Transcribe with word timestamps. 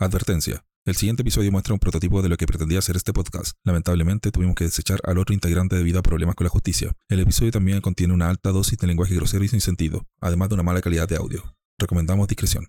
Advertencia. 0.00 0.64
El 0.84 0.94
siguiente 0.94 1.22
episodio 1.22 1.50
muestra 1.50 1.74
un 1.74 1.80
prototipo 1.80 2.22
de 2.22 2.28
lo 2.28 2.36
que 2.36 2.46
pretendía 2.46 2.80
ser 2.80 2.94
este 2.94 3.12
podcast. 3.12 3.56
Lamentablemente 3.64 4.30
tuvimos 4.30 4.54
que 4.54 4.62
desechar 4.62 5.00
al 5.02 5.18
otro 5.18 5.34
integrante 5.34 5.74
debido 5.74 5.98
a 5.98 6.02
problemas 6.02 6.36
con 6.36 6.44
la 6.44 6.50
justicia. 6.50 6.92
El 7.08 7.18
episodio 7.18 7.50
también 7.50 7.80
contiene 7.80 8.14
una 8.14 8.30
alta 8.30 8.52
dosis 8.52 8.78
de 8.78 8.86
lenguaje 8.86 9.16
grosero 9.16 9.42
y 9.42 9.48
sin 9.48 9.60
sentido, 9.60 10.06
además 10.20 10.50
de 10.50 10.54
una 10.54 10.62
mala 10.62 10.80
calidad 10.82 11.08
de 11.08 11.16
audio. 11.16 11.42
Recomendamos 11.80 12.28
discreción. 12.28 12.68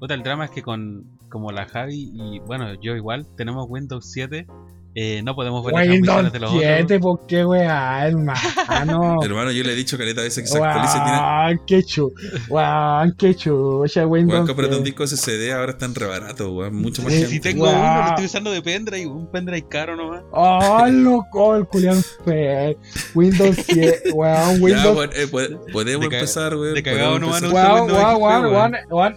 Puta, 0.00 0.14
el 0.14 0.24
drama 0.24 0.46
es 0.46 0.50
que 0.50 0.62
con 0.62 1.16
como 1.28 1.52
la 1.52 1.68
Javi 1.68 2.10
y 2.12 2.40
bueno, 2.40 2.74
yo 2.82 2.96
igual 2.96 3.28
tenemos 3.36 3.66
Windows 3.68 4.10
7 4.10 4.48
eh, 4.94 5.22
no 5.22 5.34
podemos 5.34 5.64
ver 5.64 5.74
las 5.74 5.86
Windows 5.88 6.04
transmisiones 6.32 6.32
de 6.32 6.38
los 6.40 6.50
7, 6.52 6.82
otros. 6.82 7.00
¿por 7.00 7.26
qué 7.26 7.44
weá, 7.44 8.06
hermano? 8.08 9.18
Hermano, 9.22 9.50
yo 9.52 9.62
le 9.64 9.72
he 9.72 9.76
dicho 9.76 9.96
caleta 9.98 10.22
veces 10.22 10.42
que 10.44 10.48
se 10.48 10.58
actualice. 10.62 10.98
Tiene... 10.98 11.18
Weón, 11.18 11.60
qué 11.66 11.82
chu, 11.84 12.12
weón, 12.48 13.14
qué 13.18 13.34
chucha, 13.34 14.06
Windows 14.06 14.46
cómprate 14.46 14.76
un 14.76 14.84
7. 14.84 14.84
disco 14.84 15.06
SSD, 15.06 15.52
ahora 15.52 15.72
están 15.72 15.94
re 15.94 16.06
baratos, 16.06 16.48
weón. 16.50 16.74
Mucho 16.74 17.02
más 17.02 17.12
Sí, 17.12 17.26
Si 17.26 17.40
tengo 17.40 17.66
Wow. 17.66 17.74
uno, 17.74 17.96
lo 18.02 18.08
estoy 18.08 18.24
usando 18.26 18.50
de 18.50 18.62
pendrive, 18.62 19.06
un 19.06 19.30
pendrive 19.30 19.66
caro 19.68 19.96
nomás. 19.96 20.22
Oh, 20.32 20.86
loco, 20.90 21.56
el 21.56 21.64
Julián 21.64 22.02
fue. 22.24 22.76
Windows 23.14 23.56
7, 23.66 24.10
weón, 24.12 24.56
Ya, 24.58 24.62
Windows. 24.64 24.96
weón, 24.96 25.10
eh, 25.14 25.26
pode- 25.30 25.58
podemos 25.72 26.08
De 26.08 26.16
empezar, 26.16 26.56
weón. 26.56 26.74
de 26.74 26.82
cagado 26.82 27.18
nomás, 27.18 27.42
no 27.42 27.50
Weón, 27.50 28.74
weón, 28.90 29.16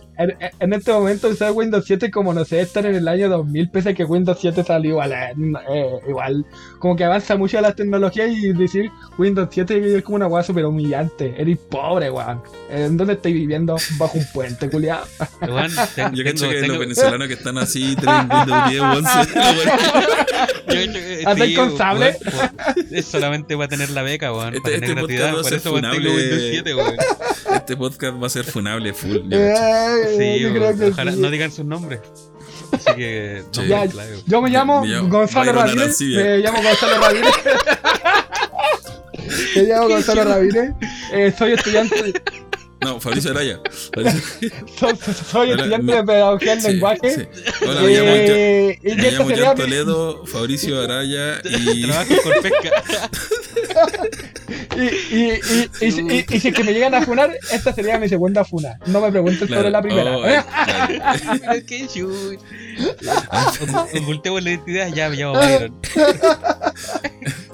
en, 0.60 0.74
este 0.74 0.92
momento 0.92 1.28
usar 1.30 1.52
Windows 1.52 1.84
7 1.86 2.08
es 2.08 2.12
como 2.12 2.34
no 2.34 2.46
sé, 2.46 2.62
estar 2.62 2.86
en 2.86 2.96
el 2.96 3.08
año 3.08 3.30
2000, 3.30 3.70
pese 3.72 3.90
a 3.90 3.94
que 3.94 4.04
Windows 4.04 4.38
7 4.40 4.64
salió 4.64 4.92
igual, 4.92 5.12
eh, 5.14 5.34
eh, 5.70 6.00
igual, 6.08 6.46
como 6.80 6.96
que 6.96 7.04
avanza 7.04 7.36
mucho 7.36 7.60
la 7.62 7.74
tecnología 7.76 8.28
y 8.28 8.54
decir 8.54 8.90
Windows 9.18 9.50
7 9.52 9.98
es 9.98 10.04
como 10.04 10.16
una 10.18 10.28
weá 10.28 10.44
súper 10.44 10.66
humillante, 10.66 11.34
eres 11.38 11.58
pobre, 11.58 12.10
weón. 12.10 12.42
¿En 12.70 12.98
dónde 12.98 13.14
estoy 13.14 13.34
viviendo? 13.34 13.76
Bajo 13.98 14.18
un 14.18 14.26
puente, 14.34 14.70
culiado. 14.70 15.06
Yo 16.14 16.24
tengo- 16.24 16.50
que 16.50 16.68
los 16.68 16.80
venezolanos 16.80 17.28
que 17.28 17.34
están 17.42 17.58
así, 17.58 17.96
tienen 17.96 18.30
Windows 18.32 18.70
10, 18.70 18.82
11. 18.82 19.10
weón. 19.12 19.56
yo 20.68 20.74
he 20.74 20.84
hecho 20.84 20.94
que- 20.94 21.24
¿Andáis 21.26 21.52
sí, 21.52 21.56
con 21.58 21.78
sable? 21.78 22.16
Es 22.92 23.06
solamente 23.06 23.56
para 23.56 23.68
tener 23.68 23.90
la 23.92 24.02
beca, 24.02 24.32
weón. 24.34 24.56
Este- 24.56 24.62
para 24.62 24.74
tener 24.76 24.90
este 24.90 24.94
gratuidad. 24.96 25.32
podcast 25.34 25.44
va 25.44 25.48
a 25.48 25.60
ser 25.60 25.60
funable. 25.72 26.10
Windows 26.16 26.42
7, 26.52 26.76
weón. 26.76 26.96
Este 27.56 27.78
podcast 27.78 28.22
va 28.24 28.28
a 28.28 28.30
ser 28.30 28.44
funable 28.46 28.94
full. 28.94 29.18
Sí, 30.18 30.40
yo 30.40 30.52
creo 30.54 30.78
que 30.78 30.86
ojalá 30.88 31.12
sí. 31.12 31.20
no 31.20 31.30
digan 31.30 31.52
sus 31.52 31.66
nombres. 31.66 32.00
Así 32.72 32.96
que. 32.96 33.44
Sí. 33.52 33.68
Ya, 33.68 33.88
claro. 33.88 34.16
Yo 34.26 34.42
me 34.42 34.50
llamo, 34.50 34.84
Me 34.84 35.00
Gonzalo 35.02 35.52
Ramírez. 35.52 36.02
Me 36.02 36.38
llamo 36.40 36.62
Gonzalo 36.62 37.00
Ramírez. 37.00 37.34
me 39.56 39.64
llamo 39.64 39.88
Gonzalo 39.88 40.24
Ramírez. 40.24 40.72
Eh, 41.12 41.34
soy 41.38 41.54
estudiante, 41.54 42.14
No, 42.82 43.00
Fabricio 43.00 43.30
Araya. 43.32 43.60
Soy 45.30 45.52
Hola, 45.52 45.54
estudiante 45.54 45.94
de 45.96 46.04
pedagogía 46.04 46.52
del 46.54 46.62
Sí, 46.62 46.68
lenguaje. 46.72 47.16
sí. 47.16 47.22
Hola, 47.68 47.82
me 47.82 47.90
llamo, 47.92 48.10
Eh, 48.12 48.80
y 48.84 48.96
me 48.96 49.12
llamo 49.12 49.30
John 49.38 49.56
Toledo, 49.56 50.26
Fabricio 50.26 50.82
Araya 50.82 51.40
y. 51.46 51.84
Trabajo 51.88 52.14
con 52.24 52.34
pesca. 52.42 52.72
Y, 54.76 54.84
y, 54.84 55.40
y, 55.82 55.82
y, 55.82 55.86
y- 55.86 56.26
y 56.30 56.40
si 56.40 56.48
es 56.48 56.54
que 56.54 56.64
me 56.64 56.74
llegan 56.74 56.94
a 56.96 57.02
funar, 57.02 57.30
esta 57.52 57.74
sería 57.74 57.98
mi 58.00 58.08
segunda 58.10 58.44
funa. 58.46 58.78
No 58.86 59.02
me 59.02 59.12
pregunten 59.12 59.48
Claro. 59.48 59.62
sobre 59.62 59.72
la 59.72 59.82
primera. 59.82 60.18
Oh, 60.18 60.26
eh, 60.26 60.42
claro. 61.76 62.08
Ocultemos 64.02 64.44
la 64.44 64.50
identidad, 64.52 64.88
ya 64.94 65.10
me 65.10 65.16
llamo 65.18 65.40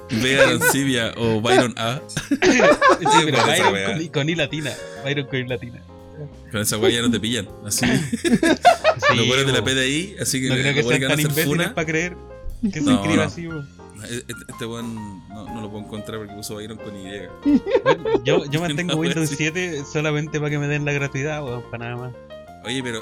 Vega 0.09 0.44
Arancibia 0.44 1.13
o 1.17 1.41
Byron 1.41 1.73
A. 1.77 2.00
Sí, 2.30 2.36
pero 3.25 3.38
con 3.39 3.50
esa 3.50 3.69
Byron 3.69 3.91
con, 3.94 4.02
I- 4.02 4.09
con 4.09 4.30
I 4.30 4.36
latina. 4.36 4.72
Byron 5.03 5.27
con 5.27 5.39
I 5.39 5.47
latina. 5.47 5.80
Con 6.52 6.61
esa 6.61 6.77
weá 6.77 6.91
ya 6.91 7.02
no 7.02 7.11
te 7.11 7.19
pillan. 7.19 7.47
Así. 7.66 7.86
Sí, 9.09 9.16
Los 9.16 9.28
buenos 9.28 9.45
de 9.45 9.53
la. 9.53 9.63
PDI, 9.63 10.16
así 10.19 10.41
que 10.41 10.50
No 10.50 10.55
creo 10.55 10.73
que 10.73 10.83
sean 10.83 11.02
tan 11.08 11.19
imbéciles 11.19 11.69
para 11.69 11.85
creer 11.85 12.17
que 12.63 12.72
se 12.72 12.81
No, 12.81 13.05
no. 13.05 13.22
así, 13.22 13.45
bo. 13.45 13.63
Este, 14.03 14.66
weón 14.66 14.95
no, 15.30 15.45
no 15.53 15.62
lo 15.62 15.69
puedo 15.69 15.85
encontrar 15.85 16.18
porque 16.19 16.34
puso 16.34 16.56
Byron 16.56 16.78
con 16.78 16.95
Y. 16.97 17.22
Yo, 18.24 18.44
yo 18.45 18.59
mantengo 18.59 18.95
Windows 18.95 19.29
sí. 19.29 19.35
7 19.38 19.84
solamente 19.91 20.39
para 20.39 20.50
que 20.50 20.57
me 20.57 20.68
den 20.68 20.84
la 20.85 20.91
gratuidad, 20.94 21.44
weón, 21.44 21.63
para 21.69 21.89
nada 21.91 22.07
más. 22.07 22.13
Oye, 22.67 22.83
pero 22.83 23.01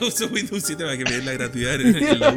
uso 0.06 0.26
Windows 0.26 0.62
7 0.66 0.82
para 0.84 0.96
que 0.98 1.04
me 1.04 1.10
den 1.12 1.24
la 1.26 1.32
gratuidad 1.32 1.80
en, 1.80 1.96
en 1.96 2.20
la 2.20 2.32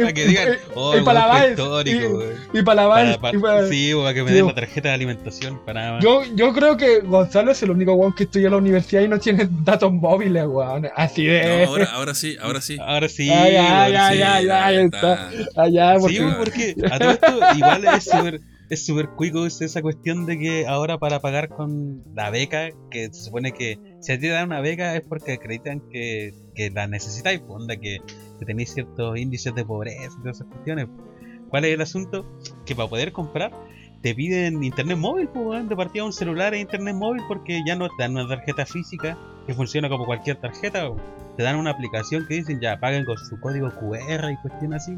Para 0.00 0.12
que 0.12 0.24
digan, 0.26 0.48
y- 0.54 0.56
oh, 0.74 0.96
y 0.96 1.02
para 1.02 1.26
la 1.26 1.48
histórico, 1.48 2.22
y- 2.54 2.58
y 2.58 2.62
para 2.62 2.82
la 2.82 2.88
Para, 2.88 3.18
para- 3.18 3.36
y 3.38 3.40
para- 3.40 3.68
sí, 3.68 3.92
o 3.92 4.02
para 4.02 4.14
que 4.14 4.22
me 4.22 4.32
den 4.32 4.46
la 4.46 4.54
tarjeta 4.54 4.88
de 4.88 4.94
alimentación, 4.94 5.58
para 5.64 5.80
nada 5.80 5.92
más. 5.94 6.04
Yo, 6.04 6.22
yo 6.34 6.52
creo 6.52 6.76
que 6.76 7.00
Gonzalo 7.00 7.50
es 7.52 7.62
el 7.62 7.70
único 7.70 7.94
weón 7.94 8.14
que 8.14 8.24
estudia 8.24 8.46
en 8.46 8.52
la 8.52 8.58
universidad 8.58 9.02
y 9.02 9.08
no 9.08 9.18
tiene 9.18 9.48
datos 9.64 9.92
móviles, 9.92 10.44
weón. 10.46 10.88
Así 10.94 11.26
No, 11.26 11.32
de. 11.32 11.64
ahora, 11.64 11.84
ahora 11.92 12.14
sí, 12.14 12.36
ahora 12.40 12.60
sí. 12.60 12.76
Ahora 12.80 13.08
sí, 13.08 13.30
Ay, 13.30 13.56
ay, 13.56 13.94
ay, 13.94 14.16
sí. 14.16 14.22
ay, 14.22 14.48
ay, 14.48 14.76
ahí 14.76 14.84
está. 14.84 15.30
Allá, 15.56 15.94
porque. 15.98 16.16
Sí, 16.16 16.22
porque 16.38 16.74
a 16.90 16.98
todo 16.98 17.10
esto 17.10 17.40
igual 17.56 17.84
es 17.84 18.04
súper 18.04 18.40
es 18.70 18.84
súper 18.84 19.08
cuico 19.16 19.46
es 19.46 19.62
esa 19.62 19.80
cuestión 19.80 20.26
de 20.26 20.38
que 20.38 20.66
ahora 20.66 20.98
para 20.98 21.20
pagar 21.20 21.48
con 21.48 22.02
la 22.14 22.28
beca, 22.28 22.68
que 22.90 23.06
se 23.10 23.24
supone 23.24 23.52
que 23.52 23.78
si 24.00 24.12
a 24.12 24.16
ti 24.16 24.22
te 24.22 24.28
dan 24.28 24.46
una 24.46 24.60
beca 24.60 24.94
es 24.96 25.02
porque 25.02 25.34
acreditan 25.34 25.80
que, 25.90 26.34
que 26.54 26.70
la 26.70 26.86
necesitáis, 26.86 27.40
onda, 27.48 27.76
que, 27.76 27.98
que 28.38 28.44
tenéis 28.44 28.74
ciertos 28.74 29.18
índices 29.18 29.54
de 29.54 29.64
pobreza 29.64 30.16
y 30.18 30.22
todas 30.22 30.36
esas 30.36 30.48
cuestiones. 30.48 30.88
¿Cuál 31.48 31.64
es 31.64 31.74
el 31.74 31.80
asunto? 31.80 32.26
Que 32.66 32.74
para 32.74 32.88
poder 32.88 33.12
comprar 33.12 33.52
te 34.02 34.14
piden 34.14 34.62
internet 34.62 34.96
móvil, 34.96 35.28
pues, 35.28 35.68
de 35.68 35.76
partida 35.76 36.04
un 36.04 36.12
celular 36.12 36.54
e 36.54 36.60
internet 36.60 36.94
móvil 36.94 37.22
porque 37.26 37.62
ya 37.66 37.74
no 37.74 37.88
te 37.88 37.94
dan 37.98 38.12
una 38.12 38.28
tarjeta 38.28 38.64
física 38.64 39.18
que 39.46 39.54
funciona 39.54 39.88
como 39.88 40.06
cualquier 40.06 40.36
tarjeta, 40.36 40.88
te 41.36 41.42
dan 41.42 41.56
una 41.56 41.70
aplicación 41.70 42.26
que 42.26 42.34
dicen 42.34 42.60
ya 42.60 42.78
paguen 42.78 43.04
con 43.04 43.16
su 43.18 43.40
código 43.40 43.70
QR 43.70 44.30
y 44.30 44.36
cuestiones 44.36 44.82
así. 44.82 44.96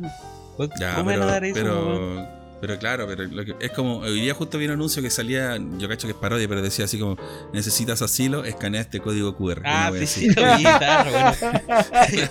Ya, 0.78 0.96
¿Cómo 0.96 1.06
van 1.06 1.22
a 1.22 1.26
dar 1.26 1.44
eso, 1.44 1.62
weón? 1.62 2.16
pero, 2.16 2.39
pero 2.60 2.78
claro, 2.78 3.06
pero 3.06 3.25
lo 3.25 3.44
que, 3.44 3.54
es 3.60 3.71
como, 3.72 3.98
hoy 3.98 4.21
día 4.21 4.34
justo 4.34 4.59
vi 4.59 4.66
un 4.66 4.72
anuncio 4.72 5.03
que 5.03 5.10
salía, 5.10 5.56
yo 5.78 5.88
cacho 5.88 6.06
que 6.06 6.12
es 6.12 6.19
parodia, 6.19 6.47
pero 6.48 6.60
decía 6.62 6.84
así 6.84 6.98
como, 6.98 7.16
necesitas 7.53 8.03
asilo, 8.03 8.44
escanea 8.44 8.82
este 8.82 9.00
código 9.00 9.34
QR. 9.37 9.62
Ah, 9.65 9.91
sí, 9.98 10.06
sí, 10.06 10.26
lo 10.28 10.56
vi, 10.56 10.62
claro, 10.62 11.10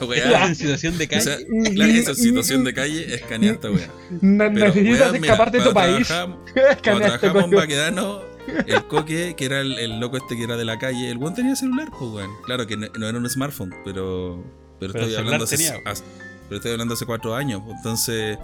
bueno. 0.07 0.55
Situación 0.55 0.97
de 0.97 1.05
o 1.05 1.09
calle. 1.09 1.21
sea, 1.21 1.37
claro, 1.73 2.15
situación 2.15 2.63
de 2.63 2.73
calle, 2.73 3.13
escanea 3.15 3.51
esta 3.53 3.69
Pero, 4.53 4.65
necesitas 4.67 4.99
weón, 5.11 5.21
mira, 5.21 5.33
escapar 5.33 5.51
de 5.51 5.59
tu 5.61 5.73
país. 5.73 6.07
trabajamos- 6.07 6.39
Cuando 6.53 6.69
Escanea 6.71 7.07
este 7.07 7.19
trabajamos 7.19 7.51
en. 7.51 7.57
Baquedano, 7.57 8.21
el 8.67 8.83
coque, 8.87 9.35
que 9.37 9.45
era 9.45 9.61
el, 9.61 9.77
el 9.79 9.99
loco 9.99 10.17
este 10.17 10.35
que 10.37 10.43
era 10.43 10.57
de 10.57 10.65
la 10.65 10.77
calle, 10.79 11.09
el 11.09 11.17
buen 11.17 11.33
tenía 11.35 11.55
celular, 11.55 11.89
pues 11.89 12.11
weón. 12.11 12.31
Claro 12.45 12.65
que 12.67 12.77
no, 12.77 12.87
no 12.97 13.07
era 13.07 13.17
un 13.17 13.29
smartphone, 13.29 13.73
pero. 13.85 14.43
Pero, 14.79 14.93
Pero 14.93 15.05
estoy 15.05 15.19
hablando 15.19 15.43
hace, 15.43 15.57
tenía. 15.57 15.73
hace- 15.85 16.03
pero 16.47 16.55
estoy 16.57 16.71
hablando 16.71 16.93
hace 16.93 17.05
cuatro 17.05 17.35
años. 17.35 17.61
pues, 17.65 17.75
Entonces, 17.77 18.37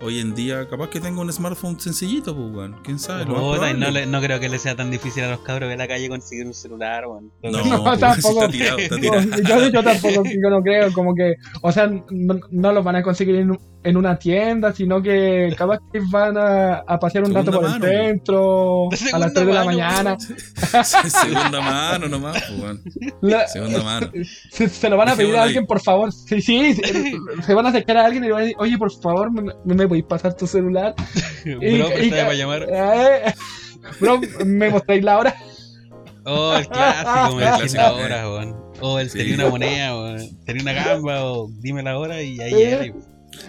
hoy 0.00 0.18
en 0.20 0.34
día, 0.34 0.68
capaz 0.68 0.88
que 0.90 1.00
tengo 1.00 1.20
un 1.20 1.32
smartphone 1.32 1.78
sencillito, 1.78 2.34
pues 2.34 2.50
weón. 2.54 2.76
¿Quién 2.82 2.98
sabe? 2.98 3.24
Lo 3.24 3.32
más 3.32 3.40
Puta, 3.42 3.70
y 3.70 3.74
no, 3.74 3.78
probable. 3.80 3.92
le- 3.92 4.06
no 4.06 4.20
creo 4.20 4.40
que 4.40 4.48
le 4.48 4.58
sea 4.58 4.74
tan 4.76 4.90
difícil 4.90 5.24
a 5.24 5.30
los 5.30 5.40
cabros 5.40 5.68
de 5.68 5.76
la 5.76 5.86
calle 5.88 6.08
conseguir 6.08 6.46
un 6.46 6.54
celular, 6.54 7.06
weón. 7.06 7.30
No, 7.42 7.50
No, 7.64 7.84
pues, 7.84 8.00
tampoco. 8.00 8.44
está 8.44 8.48
tirado, 8.50 8.78
está 8.78 8.94
No, 8.96 9.00
tirado. 9.00 9.22
yo, 9.42 9.68
yo 9.68 9.82
tampoco 9.82 10.22
yo 10.24 10.50
no 10.50 10.62
creo, 10.62 10.92
como 10.92 11.14
que, 11.14 11.34
o 11.62 11.70
sea, 11.72 11.86
no, 12.10 12.40
no 12.50 12.72
los 12.72 12.84
van 12.84 12.96
a 12.96 13.02
conseguir 13.02 13.36
en, 13.36 13.58
en 13.82 13.96
una 13.96 14.18
tienda, 14.18 14.72
sino 14.74 15.00
que 15.02 15.54
capaz 15.56 15.78
que 15.92 16.00
van 16.10 16.36
a, 16.36 16.74
a 16.86 16.98
pasear 16.98 17.24
un 17.24 17.32
rato 17.34 17.50
por 17.50 17.64
el 17.64 17.80
centro 17.80 18.88
a 19.12 19.18
las 19.18 19.32
3 19.32 19.46
de 19.46 19.52
la 19.54 19.64
mañana. 19.64 20.16
Segunda 20.84 21.60
mano 21.60 22.08
nomás, 22.08 22.42
pues. 22.58 22.78
La- 23.22 23.48
Segunda 23.48 23.82
mano. 23.82 24.10
se, 24.50 24.68
se 24.68 24.88
lo 24.90 24.96
van 24.96 25.08
a 25.08 25.16
pedir 25.16 25.34
a 25.36 25.44
alguien, 25.44 25.66
por 25.66 25.80
favor. 25.80 26.12
Sí, 26.12 26.40
sí, 26.42 26.74
se, 26.74 27.12
se 27.46 27.54
van 27.54 27.66
a 27.66 27.70
acercar 27.70 27.96
a 27.96 28.04
alguien 28.04 28.24
y 28.24 28.26
le 28.28 28.32
van 28.32 28.40
a 28.40 28.44
decir, 28.44 28.56
oye, 28.58 28.76
por 28.78 28.92
favor, 29.00 29.30
¿me, 29.32 29.52
me 29.64 29.88
podéis 29.88 30.04
pasar 30.04 30.34
tu 30.34 30.46
celular? 30.46 30.94
Bro, 31.44 31.60
que 31.60 32.04
estaba 32.04 32.22
para 32.24 32.34
llamar. 32.34 32.66
Eh, 32.70 33.34
bro, 33.98 34.20
¿me 34.44 34.68
mostráis 34.68 35.02
la 35.02 35.18
hora? 35.18 35.34
Oh, 36.26 36.54
el 36.54 36.68
clásico, 36.68 37.36
me 37.36 37.44
El 37.46 37.52
decís 37.56 37.72
la 37.74 37.80
clásico, 37.88 37.96
hora, 38.04 38.28
weón. 38.30 38.56
O 38.82 38.98
el 38.98 39.10
Sí. 39.10 39.18
tenía 39.18 39.34
una 39.36 39.48
moneda, 39.48 39.96
weón. 39.98 40.44
Tenía 40.44 40.62
una 40.62 40.72
gamba, 40.74 41.24
o 41.24 41.48
dime 41.60 41.82
la 41.82 41.98
hora 41.98 42.22
y 42.22 42.38
ahí 42.40 42.52
Eh. 42.54 42.72
era. 42.72 42.94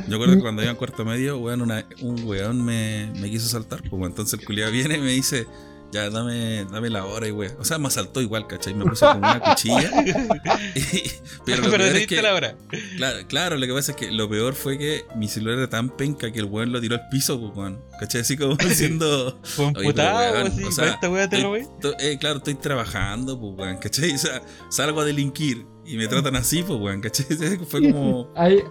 Yo 0.08 0.12
recuerdo 0.14 0.36
que 0.36 0.42
cuando 0.42 0.62
iba 0.62 0.72
en 0.72 0.78
cuarto 0.78 1.06
medio, 1.06 1.38
weón, 1.40 1.62
una- 1.62 1.86
un 2.02 2.24
weón 2.26 2.64
me, 2.64 3.12
me 3.20 3.30
quiso 3.30 3.48
saltar, 3.48 3.82
pues. 3.90 4.04
Entonces 4.04 4.40
el 4.40 4.46
culiado 4.46 4.72
viene 4.72 4.98
y 4.98 5.02
me 5.02 5.12
dice, 5.12 5.48
ya 5.92 6.10
dame, 6.10 6.66
dame 6.72 6.90
la 6.90 7.06
hora 7.06 7.28
y 7.28 7.32
weón. 7.32 7.54
O 7.60 7.66
sea, 7.66 7.78
me 7.78 7.88
asaltó 7.88 8.22
igual, 8.22 8.48
¿cachai? 8.48 8.74
Me 8.74 8.86
puso 8.86 9.06
como 9.08 9.20
una 9.20 9.40
cuchilla. 9.42 9.92
Y- 10.76 11.12
pero 11.46 11.64
lo 11.64 11.70
Pero 11.72 11.84
peor 11.84 11.94
te 11.94 12.02
es 12.02 12.08
que. 12.08 12.22
la 12.22 12.34
hora. 12.34 12.56
Claro, 12.98 13.28
claro, 13.28 13.58
lo 13.58 13.68
que 13.68 13.74
pasa 13.74 13.92
es 13.92 13.98
que 13.98 14.12
lo 14.12 14.30
peor 14.30 14.54
fue 14.54 14.78
que 14.78 15.04
mi 15.16 15.28
celular 15.28 15.58
era 15.58 15.70
tan 15.70 15.90
penca 15.90 16.32
que 16.32 16.40
el 16.40 16.46
weón 16.46 16.72
lo 16.72 16.80
tiró 16.80 16.96
al 16.96 17.10
piso, 17.10 17.40
pues 17.40 17.52
weón. 17.56 17.82
¿Cachai? 18.00 18.22
Así 18.22 18.38
como 18.38 18.56
diciendo. 18.58 19.40
Fue 19.44 19.66
un 19.66 19.78
Oye, 19.78 19.92
pero, 19.94 20.10
putado, 20.12 20.34
weón, 20.34 20.48
así. 20.48 20.64
o 20.64 20.72
sea, 20.72 20.88
esta 20.92 21.10
weá 21.10 21.30
te 21.30 21.40
lo 21.40 21.56
eh, 21.56 22.18
claro, 22.20 22.38
estoy 22.38 22.56
trabajando, 22.56 23.40
pues 23.40 23.54
weón, 23.58 23.78
¿cachai? 23.78 24.14
O 24.14 24.18
sea, 24.18 24.42
salgo 24.70 25.02
a 25.02 25.06
delinquir 25.06 25.66
y 25.86 25.98
me 25.98 26.08
tratan 26.08 26.36
así, 26.36 26.64
pues 26.64 26.80
weón, 26.80 27.02
¿cachai? 27.02 27.26
Fue 27.68 27.92
como. 27.92 28.28
Ahí, 28.36 28.64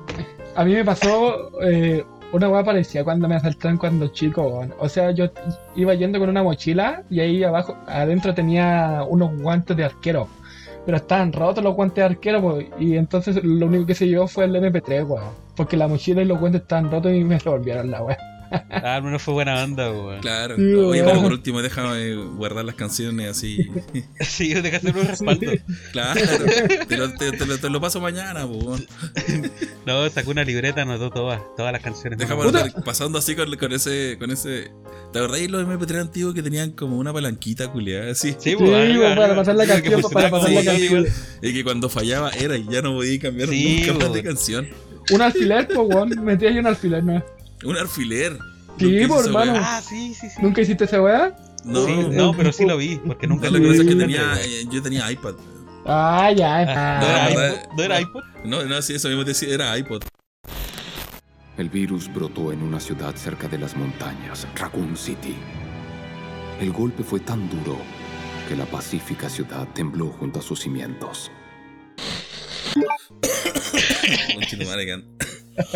a 0.55 0.65
mí 0.65 0.75
me 0.75 0.85
pasó 0.85 1.51
eh, 1.63 2.05
una 2.33 2.49
hueá 2.49 2.65
parecida 2.65 3.05
cuando 3.05 3.29
me 3.29 3.35
asaltaron 3.35 3.79
cuando 3.79 4.09
chico. 4.09 4.43
weón. 4.43 4.75
O 4.79 4.89
sea, 4.89 5.11
yo 5.11 5.31
iba 5.77 5.95
yendo 5.95 6.19
con 6.19 6.29
una 6.29 6.43
mochila 6.43 7.03
y 7.11 7.21
ahí 7.21 7.45
abajo, 7.45 7.77
adentro 7.87 8.35
tenía 8.35 9.05
unos 9.09 9.37
guantes 9.39 9.77
de 9.77 9.85
arquero. 9.85 10.29
pero 10.87 10.97
estaban 10.97 11.33
rotos 11.33 11.63
los 11.63 11.75
guantes 11.75 11.97
de 11.97 12.03
arquero, 12.03 12.41
pues, 12.41 12.67
y 12.79 12.97
entonces 12.97 13.43
lo 13.45 13.67
único 13.67 13.87
que 13.87 13.95
se 13.95 14.07
llevó 14.09 14.27
fue 14.29 14.45
el 14.45 14.55
MP3, 14.55 15.07
weón. 15.07 15.25
Porque 15.57 15.77
la 15.77 15.89
mochila 15.89 16.23
y 16.23 16.27
los 16.27 16.39
guantes 16.39 16.63
estaban 16.63 16.91
rotos 16.91 17.13
y 17.13 17.25
me 17.25 17.39
revolvieron 17.39 17.91
la 17.91 18.03
weón. 18.03 18.19
Ah, 18.51 18.97
al 18.97 19.03
menos 19.03 19.23
fue 19.23 19.35
buena 19.35 19.63
onda, 19.63 19.91
weón. 19.91 20.21
Claro. 20.21 20.57
Sí, 20.57 20.63
Oye, 20.63 21.03
weón. 21.03 21.07
pero 21.07 21.23
por 21.23 21.33
último, 21.33 21.63
déjame 21.63 22.15
guardar 22.37 22.65
las 22.65 22.75
canciones 22.75 23.29
así. 23.31 23.59
Sí, 24.21 24.53
dejaste 24.55 24.91
un 24.91 25.07
respaldo. 25.07 25.53
Claro. 25.93 26.21
Te 26.89 26.97
lo, 26.97 27.13
te- 27.15 27.33
te 27.33 27.47
lo- 27.47 27.59
te 27.59 27.71
lo 27.71 27.81
paso 27.81 28.01
mañana, 28.01 28.47
weón. 28.47 28.85
No, 29.87 30.09
sacó 30.11 30.31
una 30.31 30.45
libreta, 30.45 30.83
anotó 30.83 31.11
todas, 31.11 31.41
todas 31.57 31.73
las 31.73 31.83
canciones. 31.83 32.19
Déjame 32.19 32.43
pasando 32.85 33.19
así 33.19 33.35
con, 33.35 33.55
con 33.57 33.73
ese. 33.73 34.17
con 34.19 34.31
ese. 34.31 34.71
¿Te 35.13 35.19
acordás 35.19 35.41
de 35.41 35.49
los 35.49 35.67
MP3 35.67 36.01
antiguos 36.01 36.35
que 36.35 36.43
tenían 36.43 36.71
como 36.73 36.99
una 36.99 37.13
palanquita 37.13 37.71
culiada 37.73 38.13
así? 38.13 38.31
Sí, 38.39 38.51
Sí, 38.51 38.55
weón, 38.57 38.99
para 39.01 39.13
arriba. 39.25 39.37
pasar 39.37 39.55
la 39.57 39.67
canción, 39.67 40.03
para 40.13 40.31
pasar 40.31 40.51
la 40.51 40.65
canción. 40.65 41.07
Y 41.43 41.53
que 41.53 41.65
cuando 41.65 41.89
fallaba 41.89 42.31
era 42.31 42.57
y 42.57 42.67
ya 42.69 42.83
no 42.83 42.93
podía 42.95 43.19
cambiar 43.19 43.49
Sí, 43.49 43.85
nunca 43.89 44.05
más 44.05 44.15
de 44.15 44.23
canción. 44.23 44.69
Un 45.13 45.23
alfiler, 45.23 45.67
pues, 45.67 45.79
weón. 45.89 46.11
Metí 46.25 46.47
ahí 46.47 46.59
un 46.59 46.67
alfiler, 46.67 47.03
¿no? 47.03 47.25
Un 47.65 47.77
alfiler. 47.77 48.39
Sí, 48.79 48.97
esa 48.99 49.21
hermano. 49.21 49.53
Ah, 49.57 49.83
sí, 49.87 50.15
sí, 50.15 50.31
sí. 50.31 50.37
¿Nunca 50.41 50.63
hiciste 50.63 50.85
esa 50.85 51.03
weá? 51.03 51.37
No, 51.65 51.85
Sí, 51.85 51.93
no, 52.11 52.33
pero 52.35 52.53
sí 52.53 52.65
lo 52.65 52.79
vi, 52.79 52.97
porque 52.97 53.27
nunca 53.27 53.51
lo 53.51 53.61
que 53.61 53.85
tenía, 53.85 54.33
eh, 54.43 54.65
yo 54.71 54.83
tenía 54.83 55.11
iPad. 55.13 55.35
Ah, 55.87 56.33
ya. 56.35 56.65
Ah. 56.69 57.01
¿No 57.01 57.09
era 57.09 57.31
iPod? 57.31 57.77
¿No 57.77 57.83
era 57.83 58.01
iPod? 58.01 58.23
No, 58.45 58.65
no, 58.65 58.83
sí, 58.83 58.95
eso 58.95 59.09
mismo 59.09 59.25
decía, 59.25 59.53
era 59.53 59.77
iPod. 59.77 60.03
El 61.57 61.69
virus 61.69 62.13
brotó 62.13 62.53
en 62.53 62.63
una 62.63 62.81
ciudad 62.81 63.15
cerca 63.17 63.49
de 63.49 63.59
las 63.59 63.77
montañas, 63.77 64.47
Raccoon 64.55 64.97
City. 64.97 65.35
El 66.61 66.73
golpe 66.73 67.03
fue 67.03 67.21
tan 67.21 67.49
duro 67.51 67.77
que 68.49 68.57
la 68.57 68.65
pacífica 68.65 69.29
ciudad 69.29 69.69
tembló 69.75 70.07
junto 70.09 70.41
a 70.41 70.43
sus 70.43 70.61
cimientos. 70.61 71.31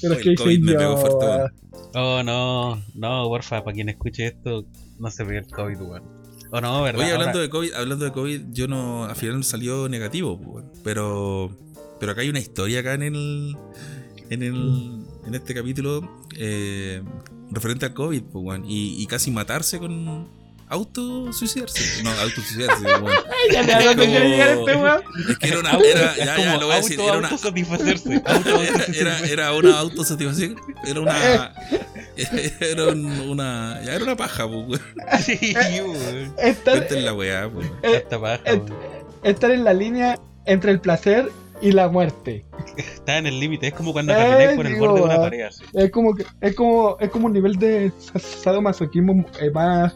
Pero 0.00 0.14
es 0.14 0.18
el 0.18 0.22
que 0.22 0.34
COVID 0.34 0.60
me 0.60 0.74
pegó 0.74 0.96
fuerte, 0.96 1.26
weón. 1.26 1.52
Oh, 1.94 2.22
no, 2.22 2.82
no, 2.94 3.24
porfa, 3.28 3.64
para 3.64 3.74
quien 3.74 3.88
escuche 3.88 4.26
esto, 4.26 4.64
no 4.98 5.10
se 5.10 5.24
pegue 5.24 5.38
el 5.38 5.46
COVID, 5.46 5.80
weón. 5.80 6.02
O 6.52 6.60
no, 6.60 6.82
¿verdad? 6.82 7.00
Oye, 7.02 7.12
hablando 7.12 7.38
Ahora- 7.38 7.42
de 7.42 7.50
COVID, 7.50 7.72
hablando 7.74 8.04
de 8.04 8.12
COVID, 8.12 8.40
yo 8.52 8.68
no, 8.68 9.04
al 9.04 9.16
final 9.16 9.42
salió 9.44 9.88
negativo, 9.88 10.34
weón. 10.36 10.70
pero, 10.84 11.50
pero 11.98 12.12
acá 12.12 12.20
hay 12.20 12.28
una 12.28 12.38
historia 12.38 12.80
acá 12.80 12.94
en 12.94 13.02
el, 13.02 13.56
en 14.30 14.42
el, 14.42 15.04
en 15.26 15.34
este 15.34 15.54
capítulo 15.54 16.08
eh, 16.36 17.02
referente 17.50 17.86
al 17.86 17.94
COVID, 17.94 18.22
pues, 18.24 18.44
weón, 18.44 18.64
y, 18.64 19.02
y 19.02 19.06
casi 19.06 19.30
matarse 19.30 19.78
con 19.78 20.28
autosuicidarse, 20.68 22.02
no, 22.02 22.10
autosuicidarse, 22.10 22.84
weón. 23.02 23.06
Ay, 23.08 23.52
ya 23.52 23.66
te 23.66 23.72
hago 23.72 24.00
que 24.00 24.06
quiere 24.06 24.28
llegar 24.28 24.48
este 24.50 24.76
weón. 24.76 25.02
Es 25.30 25.38
que 25.38 25.48
era 25.48 25.58
una, 25.60 25.70
Auto- 25.70 25.84
era, 25.84 26.10
es 26.12 26.16
ya, 26.18 26.36
ya, 26.38 26.56
lo 26.58 26.66
voy 26.66 26.74
a 26.74 26.76
decir, 26.78 26.98
auto- 27.00 27.08
era 27.10 27.18
una, 27.18 27.28
autosatisfacerse. 27.28 28.12
era, 28.14 28.32
autosatisfacerse. 28.34 29.00
era, 29.00 29.18
era 29.20 29.52
una 29.54 29.78
autosatisfacción, 29.78 30.56
era 30.86 31.00
una, 31.00 31.52
era 32.60 32.84
un- 32.88 33.20
una, 33.30 33.80
ya 33.84 33.94
era 33.94 34.04
una 34.04 34.16
paja, 34.16 34.46
pues, 34.48 34.66
weón. 34.68 35.22
Sí, 35.22 35.56
weón. 35.80 36.34
Estar, 36.38 36.76
Cuenten 36.78 37.04
la 37.04 37.12
weá, 37.14 37.48
pues. 37.48 37.66
weón. 37.68 37.78
eh, 37.82 37.96
Esta 38.02 38.20
paja, 38.20 38.42
estar 39.22 39.50
en 39.50 39.64
la 39.64 39.72
línea 39.74 40.18
entre 40.46 40.70
el 40.72 40.80
placer 40.80 41.30
y 41.62 41.72
la 41.72 41.88
muerte. 41.88 42.44
Está 42.76 43.16
en 43.16 43.26
el 43.26 43.40
límite, 43.40 43.68
es 43.68 43.72
como 43.72 43.92
cuando 43.94 44.12
Eh, 44.12 44.16
camináis 44.16 44.56
por 44.56 44.66
el 44.66 44.74
digo, 44.74 44.86
borde 44.86 45.00
de 45.00 45.06
una 45.06 45.16
pared. 45.16 45.42
así. 45.46 45.64
Es 45.72 45.90
como 45.90 46.14
que 46.14 46.26
es 46.42 46.54
como 46.54 46.98
es 47.00 47.08
como 47.10 47.26
un 47.26 47.32
nivel 47.32 47.56
de 47.56 47.90
sadomasoquismo 48.42 49.24
eh, 49.40 49.50
más 49.50 49.94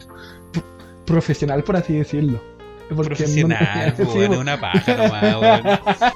profesional 1.05 1.63
por 1.63 1.75
así 1.77 1.93
decirlo. 1.93 2.41
Porque 2.89 3.15
Profesional, 3.15 3.95
no- 3.97 4.05
sí, 4.13 4.19
es 4.19 4.29
una 4.37 4.59
paja 4.59 4.95
nomás. 4.97 6.13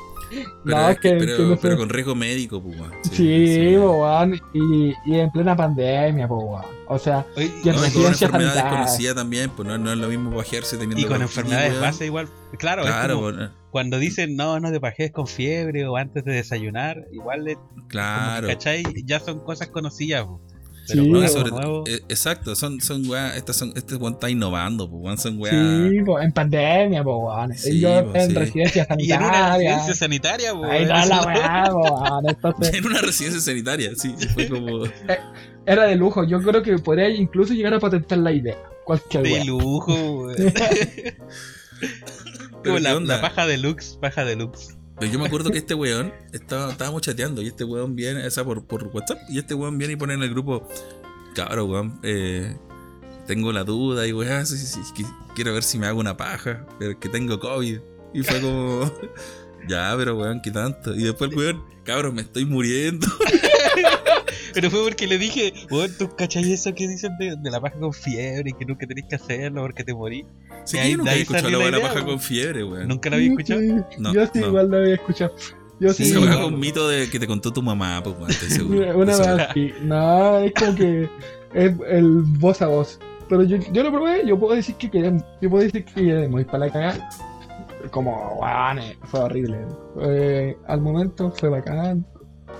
Pero, 0.66 0.78
No, 0.78 0.90
es 0.90 1.00
que- 1.00 1.10
que- 1.12 1.18
pero, 1.18 1.38
que 1.38 1.44
no 1.44 1.58
pero 1.58 1.78
con 1.78 1.88
riesgo 1.90 2.16
médico, 2.16 2.62
pues, 2.62 2.78
weón. 2.78 2.92
Sí, 3.10 3.76
po, 3.78 4.02
weón, 4.02 4.42
y, 4.54 4.94
y 5.06 5.20
en 5.20 5.32
plena 5.32 5.56
pandemia, 5.56 6.26
weón. 6.28 6.64
O 6.88 7.00
sea, 7.00 7.26
Oye, 7.38 7.52
Y 7.64 7.70
en 7.70 7.76
No, 7.76 7.88
y 7.88 7.92
con 7.92 8.02
una 8.02 8.10
enfermedad 8.10 8.54
desconocida 8.56 9.16
también, 9.16 9.50
pues 9.52 9.68
no, 9.68 9.78
no 9.78 9.92
es 9.94 9.98
lo 9.98 10.08
mismo 10.10 10.36
pajearse 10.36 10.78
teniendo. 10.78 11.06
Y 11.06 11.10
con 11.10 11.22
enfermedades 11.22 11.80
base 11.80 12.06
igual. 12.08 12.28
Claro, 12.58 12.82
es 12.84 12.88
Claro, 12.90 13.16
como 13.22 13.32
cuando 13.72 13.98
dicen 14.00 14.36
no, 14.36 14.60
no 14.60 14.72
te 14.72 14.80
pajes 14.82 15.12
con 15.12 15.28
fiebre 15.28 15.86
o 15.88 15.96
antes 15.98 16.24
de 16.26 16.34
desayunar, 16.34 17.06
igual 17.14 17.48
es 17.48 17.58
claro. 17.88 18.48
que, 18.48 18.54
¿cachai? 18.54 18.84
Ya 19.06 19.20
son 19.20 19.40
cosas 19.42 19.68
conocidas. 19.70 20.26
Pero 20.88 21.04
Sí, 21.04 21.28
sobre- 21.34 21.92
eh, 21.92 22.02
exacto, 22.10 22.56
son, 22.56 22.80
son 22.80 23.08
weas, 23.10 23.36
estas 23.38 23.56
son, 23.56 23.74
este 23.76 23.96
weón 23.96 24.14
está 24.14 24.30
innovando, 24.30 24.90
pues 24.90 25.02
weón, 25.04 25.18
son 25.18 25.40
weas. 25.40 25.92
sí, 25.92 26.02
po, 26.06 26.20
en 26.20 26.32
pandemia, 26.32 27.04
po, 27.04 27.18
weón. 27.28 27.54
Sí, 27.58 27.80
Yo 27.80 28.06
po, 28.12 28.16
en 28.16 28.30
sí. 28.30 28.36
residencia 28.36 28.88
y 29.00 29.12
en 29.12 29.18
una 29.20 29.28
sanitaria. 29.30 29.56
residencia 29.76 29.94
sanitaria, 29.96 30.54
po, 30.54 30.66
Ahí 30.66 30.86
weón, 30.86 30.98
está 30.98 31.06
la 31.06 31.22
weá, 31.26 31.64
po, 31.72 31.80
weón. 31.82 32.30
Entonces, 32.30 32.74
En 32.76 32.86
una 32.86 33.02
residencia 33.02 33.42
sanitaria, 33.42 33.92
sí, 33.96 34.16
fue 34.34 34.48
como. 34.48 34.84
era 35.66 35.84
de 35.86 35.96
lujo. 35.96 36.24
Yo 36.24 36.42
creo 36.42 36.62
que 36.62 36.78
podría 36.78 37.10
incluso 37.10 37.54
llegar 37.54 37.74
a 37.74 37.80
patentar 37.80 38.20
la 38.20 38.32
idea. 38.32 38.58
Cualquier 38.86 39.24
De 39.24 39.32
weá. 39.34 39.44
lujo, 39.46 39.94
weón. 39.94 40.36
Pero 42.64 42.80
la, 42.80 42.96
onda. 42.96 43.16
la 43.18 43.22
paja 43.22 43.46
deluxe, 43.46 43.98
paja 44.02 44.24
deluxe. 44.26 44.76
Pero 45.00 45.12
yo 45.12 45.20
me 45.20 45.26
acuerdo 45.26 45.52
que 45.52 45.58
este 45.58 45.74
weón 45.74 46.14
estaba, 46.32 46.72
estábamos 46.72 47.02
chateando 47.02 47.42
y 47.42 47.48
este 47.48 47.64
weón 47.64 47.96
viene, 47.96 48.26
o 48.26 48.32
sea, 48.32 48.44
por, 48.46 48.66
por 48.66 48.88
WhatsApp, 48.88 49.20
y 49.30 49.40
este 49.40 49.54
weón 49.54 49.78
viene 49.78 49.94
y 49.94 49.96
pone 49.98 50.14
en 50.14 50.24
el 50.24 50.30
grupo, 50.30 50.68
cabrón, 51.36 51.70
weón, 51.70 52.00
eh, 52.04 52.56
tengo 53.28 53.52
la 53.52 53.64
duda 53.64 54.08
y 54.08 54.14
weón, 54.14 54.46
quiero 55.36 55.54
ver 55.54 55.64
si 55.64 55.78
me 55.78 55.88
hago 55.88 56.00
una 56.00 56.16
paja, 56.16 56.66
pero 56.80 56.98
que 57.00 57.10
tengo 57.10 57.40
COVID. 57.40 57.80
Y 58.14 58.24
fue 58.24 58.40
como, 58.40 58.90
ya, 59.68 59.94
pero 59.98 60.16
weón, 60.18 60.42
¿qué 60.42 60.52
tanto? 60.52 60.96
Y 60.96 61.04
después 61.04 61.30
el 61.32 61.38
weón, 61.38 61.64
cabrón, 61.84 62.16
me 62.16 62.22
estoy 62.22 62.46
muriendo. 62.46 63.08
Pero 64.54 64.72
fue 64.72 64.84
porque 64.84 65.06
le 65.06 65.18
dije, 65.18 65.54
weón, 65.70 65.92
¿tú 65.98 66.10
cachai 66.16 66.54
eso 66.54 66.74
que 66.74 66.88
dicen 66.88 67.12
de, 67.20 67.36
de 67.36 67.52
la 67.52 67.60
paja 67.60 67.78
con 67.78 67.92
fiebre 67.92 68.52
y 68.52 68.54
que 68.54 68.64
nunca 68.64 68.88
tenés 68.88 69.04
que 69.10 69.16
hacerlo 69.16 69.62
porque 69.64 69.84
te 69.84 69.94
morís? 69.94 70.26
Sí, 70.66 70.78
ahí- 70.78 70.92
yo 70.92 70.98
nunca 70.98 71.12
había 71.12 71.24
escuchado 71.24 71.50
la 71.50 71.58
la 71.58 71.64
buena 71.64 71.80
paja 71.82 72.06
con 72.06 72.20
fiebre, 72.20 72.64
weón. 72.64 72.88
¿Nunca 72.88 73.10
lo 73.10 73.16
había 73.18 73.30
escuchado? 73.30 73.62
No, 74.00 74.14
yo 74.14 74.26
sí, 74.26 74.40
no. 74.40 74.48
igual 74.48 74.70
lo 74.70 74.78
había 74.78 74.94
escuchado. 74.96 75.34
Yo 75.80 75.94
sí. 75.94 76.04
Es 76.04 76.16
weón. 76.18 76.54
un 76.54 76.60
mito 76.60 76.88
de 76.88 77.10
que 77.10 77.20
te 77.20 77.28
contó 77.28 77.52
tu 77.52 77.62
mamá, 77.62 78.02
pues 78.04 78.16
weón, 78.18 78.30
estoy 78.32 78.50
seguro. 78.50 78.98
Una 78.98 79.18
vez 79.18 79.28
así. 79.50 79.72
No, 79.84 80.38
es 80.40 80.54
como 80.54 80.76
que 80.76 81.10
es 81.54 81.74
el 81.88 82.22
voz 82.24 82.62
a 82.62 82.68
voz. 82.68 83.00
Pero 83.28 83.44
yo, 83.44 83.58
yo 83.72 83.84
lo 83.84 83.92
probé, 83.92 84.26
yo 84.26 84.38
puedo 84.40 84.56
decir 84.56 84.76
que 84.76 84.90
quedé, 84.92 85.12
yo 85.42 85.50
puedo 85.50 85.64
decir 85.64 85.84
que 85.86 85.94
quedé 85.94 86.28
muy 86.28 86.46
para 86.46 86.60
la 86.60 86.72
cagada. 86.72 87.10
Como, 87.92 88.40
weón, 88.40 88.80
eh, 88.80 88.98
fue 89.04 89.20
horrible. 89.20 89.58
Eh, 90.02 90.58
al 90.68 90.82
momento 90.82 91.32
fue 91.32 91.50
bacán. 91.50 92.06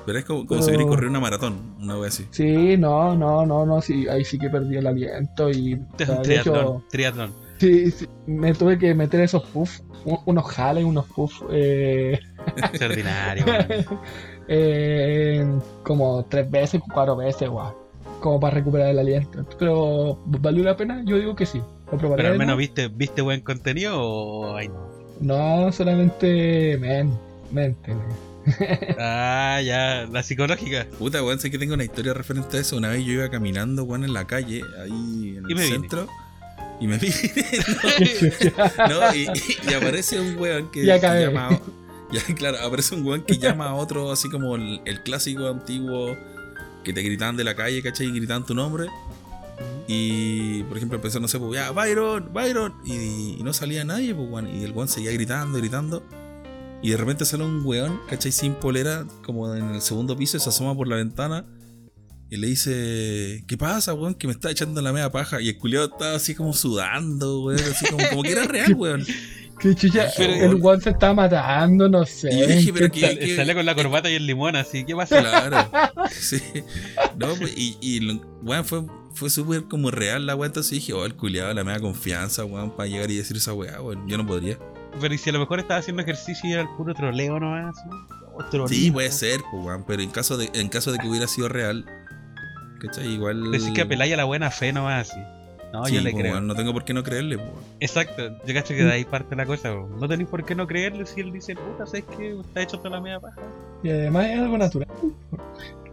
Pero 0.06 0.20
es 0.20 0.26
como, 0.26 0.46
como 0.46 0.64
Pero- 0.66 0.80
si 0.80 0.86
correr 0.86 1.10
una 1.10 1.20
maratón, 1.20 1.76
una 1.80 1.98
wea 1.98 2.10
así. 2.10 2.28
Sí, 2.32 2.78
no, 2.78 3.16
no, 3.16 3.46
no, 3.46 3.66
no, 3.66 3.82
sí, 3.82 4.08
ahí 4.08 4.24
sí 4.24 4.38
que 4.38 4.50
perdí 4.50 4.78
el 4.78 4.86
aliento 4.86 5.50
y 5.50 5.80
sea, 5.98 6.16
de 6.18 6.22
triatlón, 6.22 6.56
hecho, 6.58 6.84
triatlón. 6.92 7.32
Sí, 7.58 7.92
sí, 7.92 8.08
me 8.28 8.54
tuve 8.54 8.78
que 8.78 8.94
meter 8.94 9.22
esos 9.22 9.44
puffs, 9.44 9.84
unos 10.26 10.46
jales, 10.46 10.84
unos 10.84 11.06
puffs, 11.08 11.44
eh, 11.52 12.20
Extraordinario, 12.58 13.46
eh, 14.48 15.46
como 15.84 16.26
tres 16.26 16.50
veces, 16.50 16.82
cuatro 16.94 17.16
veces, 17.16 17.50
guau, 17.50 17.76
como 18.20 18.40
para 18.40 18.56
recuperar 18.56 18.90
el 18.90 19.00
aliento. 19.00 19.46
Pero 19.58 20.20
valió 20.26 20.64
la 20.64 20.78
pena, 20.78 21.04
yo 21.06 21.18
digo 21.18 21.36
que 21.36 21.46
sí. 21.46 21.62
Lo 21.92 21.98
probaré. 21.98 22.24
Pero 22.24 22.34
al 22.34 22.40
menos 22.40 22.58
viste, 22.58 22.88
viste 22.88 23.22
buen 23.22 23.42
contenido 23.42 24.02
o 24.02 24.56
ay 24.56 24.70
no. 24.70 24.86
No, 25.22 25.72
solamente 25.72 26.78
men, 26.80 27.18
mente. 27.52 27.94
men. 27.94 28.36
Ah, 29.00 29.60
ya, 29.64 30.08
la 30.12 30.24
psicológica. 30.24 30.86
Puta, 31.00 31.24
weón, 31.24 31.40
sé 31.40 31.50
que 31.50 31.58
tengo 31.58 31.74
una 31.74 31.84
historia 31.84 32.14
referente 32.14 32.58
a 32.58 32.60
eso. 32.62 32.78
Una 32.78 32.90
vez 32.90 33.04
yo 33.04 33.14
iba 33.14 33.30
caminando, 33.30 33.84
weón, 33.84 34.04
en 34.04 34.14
la 34.14 34.28
calle, 34.28 34.62
ahí 34.84 35.38
en 35.38 35.46
el 35.50 35.56
vine. 35.56 35.88
Y 36.80 36.88
me 36.88 36.98
vi. 36.98 37.10
no, 38.90 39.16
y, 39.16 39.28
y 39.70 39.74
aparece 39.74 40.20
un 40.20 40.38
weón 40.38 40.72
que, 40.72 40.84
Y 40.84 40.90
acabé. 40.90 41.20
que 41.22 41.26
llama. 41.28 41.50
a- 41.50 41.62
Ya, 42.12 42.22
claro, 42.36 42.58
aparece 42.60 42.96
un 42.96 43.06
weón 43.06 43.24
que 43.24 43.38
llama 43.38 43.66
a 43.68 43.74
otro, 43.76 44.12
así 44.12 44.30
como 44.30 44.56
el, 44.56 44.82
el 44.86 45.02
clásico 45.02 45.48
antiguo 45.48 46.16
que 46.84 46.94
te 46.94 47.02
gritaban 47.02 47.36
de 47.38 47.44
la 47.44 47.56
calle, 47.56 47.82
¿cachai? 47.82 48.08
Y 48.08 48.12
gritaban 48.12 48.46
tu 48.46 48.54
nombre. 48.54 48.88
Y, 49.88 50.64
por 50.64 50.78
ejemplo, 50.78 50.98
empezó, 50.98 51.20
no 51.20 51.28
sé, 51.28 51.40
pues, 51.40 51.54
ya, 51.60 51.72
Byron, 51.72 52.32
Byron. 52.34 52.74
Y, 52.84 53.38
y 53.40 53.42
no 53.44 53.54
salía 53.54 53.84
nadie, 53.86 54.14
pues, 54.14 54.28
weón. 54.30 54.48
Y 54.56 54.64
el 54.64 54.72
weón 54.72 54.88
seguía 54.88 55.12
gritando, 55.12 55.58
gritando. 55.58 56.04
Y 56.82 56.92
de 56.92 56.98
repente 56.98 57.26
sale 57.26 57.44
un 57.44 57.66
weón, 57.66 58.00
¿cachai? 58.10 58.32
Sin 58.32 58.54
polera, 58.56 59.06
como 59.24 59.54
en 59.56 59.76
el 59.76 59.82
segundo 59.82 60.16
piso, 60.18 60.38
se 60.40 60.50
asoma 60.50 60.76
por 60.76 60.88
la 60.88 60.98
ventana. 60.98 61.46
Y 62.30 62.38
le 62.38 62.48
dice, 62.48 63.44
¿qué 63.48 63.56
pasa, 63.58 63.94
weón? 63.94 64.16
Que 64.16 64.28
me 64.28 64.34
está 64.34 64.50
echando 64.50 64.82
la 64.82 64.92
media 64.92 65.12
paja. 65.12 65.40
Y 65.42 65.50
el 65.50 65.58
culiado 65.58 65.86
estaba 65.92 66.16
así 66.16 66.34
como 66.36 66.54
sudando, 66.54 67.42
weón. 67.44 67.60
Así 67.60 67.86
como, 67.88 68.04
como 68.10 68.24
que 68.24 68.32
era 68.32 68.44
real, 68.48 68.74
weón. 68.74 69.06
Que 69.60 69.74
chucha, 69.76 70.08
Pero- 70.18 70.34
el 70.34 70.60
one 70.62 70.82
se 70.82 70.90
está 70.90 71.14
matando, 71.14 71.88
no 71.88 72.06
sé. 72.06 72.30
Y 72.34 72.40
yo 72.40 72.48
dije, 72.48 72.74
pero 72.74 72.92
¿qué 72.92 73.00
que- 73.00 73.08
tal? 73.08 73.20
que- 73.20 73.36
Sale 73.36 73.54
con 73.56 73.66
la 73.66 73.76
corbata 73.76 74.10
y 74.10 74.16
el 74.16 74.26
limón 74.28 74.56
así, 74.56 74.84
¿qué 74.86 74.96
pasa? 74.96 75.20
Claro. 75.22 75.70
Sí. 76.12 76.42
No, 77.18 77.36
pues, 77.36 77.54
y, 77.56 77.78
y 77.80 78.20
weón, 78.42 78.66
fue, 78.66 78.84
fue 79.14 79.30
súper 79.30 79.64
como 79.66 79.92
real 79.92 80.26
la 80.26 80.36
weón. 80.36 80.48
Entonces 80.50 80.72
dije, 80.72 80.94
oh, 80.94 81.06
el 81.06 81.16
culiado, 81.16 81.54
la 81.54 81.64
media 81.64 81.80
confianza, 81.80 82.44
weón, 82.44 82.76
para 82.76 82.90
llegar 82.90 83.10
y 83.12 83.16
decir 83.18 83.38
esa 83.38 83.54
weá, 83.54 83.80
weón. 83.82 84.08
Yo 84.10 84.18
no 84.18 84.26
podría. 84.26 84.58
Pero 85.00 85.14
¿y 85.14 85.18
si 85.18 85.30
a 85.30 85.34
lo 85.34 85.40
mejor 85.40 85.60
estaba 85.60 85.80
haciendo 85.80 86.02
ejercicio 86.02 86.50
y 86.50 86.54
era 86.54 86.64
el 86.64 86.70
puro 86.76 86.94
troleo 86.94 87.40
nomás? 87.40 87.76
¿no? 87.86 88.08
O 88.64 88.68
Sí, 88.68 88.92
puede 88.92 89.12
ser, 89.12 89.42
pues, 89.52 89.64
weón, 89.66 89.86
pero 89.88 90.02
en 90.02 90.10
caso 90.10 90.36
de 90.36 90.50
en 90.54 90.68
caso 90.68 90.92
de 90.92 90.98
que 90.98 91.08
hubiera 91.08 91.28
sido 91.28 91.48
real, 91.48 91.86
¿cachai? 92.88 93.08
Igual. 93.08 93.52
Decís 93.52 93.72
que 93.72 93.82
apeláis 93.82 94.14
a 94.14 94.18
la 94.18 94.24
buena 94.26 94.52
fe 94.52 94.72
nomás 94.74 95.10
así. 95.10 95.20
No, 95.74 95.84
Sí, 95.86 95.96
yo 95.96 96.02
le 96.02 96.14
creo. 96.14 96.40
no 96.40 96.56
tengo 96.56 96.72
por 96.72 96.86
qué 96.86 96.94
no 96.94 97.04
creerle. 97.04 97.38
Exacto, 97.82 98.24
yo 98.46 98.54
cacho 98.54 98.74
que 98.74 98.84
de 98.84 98.92
ahí 98.94 99.04
parte 99.04 99.36
la 99.36 99.46
cosa. 99.46 99.74
po. 99.74 99.90
No 100.00 100.08
tenéis 100.08 100.30
por 100.30 100.46
qué 100.46 100.56
no 100.56 100.66
creerle 100.68 101.06
si 101.06 101.20
él 101.20 101.34
dice, 101.34 101.56
puta, 101.56 101.86
¿sabes 101.86 102.06
qué? 102.18 102.40
Está 102.40 102.62
hecho 102.62 102.78
toda 102.78 102.92
la 102.92 103.02
media 103.02 103.20
paja. 103.20 103.42
Y 103.84 103.90
además 103.90 104.26
es 104.28 104.40
algo 104.40 104.58
natural. 104.58 104.88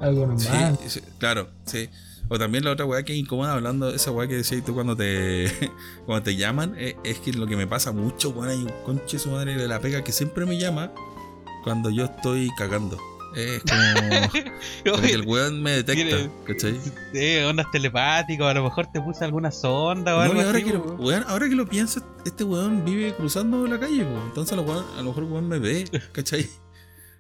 Algo 0.00 0.26
normal. 0.26 0.78
Sí, 0.82 0.88
sí, 0.90 1.00
claro, 1.18 1.48
sí. 1.64 1.88
O 2.28 2.38
también 2.38 2.64
la 2.64 2.70
otra 2.70 2.86
weá 2.86 3.02
que 3.02 3.14
incomoda 3.14 3.54
hablando, 3.54 3.90
esa 3.92 4.10
weá 4.12 4.28
que 4.28 4.36
decías 4.36 4.64
tú 4.64 4.72
cuando 4.74 4.96
te 4.96 5.46
cuando 6.06 6.22
te 6.22 6.36
llaman, 6.36 6.76
es, 6.78 6.94
es 7.04 7.18
que 7.18 7.32
lo 7.32 7.46
que 7.46 7.56
me 7.56 7.66
pasa 7.66 7.90
mucho, 7.92 8.30
weón, 8.30 8.48
hay 8.50 8.58
un 8.58 8.72
conche 8.84 9.18
su 9.18 9.30
madre 9.30 9.56
de 9.56 9.66
la 9.68 9.80
pega 9.80 10.02
que 10.04 10.12
siempre 10.12 10.46
me 10.46 10.58
llama 10.58 10.92
cuando 11.64 11.90
yo 11.90 12.04
estoy 12.04 12.50
cagando. 12.56 12.96
Es 13.34 13.62
como, 13.62 14.42
como 14.84 15.02
que 15.02 15.12
el 15.12 15.22
weón 15.26 15.62
me 15.62 15.70
detecta, 15.72 16.04
Tiene- 16.04 16.30
¿cachai? 16.46 16.80
Eh, 17.14 17.44
ondas 17.48 17.66
telepáticas, 17.72 18.46
a 18.48 18.54
lo 18.54 18.64
mejor 18.64 18.86
te 18.92 19.00
puse 19.00 19.24
alguna 19.24 19.50
sonda 19.50 20.14
o 20.14 20.18
No, 20.18 20.22
algo 20.22 20.40
ahora, 20.40 20.58
así. 20.58 20.64
que 20.64 20.72
lo, 20.74 20.80
weón, 20.96 21.24
ahora 21.26 21.48
que 21.48 21.54
lo 21.54 21.66
pienso, 21.66 22.00
este 22.24 22.44
weón 22.44 22.84
vive 22.84 23.14
cruzando 23.14 23.66
la 23.66 23.78
calle, 23.80 24.06
entonces 24.26 24.52
a 24.52 24.56
lo, 24.56 24.64
weón- 24.66 24.84
a 24.94 25.02
lo 25.02 25.04
mejor 25.10 25.24
el 25.24 25.30
weón 25.30 25.48
me 25.48 25.58
ve, 25.58 25.84
¿cachai? 26.12 26.46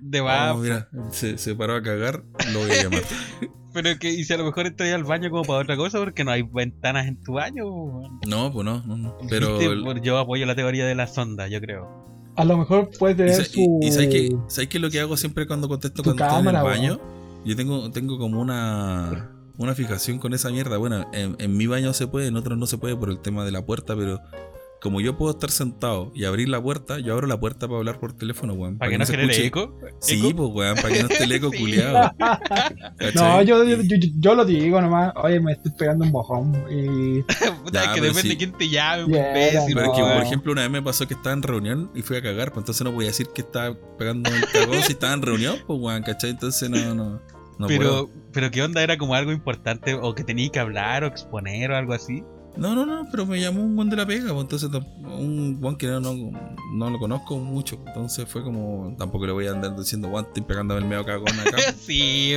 De 0.00 0.20
va, 0.20 0.52
Oh, 0.52 0.58
mira, 0.58 0.88
se, 1.12 1.38
se 1.38 1.54
paró 1.54 1.76
a 1.76 1.82
cagar, 1.82 2.22
lo 2.52 2.58
voy 2.60 2.70
a 2.72 2.82
llamar. 2.82 3.02
pero 3.72 3.96
que 3.98 4.10
y 4.10 4.24
si 4.24 4.32
a 4.32 4.36
lo 4.36 4.44
mejor 4.44 4.66
estoy 4.66 4.90
al 4.90 5.04
baño 5.04 5.30
como 5.30 5.44
para 5.44 5.60
otra 5.60 5.76
cosa 5.76 5.98
porque 5.98 6.24
no 6.24 6.30
hay 6.32 6.42
ventanas 6.42 7.06
en 7.06 7.22
tu 7.22 7.34
baño. 7.34 7.66
weón. 7.66 8.18
No, 8.26 8.52
pues 8.52 8.64
no, 8.66 8.82
no, 8.84 8.96
no. 8.96 9.16
Pero. 9.30 9.58
Yo 10.02 10.18
apoyo 10.18 10.44
la 10.44 10.54
teoría 10.56 10.84
de 10.86 10.94
la 10.96 11.06
sonda, 11.06 11.46
yo 11.48 11.60
creo. 11.60 12.02
A 12.36 12.44
lo 12.44 12.56
mejor 12.56 12.90
puede 12.98 13.14
Y, 13.14 13.16
tener 13.16 13.34
sa- 13.34 13.44
su. 13.44 13.60
y- 13.82 13.86
y 13.86 13.92
sabes 13.92 14.08
que, 14.08 14.36
sabes 14.48 14.68
que 14.68 14.78
lo 14.78 14.90
que 14.90 15.00
hago 15.00 15.16
siempre 15.16 15.46
cuando 15.46 15.68
contesto 15.68 16.02
cuando 16.02 16.22
estoy 16.24 16.40
en 16.40 16.46
el 16.46 16.52
cámara, 16.52 16.62
baño, 16.62 17.00
yo 17.44 17.56
tengo, 17.56 17.90
tengo 17.90 18.18
como 18.18 18.40
una, 18.40 19.30
una 19.58 19.74
fijación 19.74 20.18
con 20.18 20.32
esa 20.32 20.50
mierda. 20.50 20.76
Bueno, 20.78 21.06
en, 21.12 21.36
en 21.38 21.56
mi 21.56 21.66
baño 21.66 21.92
se 21.92 22.06
puede, 22.06 22.28
en 22.28 22.36
otros 22.36 22.56
no 22.56 22.66
se 22.66 22.78
puede 22.78 22.96
por 22.96 23.10
el 23.10 23.18
tema 23.18 23.44
de 23.44 23.50
la 23.52 23.64
puerta, 23.66 23.94
pero 23.96 24.20
como 24.82 25.00
yo 25.00 25.16
puedo 25.16 25.30
estar 25.30 25.50
sentado 25.52 26.10
y 26.12 26.24
abrir 26.24 26.48
la 26.48 26.60
puerta, 26.60 26.98
yo 26.98 27.12
abro 27.14 27.28
la 27.28 27.38
puerta 27.38 27.68
para 27.68 27.78
hablar 27.78 28.00
por 28.00 28.14
teléfono, 28.14 28.54
weón. 28.54 28.78
Para 28.78 28.90
que 28.90 28.98
no 28.98 29.06
se 29.06 29.12
genere 29.12 29.32
escuche- 29.32 29.46
eco. 29.46 29.78
Sí, 30.00 30.18
¿Eco? 30.18 30.36
pues 30.36 30.50
weón, 30.52 30.74
para 30.76 30.88
que 30.88 31.02
no 31.04 31.08
esté 31.08 31.24
el 31.24 31.32
eco 31.32 31.50
Sí. 31.52 31.58
culiado. 31.58 32.10
No, 33.14 33.42
yo, 33.42 33.64
yo, 33.64 33.76
yo, 33.82 33.96
yo 34.18 34.34
lo 34.34 34.44
digo 34.44 34.80
nomás. 34.80 35.12
Oye, 35.22 35.40
me 35.40 35.52
estoy 35.52 35.72
pegando 35.78 36.04
un 36.04 36.12
mojón. 36.12 36.52
Y. 36.70 37.22
Puta, 37.64 37.72
Ya, 37.72 37.84
es 37.84 37.88
que 37.94 38.00
depende 38.00 38.22
sí. 38.22 38.28
de 38.30 38.36
quién 38.36 38.52
te 38.52 38.68
llame, 38.68 39.12
Yeah, 39.12 39.28
imbécil. 39.48 39.74
Pero 39.74 39.92
es 39.92 39.98
que, 39.98 40.02
por 40.14 40.22
ejemplo, 40.22 40.52
una 40.52 40.62
vez 40.62 40.70
me 40.70 40.82
pasó 40.82 41.06
que 41.06 41.14
estaba 41.14 41.32
en 41.34 41.42
reunión 41.42 41.90
y 41.94 42.02
fui 42.02 42.16
a 42.16 42.22
cagar, 42.22 42.48
pues 42.52 42.62
entonces 42.62 42.84
no 42.84 42.92
podía 42.92 43.08
decir 43.08 43.28
que 43.34 43.42
estaba 43.42 43.76
pegando 43.98 44.30
el 44.30 44.44
cagón 44.48 44.82
si 44.82 44.92
estaba 44.92 45.12
en 45.14 45.22
reunión, 45.22 45.56
pues 45.66 45.78
weón, 45.80 46.02
¿cachai? 46.02 46.30
Entonces 46.30 46.68
no, 46.70 46.94
no, 46.94 47.20
no 47.58 47.66
puedo. 47.66 47.68
pero, 47.68 48.10
pero 48.32 48.50
qué 48.50 48.62
onda 48.62 48.82
era 48.82 48.96
como 48.98 49.14
algo 49.14 49.32
importante 49.32 49.94
o 49.94 50.14
que 50.14 50.24
tenía 50.24 50.48
que 50.50 50.58
hablar 50.58 51.04
o 51.04 51.06
exponer 51.06 51.70
o 51.70 51.76
algo 51.76 51.92
así. 51.92 52.22
No, 52.56 52.74
no, 52.74 52.84
no, 52.84 53.08
pero 53.10 53.24
me 53.24 53.40
llamó 53.40 53.62
un 53.62 53.74
buen 53.74 53.88
de 53.88 53.96
la 53.96 54.06
pega, 54.06 54.32
pues 54.32 54.42
entonces 54.42 54.70
un 55.02 55.58
buen 55.60 55.76
que 55.76 55.86
no, 55.86 56.00
no, 56.00 56.14
no 56.74 56.90
lo 56.90 56.98
conozco 56.98 57.38
mucho, 57.38 57.78
entonces 57.86 58.28
fue 58.28 58.42
como, 58.42 58.94
tampoco 58.98 59.26
le 59.26 59.32
voy 59.32 59.46
a 59.46 59.52
andar 59.52 59.74
diciendo, 59.76 60.08
Juan, 60.08 60.26
estoy 60.26 60.42
pegándome 60.42 60.80
el 60.80 60.86
medio 60.86 61.04
cagón 61.04 61.38
acá. 61.40 61.56
sí. 61.78 62.34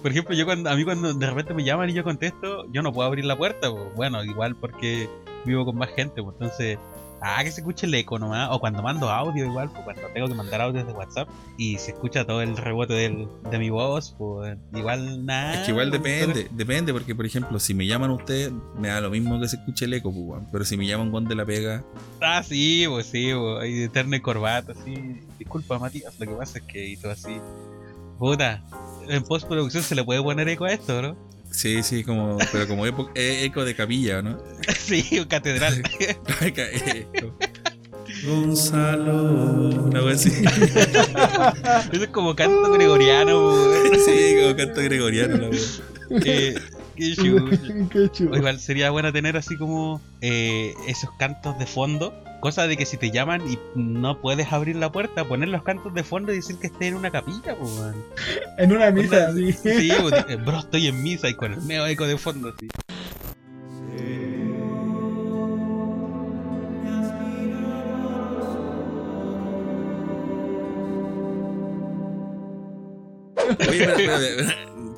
Por 0.00 0.10
ejemplo, 0.10 0.34
yo 0.34 0.44
cuando 0.44 0.70
a 0.70 0.76
mí 0.76 0.84
cuando 0.84 1.12
de 1.14 1.26
repente 1.26 1.54
me 1.54 1.64
llaman 1.64 1.90
y 1.90 1.94
yo 1.94 2.04
contesto, 2.04 2.66
yo 2.72 2.82
no 2.82 2.92
puedo 2.92 3.08
abrir 3.08 3.24
la 3.24 3.36
puerta, 3.36 3.70
po. 3.70 3.90
bueno, 3.96 4.22
igual 4.22 4.54
porque 4.54 5.08
vivo 5.44 5.64
con 5.64 5.76
más 5.76 5.90
gente, 5.90 6.22
pues 6.22 6.36
entonces, 6.38 6.78
ah, 7.24 7.42
que 7.42 7.50
se 7.50 7.60
escuche 7.62 7.86
el 7.86 7.94
eco 7.94 8.18
nomás, 8.18 8.48
o 8.52 8.60
cuando 8.60 8.82
mando 8.82 9.08
audio 9.10 9.46
igual, 9.46 9.70
pues 9.70 9.82
cuando 9.84 10.02
tengo 10.12 10.28
que 10.28 10.34
mandar 10.34 10.60
audios 10.60 10.86
de 10.86 10.92
WhatsApp 10.92 11.28
y 11.56 11.78
se 11.78 11.92
escucha 11.92 12.26
todo 12.26 12.42
el 12.42 12.56
rebote 12.56 12.92
del, 12.92 13.28
de 13.50 13.58
mi 13.58 13.70
voz, 13.70 14.14
pues 14.18 14.56
igual 14.74 15.24
nada. 15.24 15.54
es 15.54 15.60
que 15.60 15.70
igual 15.70 15.90
depende, 15.90 16.48
depende, 16.50 16.92
porque 16.92 17.14
por 17.14 17.24
ejemplo, 17.24 17.58
si 17.58 17.72
me 17.74 17.86
llaman 17.86 18.10
ustedes, 18.10 18.52
me 18.78 18.88
da 18.88 19.00
lo 19.00 19.10
mismo 19.10 19.40
que 19.40 19.48
se 19.48 19.56
escuche 19.56 19.86
el 19.86 19.94
eco, 19.94 20.12
pues, 20.12 20.42
pero 20.52 20.64
si 20.64 20.76
me 20.76 20.86
llaman 20.86 21.10
Juan 21.10 21.24
de 21.24 21.34
la 21.34 21.44
pega, 21.44 21.82
Ah, 22.20 22.42
sí, 22.42 22.84
pues 22.88 23.06
sí, 23.06 23.30
pues, 23.34 23.64
eterno 23.64 24.16
y 24.16 24.20
corbata, 24.20 24.72
sí. 24.84 25.20
Disculpa, 25.38 25.78
Matías, 25.78 26.18
lo 26.18 26.26
que 26.26 26.32
pasa 26.32 26.58
es 26.58 26.64
que 26.64 26.86
hizo 26.86 27.10
así. 27.10 27.40
Puta, 28.18 28.62
en 29.08 29.22
postproducción 29.24 29.82
se 29.82 29.94
le 29.94 30.04
puede 30.04 30.22
poner 30.22 30.48
eco 30.48 30.64
a 30.64 30.72
esto, 30.72 31.02
¿no? 31.02 31.33
Sí, 31.54 31.82
sí, 31.82 32.04
como, 32.04 32.38
pero 32.52 32.66
como 32.68 32.86
epo- 32.86 33.10
eh, 33.14 33.44
eco 33.44 33.64
de 33.64 33.74
capilla, 33.74 34.22
¿no? 34.22 34.38
sí, 34.78 35.24
catedral. 35.28 35.82
Eco. 36.40 37.36
Gonzalo, 38.26 39.68
una 39.86 40.02
wea 40.02 40.14
así. 40.14 40.28
Eso 41.92 42.04
es 42.04 42.08
como 42.10 42.34
canto 42.36 42.70
gregoriano. 42.72 43.52
Sí, 44.04 44.34
como 44.42 44.56
canto 44.56 44.80
gregoriano, 44.82 45.36
la 45.36 45.48
wea. 45.48 45.60
Eh, 46.24 46.54
qué 46.96 47.14
chucha. 47.16 47.58
Qué 47.90 48.08
chulo. 48.12 48.36
Igual 48.36 48.60
sería 48.60 48.90
bueno 48.90 49.12
tener 49.12 49.36
así 49.36 49.56
como 49.56 50.00
eh, 50.20 50.74
esos 50.86 51.10
cantos 51.18 51.58
de 51.58 51.66
fondo. 51.66 52.14
Cosa 52.44 52.66
de 52.66 52.76
que 52.76 52.84
si 52.84 52.98
te 52.98 53.10
llaman 53.10 53.40
y 53.50 53.58
no 53.74 54.20
puedes 54.20 54.52
abrir 54.52 54.76
la 54.76 54.92
puerta, 54.92 55.24
poner 55.24 55.48
los 55.48 55.62
cantos 55.62 55.94
de 55.94 56.04
fondo 56.04 56.30
y 56.30 56.36
decir 56.36 56.58
que 56.58 56.66
estés 56.66 56.88
en 56.88 56.96
una 56.96 57.10
capilla, 57.10 57.56
pues, 57.56 57.70
weón. 57.72 58.04
En 58.58 58.70
una 58.70 58.90
misa, 58.90 59.30
Onda, 59.30 59.32
sí. 59.32 59.52
Sí, 59.54 59.90
pues, 59.98 60.44
bro, 60.44 60.58
estoy 60.58 60.88
en 60.88 61.02
misa 61.02 61.30
y 61.30 61.34
con 61.36 61.54
el 61.54 61.62
medio 61.62 61.86
eco 61.86 62.06
de 62.06 62.18
fondo, 62.18 62.54
sí. 62.60 62.68
Oye, 73.70 73.88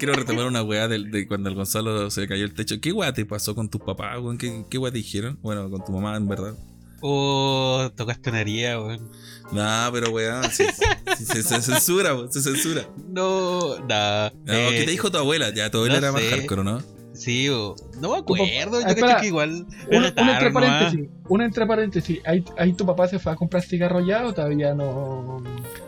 quiero 0.01 0.15
retomar 0.15 0.47
una 0.47 0.65
weá 0.65 0.89
de, 0.89 0.99
de 0.99 1.29
cuando 1.29 1.49
el 1.49 1.55
Gonzalo 1.55 2.11
se 2.11 2.23
le 2.23 2.27
cayó 2.27 2.45
el 2.45 2.55
techo. 2.55 2.81
¿Qué 2.81 2.91
weá 2.91 3.13
te 3.13 3.25
pasó 3.25 3.55
con 3.55 3.71
tus 3.71 3.83
papás, 3.83 4.19
weón? 4.19 4.37
¿Qué, 4.37 4.65
qué 4.69 4.79
weá 4.79 4.91
te 4.91 4.99
dijeron? 4.99 5.39
Bueno, 5.43 5.71
con 5.71 5.85
tu 5.85 5.93
mamá, 5.93 6.17
en 6.17 6.27
verdad. 6.27 6.57
Oh, 7.09 7.89
tocaste 7.95 8.31
una 8.31 8.41
herida, 8.41 8.81
weón. 8.81 9.11
No, 9.53 9.91
pero 9.93 10.13
sí, 10.51 10.65
se, 11.25 11.43
se 11.45 11.63
censura, 11.63 12.15
weón, 12.15 12.33
se 12.33 12.41
censura. 12.43 12.83
No, 13.09 13.79
no. 13.79 14.31
No, 14.45 14.53
eh, 14.53 14.69
¿Qué 14.79 14.83
te 14.87 14.91
dijo 14.91 15.11
tu 15.11 15.19
abuela? 15.19 15.51
Ya, 15.55 15.71
tu 15.71 15.79
abuela 15.79 15.95
no 15.95 15.99
era 16.01 16.13
más 16.13 16.23
hardcore, 16.31 16.65
¿no? 16.65 16.83
Sí, 17.13 17.49
o- 17.49 17.77
no 18.01 18.11
me 18.11 18.19
acuerdo. 18.19 18.81
Yo 18.81 18.95
cacho 18.97 19.21
que 19.21 19.27
igual. 19.29 19.67
Una, 19.89 20.13
una 20.19 20.33
entre 20.33 20.51
paréntesis, 20.51 21.09
una 21.29 21.45
entre 21.45 21.67
paréntesis, 21.67 22.19
¿ahí, 22.27 22.45
ahí 22.59 22.73
tu 22.73 22.85
papá 22.85 23.07
se 23.09 23.19
fue 23.21 23.33
a 23.33 23.37
comprar 23.37 23.63
cigarro 23.63 24.05
ya 24.05 24.27
o 24.27 24.35
todavía 24.35 24.75
no? 24.75 24.85
o 24.91 25.41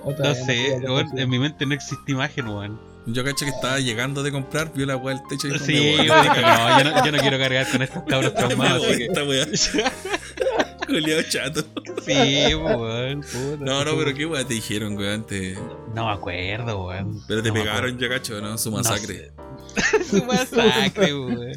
No 0.07 0.15
todavía 0.15 0.35
sé, 0.47 0.79
weón, 0.85 1.01
comprar 1.01 1.19
en 1.21 1.29
mi 1.29 1.39
mente 1.41 1.67
no 1.67 1.75
existe 1.75 2.13
imagen, 2.13 2.49
weón. 2.49 2.81
Yo 3.07 3.25
caché 3.25 3.47
que 3.47 3.51
estaba 3.53 3.79
llegando 3.81 4.23
de 4.23 4.31
comprar, 4.31 4.73
vio 4.75 4.85
la 4.87 4.97
weá 4.97 5.17
del 5.17 5.25
techo 5.29 5.49
y 5.49 5.53
dijo, 5.53 5.65
Sí, 5.65 5.73
weón, 5.97 6.07
no, 6.07 6.79
yo 6.79 6.85
no, 6.85 7.05
yo 7.07 7.13
no 7.13 7.19
quiero 7.19 7.39
cargar 7.39 7.71
con 7.71 7.83
estos 7.83 8.03
cabros 8.05 8.33
Me 8.37 8.39
traumados. 8.39 8.83
voy 9.27 9.39
así 9.41 9.79
que-. 9.79 9.85
Culeado 10.89 11.23
chato. 11.31 11.65
Sí, 12.05 12.55
weón. 12.55 13.25
No, 13.61 13.85
no, 13.85 13.97
pero 13.97 14.15
qué 14.15 14.27
weá 14.27 14.45
te 14.47 14.55
dijeron, 14.55 14.97
weón. 14.97 15.25
Te... 15.27 15.55
No 15.95 16.07
me 16.07 16.13
acuerdo, 16.13 16.87
weón. 16.87 17.23
Pero 17.29 17.43
te 17.43 17.49
No 17.51 17.55
pegaron, 17.55 17.99
yo 17.99 18.09
cacho, 18.09 18.41
¿no? 18.41 18.57
Su 18.59 18.71
No 18.71 18.79
masacre. 18.79 19.31
sé. 19.77 20.05
Su 20.11 20.25
masacre, 20.25 21.15
weón. 21.15 21.57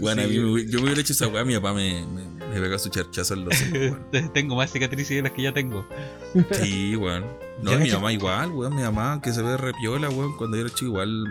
Bueno, 0.00 0.22
a 0.22 0.26
mí 0.26 0.32
Sí. 0.34 0.38
me- 0.40 0.66
yo 0.66 0.78
me 0.78 0.84
hubiera 0.86 1.00
hecho 1.00 1.12
esa 1.12 1.28
weá, 1.28 1.44
mi 1.44 1.54
papá 1.54 1.72
me, 1.72 2.04
me, 2.06 2.24
me 2.24 2.60
pegó 2.60 2.78
su 2.78 2.88
charchazo 2.90 3.34
en 3.34 3.44
los 3.46 3.54
ojos, 3.60 3.72
weón. 3.72 4.06
Tengo 4.34 4.56
más 4.56 4.70
cicatrices 4.72 5.16
de 5.16 5.22
las 5.22 5.32
que 5.32 5.42
ya 5.42 5.52
tengo. 5.52 5.86
Sí, 6.62 6.94
weón. 6.96 7.24
No, 7.62 7.72
Ya, 7.72 7.78
mi 7.78 7.90
mamá 7.90 8.10
igual, 8.12 8.50
weón. 8.52 8.74
Mi 8.74 8.80
mamá, 8.82 9.20
que 9.22 9.32
se 9.32 9.42
ve 9.42 9.56
repiola, 9.58 10.08
weón. 10.08 10.34
Cuando 10.38 10.56
yo 10.56 10.64
era 10.64 10.74
chico, 10.74 10.86
igual 10.92 11.26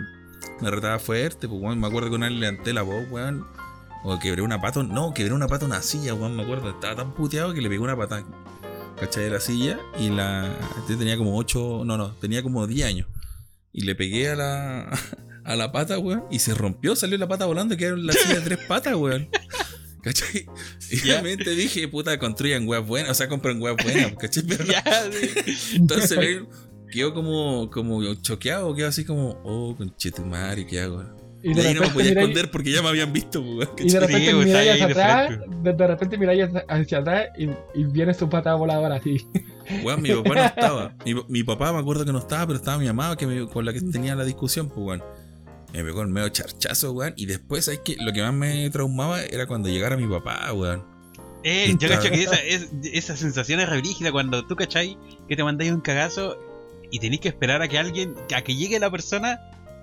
me 0.60 0.70
retaba 0.70 0.98
fuerte, 1.00 1.48
pues, 1.48 1.60
weón. 1.60 1.80
Me 1.80 1.88
acuerdo 1.88 2.08
que 2.08 2.14
una 2.16 2.26
vez 2.28 2.34
le 2.36 2.40
levanté 2.48 2.72
la 2.72 2.82
voz, 2.82 3.04
weón. 3.10 3.46
O 4.02 4.18
quebré 4.18 4.42
una 4.42 4.60
pata. 4.60 4.82
No, 4.82 5.12
quebré 5.12 5.34
una 5.34 5.48
pata 5.48 5.66
en 5.66 5.72
una 5.72 5.82
silla, 5.82 6.14
weón. 6.14 6.36
Me 6.36 6.42
acuerdo. 6.42 6.70
Estaba 6.70 6.96
tan 6.96 7.14
puteado 7.14 7.52
que 7.52 7.60
le 7.60 7.68
pegué 7.68 7.80
una 7.80 7.96
pata, 7.96 8.24
¿cachai? 8.98 9.24
De 9.24 9.30
la 9.30 9.40
silla. 9.40 9.78
Y 9.98 10.10
la. 10.10 10.56
Este 10.78 10.96
tenía 10.96 11.16
como 11.16 11.36
8. 11.36 11.82
No, 11.84 11.96
no, 11.96 12.12
tenía 12.12 12.42
como 12.42 12.66
10 12.66 12.86
años. 12.86 13.08
Y 13.72 13.82
le 13.82 13.94
pegué 13.94 14.30
a 14.30 14.36
la. 14.36 14.90
A 15.42 15.56
la 15.56 15.72
pata, 15.72 15.98
weón. 15.98 16.24
Y 16.30 16.38
se 16.40 16.54
rompió, 16.54 16.94
salió 16.94 17.16
la 17.16 17.26
pata 17.26 17.46
volando. 17.46 17.74
y 17.74 17.76
Quedaron 17.78 18.06
la 18.06 18.12
silla 18.12 18.34
de 18.36 18.40
tres 18.42 18.58
patas, 18.68 18.94
weón. 18.94 19.30
¿Cachai? 20.02 20.46
Y 20.90 21.00
obviamente 21.10 21.50
dije, 21.54 21.88
puta, 21.88 22.18
construyan 22.18 22.68
weas 22.68 22.86
buenas. 22.86 23.10
O 23.10 23.14
sea, 23.14 23.28
compren 23.28 23.60
weas 23.60 23.76
buenas, 23.82 24.14
¿cachai? 24.16 24.44
Pero 24.44 24.64
sí. 24.64 25.76
entonces 25.76 26.42
quedó 26.90 27.14
como, 27.14 27.70
como 27.70 28.14
choqueado, 28.14 28.74
quedó 28.74 28.88
así 28.88 29.04
como, 29.04 29.40
oh, 29.44 29.74
conchetumare, 29.76 30.66
¿qué 30.66 30.80
hago? 30.80 31.04
Y 31.42 31.54
de 31.54 31.68
ahí 31.68 31.74
no 31.74 31.80
me 31.80 31.86
repente 31.86 31.92
podía 31.94 32.10
miráis- 32.10 32.18
esconder 32.18 32.50
porque 32.50 32.70
ya 32.72 32.82
me 32.82 32.88
habían 32.90 33.12
visto, 33.12 33.42
pues, 33.42 33.68
Y 33.78 33.90
de 33.90 34.00
repente 34.00 34.26
Sí, 34.26 34.34
pues, 34.34 34.46
miráis 34.46 34.70
hacia 34.72 34.86
atrás, 34.86 35.38
de, 35.62 35.72
de 35.72 35.86
repente 35.86 36.18
miráis 36.18 36.44
hacia- 36.68 36.98
atrás 36.98 37.26
y, 37.38 37.44
y 37.74 37.84
viene 37.84 38.12
su 38.14 38.28
pata 38.28 38.54
voladora 38.54 38.96
así. 38.96 39.26
Weón, 39.84 40.02
mi 40.02 40.10
papá 40.12 40.34
no 40.34 40.44
estaba. 40.44 40.94
Mi, 41.04 41.14
mi 41.28 41.42
papá 41.44 41.72
me 41.72 41.78
acuerdo 41.78 42.04
que 42.04 42.12
no 42.12 42.18
estaba, 42.18 42.46
pero 42.46 42.58
estaba 42.58 42.78
mi 42.78 42.86
mamá 42.86 43.16
que 43.16 43.26
me- 43.26 43.48
con 43.48 43.64
la 43.64 43.72
que 43.72 43.80
tenía 43.80 44.14
la 44.14 44.24
discusión, 44.24 44.68
pues, 44.68 44.80
weón. 44.86 45.02
Me 45.72 45.84
pegó 45.84 46.02
el 46.02 46.08
medio 46.08 46.28
charchazo, 46.30 46.92
weón. 46.92 47.14
Y 47.16 47.26
después, 47.26 47.64
¿sabes 47.66 47.80
qué? 47.84 47.96
Lo 48.00 48.12
que 48.12 48.20
más 48.22 48.34
me 48.34 48.68
traumaba 48.70 49.22
era 49.22 49.46
cuando 49.46 49.68
llegara 49.68 49.96
mi 49.96 50.06
papá, 50.08 50.52
weón. 50.52 50.84
Eh, 51.42 51.74
yo 51.78 51.88
cacho 51.88 52.10
que 52.10 52.22
esa, 52.22 52.36
es- 52.36 52.68
esa 52.92 53.16
sensación 53.16 53.60
es 53.60 53.68
re 53.68 53.78
brígida 53.80 54.12
cuando 54.12 54.46
tú 54.46 54.56
cachai 54.56 54.98
que 55.26 55.36
te 55.36 55.42
mandáis 55.44 55.72
un 55.72 55.80
cagazo 55.80 56.36
y 56.90 56.98
tenéis 56.98 57.20
que 57.22 57.28
esperar 57.28 57.62
a 57.62 57.68
que 57.68 57.78
alguien, 57.78 58.14
a 58.36 58.42
que 58.42 58.54
llegue 58.56 58.78
la 58.78 58.90
persona 58.90 59.40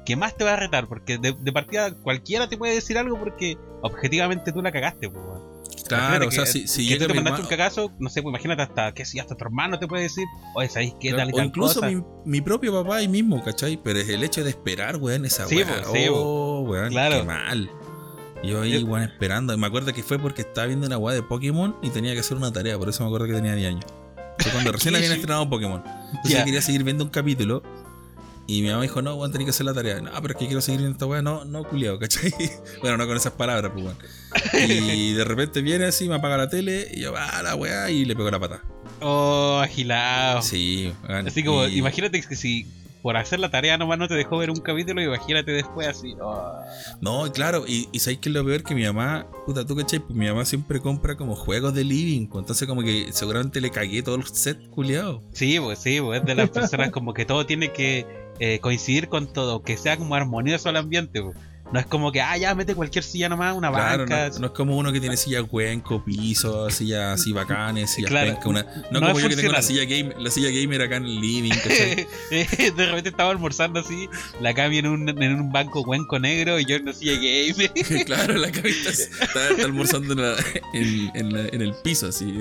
que 0.07 0.15
más 0.15 0.37
te 0.37 0.45
va 0.45 0.53
a 0.53 0.55
retar, 0.55 0.87
porque 0.87 1.17
de, 1.17 1.35
de 1.37 1.51
partida 1.51 1.91
cualquiera 1.91 2.47
te 2.47 2.55
puede 2.57 2.73
decir 2.73 2.97
algo 2.97 3.19
porque 3.19 3.57
objetivamente 3.81 4.53
tú 4.53 4.61
la 4.61 4.71
cagaste, 4.71 5.09
pues. 5.09 5.21
weón. 5.25 5.41
Claro, 5.87 6.23
Imagínate 6.23 6.27
o 6.27 6.31
sea, 6.31 6.43
que- 6.45 6.51
si, 6.51 6.67
si 6.67 6.83
que 6.87 6.93
llega 6.93 7.07
tú 7.07 7.11
te 7.13 7.15
mandaste 7.15 7.41
un 7.41 7.47
cagazo, 7.47 7.91
no 7.99 8.09
sé, 8.09 8.21
pues 8.21 8.31
imagínate 8.31 8.61
hasta 8.61 8.93
que 8.93 9.03
si 9.03 9.19
hasta 9.19 9.35
tu 9.35 9.43
hermano 9.43 9.77
te 9.79 9.85
puede 9.87 10.03
decir, 10.03 10.23
oye, 10.55 10.69
¿sabéis 10.69 10.93
qué 10.99 11.09
Claro, 11.09 11.17
tal 11.17 11.29
y 11.29 11.33
o 11.33 11.35
tal 11.35 11.45
incluso 11.47 11.81
cosa? 11.81 11.87
mi, 11.91 12.01
mi 12.25 12.39
propio 12.41 12.71
papá 12.71 12.95
ahí 12.97 13.07
mismo, 13.09 13.43
¿cachai? 13.43 13.77
Pero 13.83 13.99
es 13.99 14.07
el 14.07 14.23
hecho 14.23 14.43
de 14.45 14.49
esperar, 14.51 14.95
weón, 14.95 15.25
esa 15.25 15.45
Sí, 15.45 15.57
weá. 15.57 15.81
po, 15.83 15.93
sí, 15.93 16.05
oh, 16.09 16.61
weón, 16.61 16.89
Claro. 16.89 17.17
qué 17.19 17.23
mal. 17.23 17.69
Yo 18.43 18.61
ahí, 18.61 18.81
weón, 18.83 19.03
esperando. 19.03 19.53
Y 19.53 19.57
me 19.57 19.67
acuerdo 19.67 19.91
que 19.93 20.03
fue 20.03 20.19
porque 20.19 20.41
estaba 20.43 20.67
viendo 20.67 20.87
una 20.87 20.97
weá 20.97 21.15
de 21.15 21.23
Pokémon 21.23 21.75
y 21.81 21.89
tenía 21.89 22.13
que 22.13 22.19
hacer 22.21 22.37
una 22.37 22.53
tarea, 22.53 22.77
por 22.77 22.87
eso 22.87 23.03
me 23.03 23.07
acuerdo 23.07 23.27
que 23.27 23.33
tenía 23.33 23.55
10 23.55 23.67
años. 23.71 23.85
Fue 24.39 24.51
cuando 24.51 24.71
recién 24.73 24.95
habían 24.95 25.11
estrenado 25.11 25.49
Pokémon. 25.49 25.83
Entonces 26.13 26.37
yo 26.39 26.45
quería 26.45 26.61
seguir 26.61 26.83
viendo 26.85 27.03
un 27.03 27.09
capítulo. 27.09 27.61
Y 28.47 28.61
mi 28.61 28.69
mamá 28.69 28.81
dijo, 28.83 29.01
no, 29.01 29.15
weón, 29.15 29.31
tenés 29.31 29.45
que 29.45 29.49
hacer 29.51 29.65
la 29.65 29.73
tarea. 29.73 29.99
No, 30.01 30.09
pero 30.21 30.33
es 30.33 30.39
que 30.39 30.45
quiero 30.45 30.61
seguir 30.61 30.79
viendo 30.79 30.93
esta 30.95 31.05
weá. 31.05 31.21
No, 31.21 31.43
no, 31.45 31.63
culiado, 31.65 31.99
¿cachai? 31.99 32.31
Bueno, 32.81 32.95
no 32.97 33.05
con 33.05 33.17
esas 33.17 33.33
palabras, 33.33 33.71
pues, 33.73 33.85
weón. 33.85 33.97
Y 34.69 35.13
de 35.13 35.23
repente 35.25 35.61
viene 35.61 35.85
así, 35.85 36.07
me 36.07 36.15
apaga 36.15 36.37
la 36.37 36.49
tele 36.49 36.87
y 36.93 37.01
yo, 37.01 37.13
ah, 37.17 37.41
la 37.43 37.55
weá, 37.55 37.89
y 37.91 38.05
le 38.05 38.15
pego 38.15 38.31
la 38.31 38.39
pata. 38.39 38.61
Oh, 39.01 39.59
agilado. 39.61 40.41
Sí, 40.41 40.93
weón. 41.07 41.27
Así 41.27 41.43
como, 41.43 41.67
y- 41.67 41.77
imagínate 41.79 42.21
que 42.21 42.35
si 42.35 42.65
por 43.03 43.15
hacer 43.15 43.39
la 43.39 43.49
tarea 43.51 43.77
nomás 43.77 43.97
no 43.99 44.07
te 44.07 44.15
dejó 44.15 44.37
ver 44.37 44.49
un 44.49 44.59
capítulo, 44.59 45.01
imagínate 45.01 45.51
después 45.51 45.87
así. 45.87 46.15
oh. 46.19 46.51
No, 46.99 47.31
claro, 47.31 47.63
y, 47.67 47.87
y 47.91 47.99
sabéis 47.99 48.19
que 48.19 48.29
es 48.29 48.35
lo 48.35 48.43
peor 48.43 48.63
que 48.63 48.75
mi 48.75 48.83
mamá, 48.85 49.27
puta, 49.45 49.65
tú 49.65 49.75
cachai, 49.75 49.99
pues 49.99 50.13
mi 50.13 50.25
mamá 50.27 50.43
siempre 50.45 50.79
compra 50.81 51.15
como 51.15 51.35
juegos 51.35 51.73
de 51.73 51.83
living, 51.85 52.27
pues, 52.27 52.41
entonces 52.43 52.67
como 52.67 52.81
que 52.81 53.07
seguramente 53.13 53.61
le 53.61 53.69
cagué 53.69 54.01
todos 54.03 54.19
los 54.19 54.29
sets 54.29 54.67
culiados. 54.69 55.21
Sí, 55.31 55.57
pues 55.59 55.79
sí, 55.79 56.01
pues 56.01 56.19
es 56.21 56.25
de 56.25 56.35
las 56.35 56.49
personas 56.49 56.91
como 56.91 57.13
que 57.13 57.23
todo 57.25 57.45
tiene 57.45 57.71
que 57.71 58.05
eh, 58.39 58.59
coincidir 58.59 59.09
con 59.09 59.31
todo, 59.31 59.61
que 59.61 59.77
sea 59.77 59.97
como 59.97 60.15
armonioso 60.15 60.69
el 60.69 60.77
ambiente. 60.77 61.21
No 61.71 61.79
es 61.81 61.85
como 61.85 62.11
que, 62.13 62.21
ah, 62.21 62.37
ya 62.37 62.55
mete 62.55 62.75
cualquier 62.75 63.03
silla 63.03 63.27
nomás, 63.27 63.53
una 63.55 63.69
Claro, 63.69 64.03
banca. 64.03 64.29
no, 64.29 64.39
no 64.39 64.45
es 64.47 64.53
como 64.53 64.77
uno 64.77 64.93
que 64.93 65.01
tiene 65.01 65.17
silla 65.17 65.43
cuenco, 65.43 66.01
piso, 66.03 66.69
sillas 66.69 67.19
así 67.19 67.33
bacanes, 67.33 67.91
sillas 67.95 68.09
Claro, 68.09 68.33
penca, 68.33 68.47
una, 68.49 68.63
no, 68.91 68.99
no 69.01 69.07
como 69.07 69.19
yo 69.19 69.27
que 69.29 69.35
tengo 69.35 69.51
la 69.51 69.61
silla 69.61 69.83
gamer, 69.83 70.15
la 70.17 70.31
silla 70.31 70.49
gamer 70.49 70.81
acá 70.83 70.95
en 70.97 71.05
el 71.05 71.19
living. 71.19 71.51
Eh, 72.31 72.45
de 72.75 72.85
repente 72.85 73.09
estaba 73.09 73.31
almorzando 73.31 73.79
así, 73.79 74.09
la 74.41 74.53
Cami 74.53 74.77
en 74.79 74.87
un, 74.87 75.09
en 75.09 75.33
un 75.39 75.51
banco 75.51 75.83
cuenco 75.83 76.19
negro 76.19 76.59
y 76.59 76.65
yo 76.65 76.75
en 76.77 76.83
una 76.83 76.93
silla 76.93 77.13
gamer. 77.13 78.05
claro, 78.05 78.33
la 78.35 78.51
cabeza 78.51 78.89
está, 78.89 79.49
está 79.49 79.65
almorzando 79.65 80.13
en, 80.13 80.21
la- 80.21 80.35
en- 80.73 81.11
en 81.15 81.33
la- 81.33 81.47
en 81.49 81.61
el 81.61 81.73
piso, 81.83 82.07
así. 82.07 82.33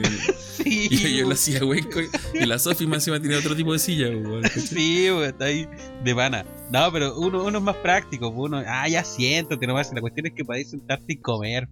sí, 0.56 0.88
Y 0.90 0.96
yo, 0.98 1.08
yo 1.08 1.22
en 1.24 1.28
la 1.30 1.36
silla 1.36 1.64
hueco, 1.64 2.00
y 2.34 2.46
la 2.46 2.58
Sofi 2.58 2.86
más 2.86 2.98
encima 2.98 3.20
tiene 3.20 3.36
otro 3.36 3.54
tipo 3.56 3.72
de 3.72 3.78
silla. 3.78 4.08
Sí, 4.54 5.06
está 5.06 5.46
ahí 5.46 5.68
de 6.04 6.14
pana. 6.14 6.44
No, 6.70 6.90
pero 6.92 7.16
uno, 7.16 7.44
uno 7.44 7.58
es 7.58 7.64
más 7.64 7.76
práctico, 7.76 8.34
pues, 8.34 8.50
uno, 8.50 8.62
ah, 8.66 8.88
ya 8.88 9.04
siéntate 9.16 9.66
nomás, 9.66 9.92
la 9.92 10.00
cuestión 10.00 10.26
es 10.26 10.32
que 10.34 10.44
podéis 10.44 10.70
sentarte 10.70 11.12
y 11.14 11.16
comer. 11.16 11.68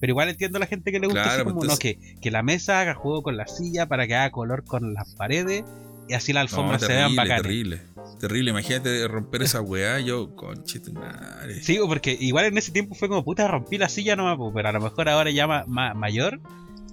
Pero 0.00 0.12
igual 0.12 0.28
entiendo 0.28 0.58
a 0.58 0.60
la 0.60 0.66
gente 0.66 0.92
que 0.92 1.00
le 1.00 1.06
gusta 1.08 1.22
Claro, 1.24 1.42
así 1.42 1.44
como, 1.52 1.64
no, 1.64 1.76
que, 1.76 1.98
que 2.22 2.30
la 2.30 2.42
mesa 2.44 2.80
haga 2.80 2.94
juego 2.94 3.22
con 3.22 3.36
la 3.36 3.46
silla 3.48 3.86
para 3.86 4.06
que 4.06 4.14
haga 4.14 4.30
color 4.30 4.64
con 4.64 4.94
las 4.94 5.12
paredes 5.16 5.64
y 6.08 6.14
así 6.14 6.32
las 6.32 6.52
No, 6.52 6.58
alfombras 6.58 6.82
se 6.82 6.88
vean 6.88 7.16
bacanas. 7.16 7.42
terrible. 7.42 7.80
Terrible, 8.20 8.50
imagínate 8.50 9.06
romper 9.08 9.42
esa 9.42 9.60
weá, 9.60 9.98
yo, 10.00 10.34
conchito 10.36 10.92
madre. 10.92 11.60
Sí, 11.62 11.78
porque 11.86 12.16
igual 12.18 12.46
en 12.46 12.58
ese 12.58 12.70
tiempo 12.72 12.94
fue 12.94 13.08
como, 13.08 13.24
puta, 13.24 13.46
rompí 13.48 13.76
la 13.76 13.88
silla 13.88 14.14
nomás, 14.16 14.36
pues, 14.38 14.52
pero 14.54 14.68
a 14.68 14.72
lo 14.72 14.80
mejor 14.80 15.08
ahora 15.08 15.30
ya 15.30 15.46
ma- 15.46 15.64
ma- 15.66 15.94
mayor, 15.94 16.40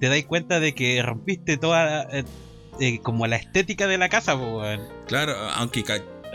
te 0.00 0.08
dais 0.08 0.26
cuenta 0.26 0.58
de 0.60 0.74
que 0.74 1.00
rompiste 1.02 1.56
toda, 1.56 2.02
eh, 2.12 2.24
eh, 2.80 2.98
como 3.00 3.26
la 3.26 3.36
estética 3.36 3.86
de 3.86 3.98
la 3.98 4.08
casa, 4.08 4.34
weón. 4.36 4.80
Claro, 5.06 5.32
aunque 5.54 5.82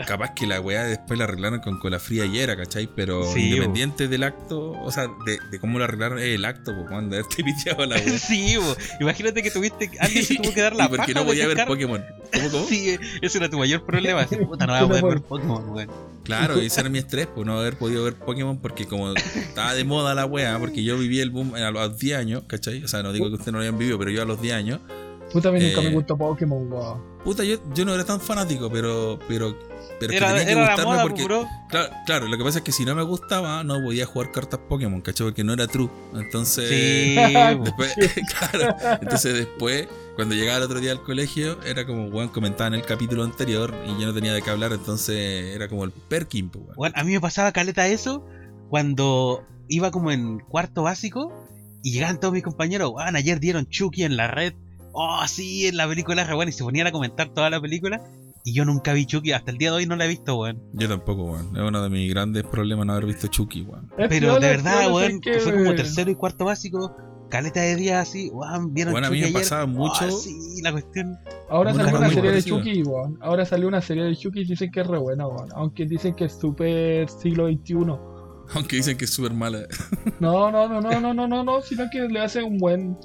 capaz 0.06 0.34
que 0.34 0.46
la 0.46 0.60
weá 0.60 0.84
después 0.84 1.18
la 1.18 1.24
arreglaron 1.24 1.60
con 1.60 1.78
cola 1.78 1.98
fría 1.98 2.24
y 2.26 2.38
era, 2.38 2.56
¿cachai? 2.56 2.88
Pero 2.94 3.24
Sí, 3.32 3.50
independiente 3.50 4.08
del 4.08 4.22
acto, 4.24 4.72
o 4.72 4.90
sea, 4.90 5.08
de, 5.26 5.38
de 5.50 5.60
cómo 5.60 5.78
lo 5.78 5.84
arreglaron, 5.84 6.18
es 6.18 6.26
el 6.34 6.44
acto, 6.44 6.74
pues, 6.74 6.88
cuando 6.88 7.14
haberte 7.16 7.42
piteado 7.44 7.86
la 7.86 7.96
weá. 7.96 8.18
sí, 8.18 8.56
pues, 8.58 8.76
imagínate 9.00 9.42
que 9.42 9.50
tuviste, 9.50 9.90
alguien 10.00 10.24
se 10.24 10.36
tuvo 10.36 10.52
que 10.54 10.60
dar 10.60 10.74
la 10.76 10.88
porque 10.88 11.12
paja 11.12 11.20
no 11.20 11.26
podía 11.26 11.46
ver 11.46 11.66
Pokémon. 11.66 12.04
¿Cómo, 12.32 12.50
cómo? 12.50 12.66
Sí, 12.66 12.90
eh, 12.90 12.98
ese 13.20 13.38
era 13.38 13.48
tu 13.50 13.58
mayor 13.58 13.84
problema. 13.84 14.20
Decir, 14.22 14.46
puta, 14.46 14.66
no 14.66 14.72
voy 14.72 14.82
a 14.82 14.88
poder 14.88 15.04
ver 15.04 15.22
Pokémon, 15.22 15.68
weón. 15.70 15.88
Claro, 16.24 16.54
ese 16.54 16.80
era 16.80 16.88
mi 16.88 16.98
estrés, 16.98 17.26
pues 17.34 17.44
no 17.46 17.58
haber 17.58 17.76
podido 17.76 18.04
ver 18.04 18.14
Pokémon 18.14 18.58
porque 18.58 18.86
como 18.86 19.12
estaba 19.12 19.74
de 19.74 19.84
moda 19.84 20.14
la 20.14 20.24
weá, 20.24 20.56
porque 20.58 20.84
yo 20.84 20.96
viví 20.96 21.20
el 21.20 21.30
boom 21.30 21.54
a 21.56 21.70
los 21.72 21.98
10 21.98 22.16
años, 22.18 22.44
¿cachai? 22.46 22.82
O 22.84 22.88
sea, 22.88 23.02
no 23.02 23.12
digo 23.12 23.26
que 23.28 23.34
ustedes 23.34 23.52
no 23.52 23.58
lo 23.58 23.62
hayan 23.64 23.76
vivido, 23.76 23.98
pero 23.98 24.10
yo 24.12 24.22
a 24.22 24.24
los 24.24 24.40
10 24.40 24.54
años, 24.54 24.80
Puta, 25.32 25.48
a 25.48 25.52
mí 25.52 25.60
nunca 25.60 25.80
Eh, 25.80 25.84
me 25.84 25.90
gustó 25.94 26.16
Pokémon, 26.16 26.70
weón. 26.70 27.00
puta, 27.24 27.42
yo, 27.42 27.56
yo 27.74 27.84
no 27.84 27.94
era 27.94 28.04
tan 28.04 28.20
fanático, 28.20 28.70
pero, 28.70 29.18
pero, 29.26 29.58
pero 30.06 30.12
es 30.12 30.18
que 30.18 30.24
Era, 30.24 30.28
tenía 30.28 30.44
que 30.44 30.52
era 30.52 30.60
la 30.60 30.66
gustarme 30.68 30.92
moda, 30.92 31.02
porque, 31.02 31.24
bro. 31.24 31.48
Claro, 31.68 31.94
claro, 32.06 32.28
lo 32.28 32.38
que 32.38 32.44
pasa 32.44 32.58
es 32.58 32.64
que 32.64 32.72
si 32.72 32.84
no 32.84 32.94
me 32.94 33.02
gustaba, 33.02 33.64
no 33.64 33.82
podía 33.82 34.06
jugar 34.06 34.32
cartas 34.32 34.60
Pokémon, 34.68 35.00
¿cachai? 35.00 35.26
Porque 35.26 35.44
no 35.44 35.52
era 35.52 35.66
true. 35.66 35.88
Entonces, 36.14 36.68
Sí, 36.68 37.14
después, 37.64 37.94
claro, 38.50 38.76
entonces 39.00 39.34
después, 39.34 39.88
cuando 40.16 40.34
llegaba 40.34 40.58
el 40.58 40.64
otro 40.64 40.80
día 40.80 40.92
al 40.92 41.02
colegio, 41.02 41.62
era 41.62 41.86
como, 41.86 42.06
weón, 42.08 42.28
comentaba 42.28 42.68
en 42.68 42.74
el 42.74 42.82
capítulo 42.82 43.24
anterior 43.24 43.74
y 43.86 44.00
yo 44.00 44.06
no 44.06 44.14
tenía 44.14 44.32
de 44.32 44.42
qué 44.42 44.50
hablar, 44.50 44.72
entonces 44.72 45.54
era 45.54 45.68
como 45.68 45.84
el 45.84 45.92
Perkin, 45.92 46.50
weón. 46.54 46.74
Weón, 46.76 46.92
a 46.94 47.04
mí 47.04 47.12
me 47.12 47.20
pasaba 47.20 47.52
caleta 47.52 47.86
eso 47.88 48.26
cuando 48.68 49.44
iba 49.68 49.90
como 49.90 50.10
en 50.10 50.40
cuarto 50.40 50.82
básico 50.82 51.46
y 51.82 51.92
llegaban 51.92 52.20
todos 52.20 52.34
mis 52.34 52.42
compañeros, 52.42 52.90
weón, 52.94 53.16
ayer 53.16 53.40
dieron 53.40 53.66
Chucky 53.66 54.04
en 54.04 54.16
la 54.16 54.28
red. 54.28 54.54
Oh, 54.92 55.26
sí, 55.26 55.66
en 55.66 55.78
la 55.78 55.88
película 55.88 56.32
buena 56.34 56.50
y 56.50 56.52
se 56.52 56.64
ponían 56.64 56.86
a 56.86 56.92
comentar 56.92 57.30
toda 57.30 57.48
la 57.48 57.60
película. 57.60 58.02
Y 58.44 58.54
yo 58.54 58.64
nunca 58.64 58.92
vi 58.92 59.06
Chucky, 59.06 59.32
hasta 59.32 59.52
el 59.52 59.58
día 59.58 59.70
de 59.70 59.76
hoy 59.76 59.86
no 59.86 59.94
la 59.94 60.04
he 60.04 60.08
visto, 60.08 60.36
weón. 60.36 60.60
Yo 60.72 60.88
tampoco, 60.88 61.24
weón. 61.24 61.56
Es 61.56 61.62
uno 61.62 61.80
de 61.82 61.88
mis 61.90 62.10
grandes 62.10 62.42
problemas 62.44 62.86
no 62.86 62.92
haber 62.92 63.06
visto 63.06 63.28
Chucky, 63.28 63.62
weón. 63.62 63.90
Es 63.98 64.08
Pero 64.08 64.34
de 64.40 64.48
verdad, 64.48 64.90
weón, 64.92 65.20
que 65.20 65.38
fue 65.38 65.52
como 65.54 65.74
tercero 65.74 66.10
y 66.10 66.14
cuarto 66.16 66.44
básico, 66.46 66.96
caleta 67.30 67.60
de 67.60 67.76
días 67.76 68.08
así, 68.08 68.30
weón, 68.32 68.74
vieron 68.74 68.92
Bueno, 68.92 69.06
a 69.06 69.10
mí 69.10 69.18
Chucky 69.20 69.32
me 69.32 69.38
ayer. 69.38 69.42
pasaba 69.48 69.66
mucho- 69.66 70.06
Oh, 70.08 70.10
sí, 70.10 70.60
la 70.62 70.72
cuestión. 70.72 71.16
Ahora 71.48 71.72
salió 71.72 71.96
una 71.98 72.10
serie 72.10 72.32
de. 72.32 72.42
Chucky, 72.42 72.82
weón. 72.82 73.18
Ahora 73.20 73.46
salió 73.46 73.68
una 73.68 73.80
serie 73.80 74.04
de 74.04 74.16
Chucky 74.16 74.40
y 74.40 74.44
dicen 74.44 74.70
que 74.72 74.80
es 74.80 74.86
re 74.88 74.98
buena, 74.98 75.26
weón. 75.28 75.48
Aunque 75.54 75.86
dicen 75.86 76.14
que 76.14 76.24
es 76.24 76.32
súper 76.32 77.08
siglo 77.08 77.46
XXI. 77.48 77.74
Aunque 78.54 78.76
dicen 78.76 78.98
que 78.98 79.04
es 79.04 79.10
súper 79.12 79.32
mala. 79.32 79.60
No, 80.18 80.50
no, 80.50 80.68
no, 80.68 80.80
no, 80.80 81.00
no, 81.00 81.14
no, 81.14 81.26
no, 81.28 81.44
no, 81.44 81.60
sino 81.62 81.84
que 81.90 82.00
le 82.08 82.20
hace 82.20 82.42
un 82.42 82.58
buen. 82.58 82.98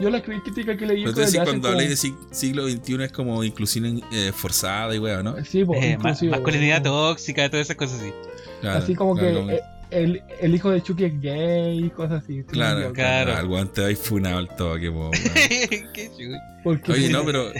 Yo 0.00 0.10
la 0.10 0.20
crítica 0.22 0.76
que 0.76 0.86
leí 0.86 1.04
Pero 1.04 1.10
es 1.10 1.14
tú 1.14 1.20
que 1.20 1.20
decís 1.20 1.34
le 1.34 1.40
hacen 1.40 1.44
cuando 1.44 1.68
como- 1.68 1.72
habláis 1.80 1.90
de 2.02 2.08
sig- 2.08 2.16
siglo 2.32 2.68
XXI 2.68 3.04
es 3.04 3.12
como 3.12 3.44
inclusión 3.44 4.02
eh, 4.12 4.32
forzada 4.34 4.94
y 4.94 4.98
weón, 4.98 5.24
¿no? 5.24 5.44
Sí, 5.44 5.64
pues, 5.64 5.84
Eh, 5.84 5.98
masculinidad 5.98 6.82
weón. 6.84 7.12
tóxica, 7.12 7.48
todas 7.48 7.66
esas 7.66 7.76
cosas 7.76 8.00
así. 8.00 8.12
Claro, 8.60 8.78
Así 8.78 8.94
como 8.94 9.14
claro, 9.14 9.46
que 9.46 9.54
eh, 9.54 9.60
el, 9.90 10.22
el 10.40 10.54
hijo 10.54 10.70
de 10.70 10.82
Chucky 10.82 11.04
es 11.04 11.20
gay 11.20 11.84
y 11.84 11.90
cosas 11.90 12.24
así. 12.24 12.42
Claro. 12.44 12.92
Claro. 12.92 12.92
claro. 12.92 13.36
Al 13.36 13.46
guante 13.46 13.84
ahí 13.84 13.94
funado 13.94 14.38
al 14.38 14.48
toque, 14.56 14.90
po. 14.90 15.10
Qué 15.94 16.10
chulo. 16.16 16.38
Porque 16.64 16.92
Oye, 16.92 17.08
no, 17.10 17.24
pero. 17.24 17.50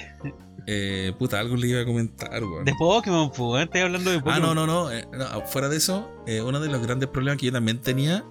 Eh, 0.67 1.13
puta, 1.19 1.39
algo 1.41 1.57
le 1.57 1.69
iba 1.69 1.83
a 1.83 1.85
comentar, 1.85 2.43
weón. 2.43 2.65
De 2.65 2.73
Pokémon, 2.79 3.29
pues, 3.29 3.39
weón, 3.41 3.63
estoy 3.65 3.83
hablando 3.83 4.11
de 4.11 4.19
Pokémon. 4.19 4.37
Ah, 4.37 4.41
no, 4.41 4.55
no, 4.55 4.67
no, 4.67 4.91
eh, 4.91 5.05
no, 5.13 5.43
Fuera 5.43 5.69
de 5.69 5.77
eso, 5.77 6.11
eh, 6.27 6.41
uno 6.41 6.59
de 6.59 6.69
los 6.69 6.81
grandes 6.83 7.09
problemas 7.11 7.39
que 7.39 7.47
yo 7.47 7.53
también 7.53 7.79
tenía 7.81 8.25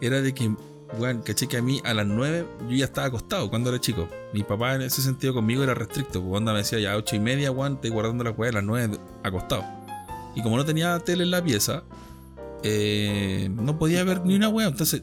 era 0.00 0.22
de 0.22 0.32
que, 0.34 0.50
weón, 0.98 1.22
caché 1.22 1.46
que 1.46 1.56
a 1.56 1.62
mí 1.62 1.80
a 1.84 1.94
las 1.94 2.06
9 2.06 2.46
yo 2.68 2.76
ya 2.76 2.84
estaba 2.84 3.06
acostado 3.06 3.50
cuando 3.50 3.70
era 3.70 3.80
chico. 3.80 4.08
Mi 4.32 4.42
papá 4.42 4.74
en 4.74 4.82
ese 4.82 5.02
sentido 5.02 5.34
conmigo 5.34 5.62
era 5.62 5.74
restricto, 5.74 6.22
pues 6.22 6.36
onda 6.36 6.52
me 6.52 6.58
decía 6.58 6.78
ya 6.78 6.92
a 6.92 6.96
8 6.96 7.16
y 7.16 7.20
media, 7.20 7.50
weón, 7.50 7.74
estoy 7.74 7.90
guardando 7.90 8.24
la 8.24 8.30
weá 8.30 8.50
a 8.50 8.54
las 8.54 8.64
9 8.64 8.98
acostado. 9.22 9.64
Y 10.34 10.42
como 10.42 10.56
no 10.56 10.64
tenía 10.64 10.98
tele 11.00 11.24
en 11.24 11.30
la 11.30 11.42
pieza, 11.42 11.84
eh, 12.62 13.48
no 13.50 13.78
podía 13.78 14.02
ver 14.04 14.24
ni 14.24 14.34
una 14.34 14.48
weá. 14.48 14.68
Entonces, 14.68 15.02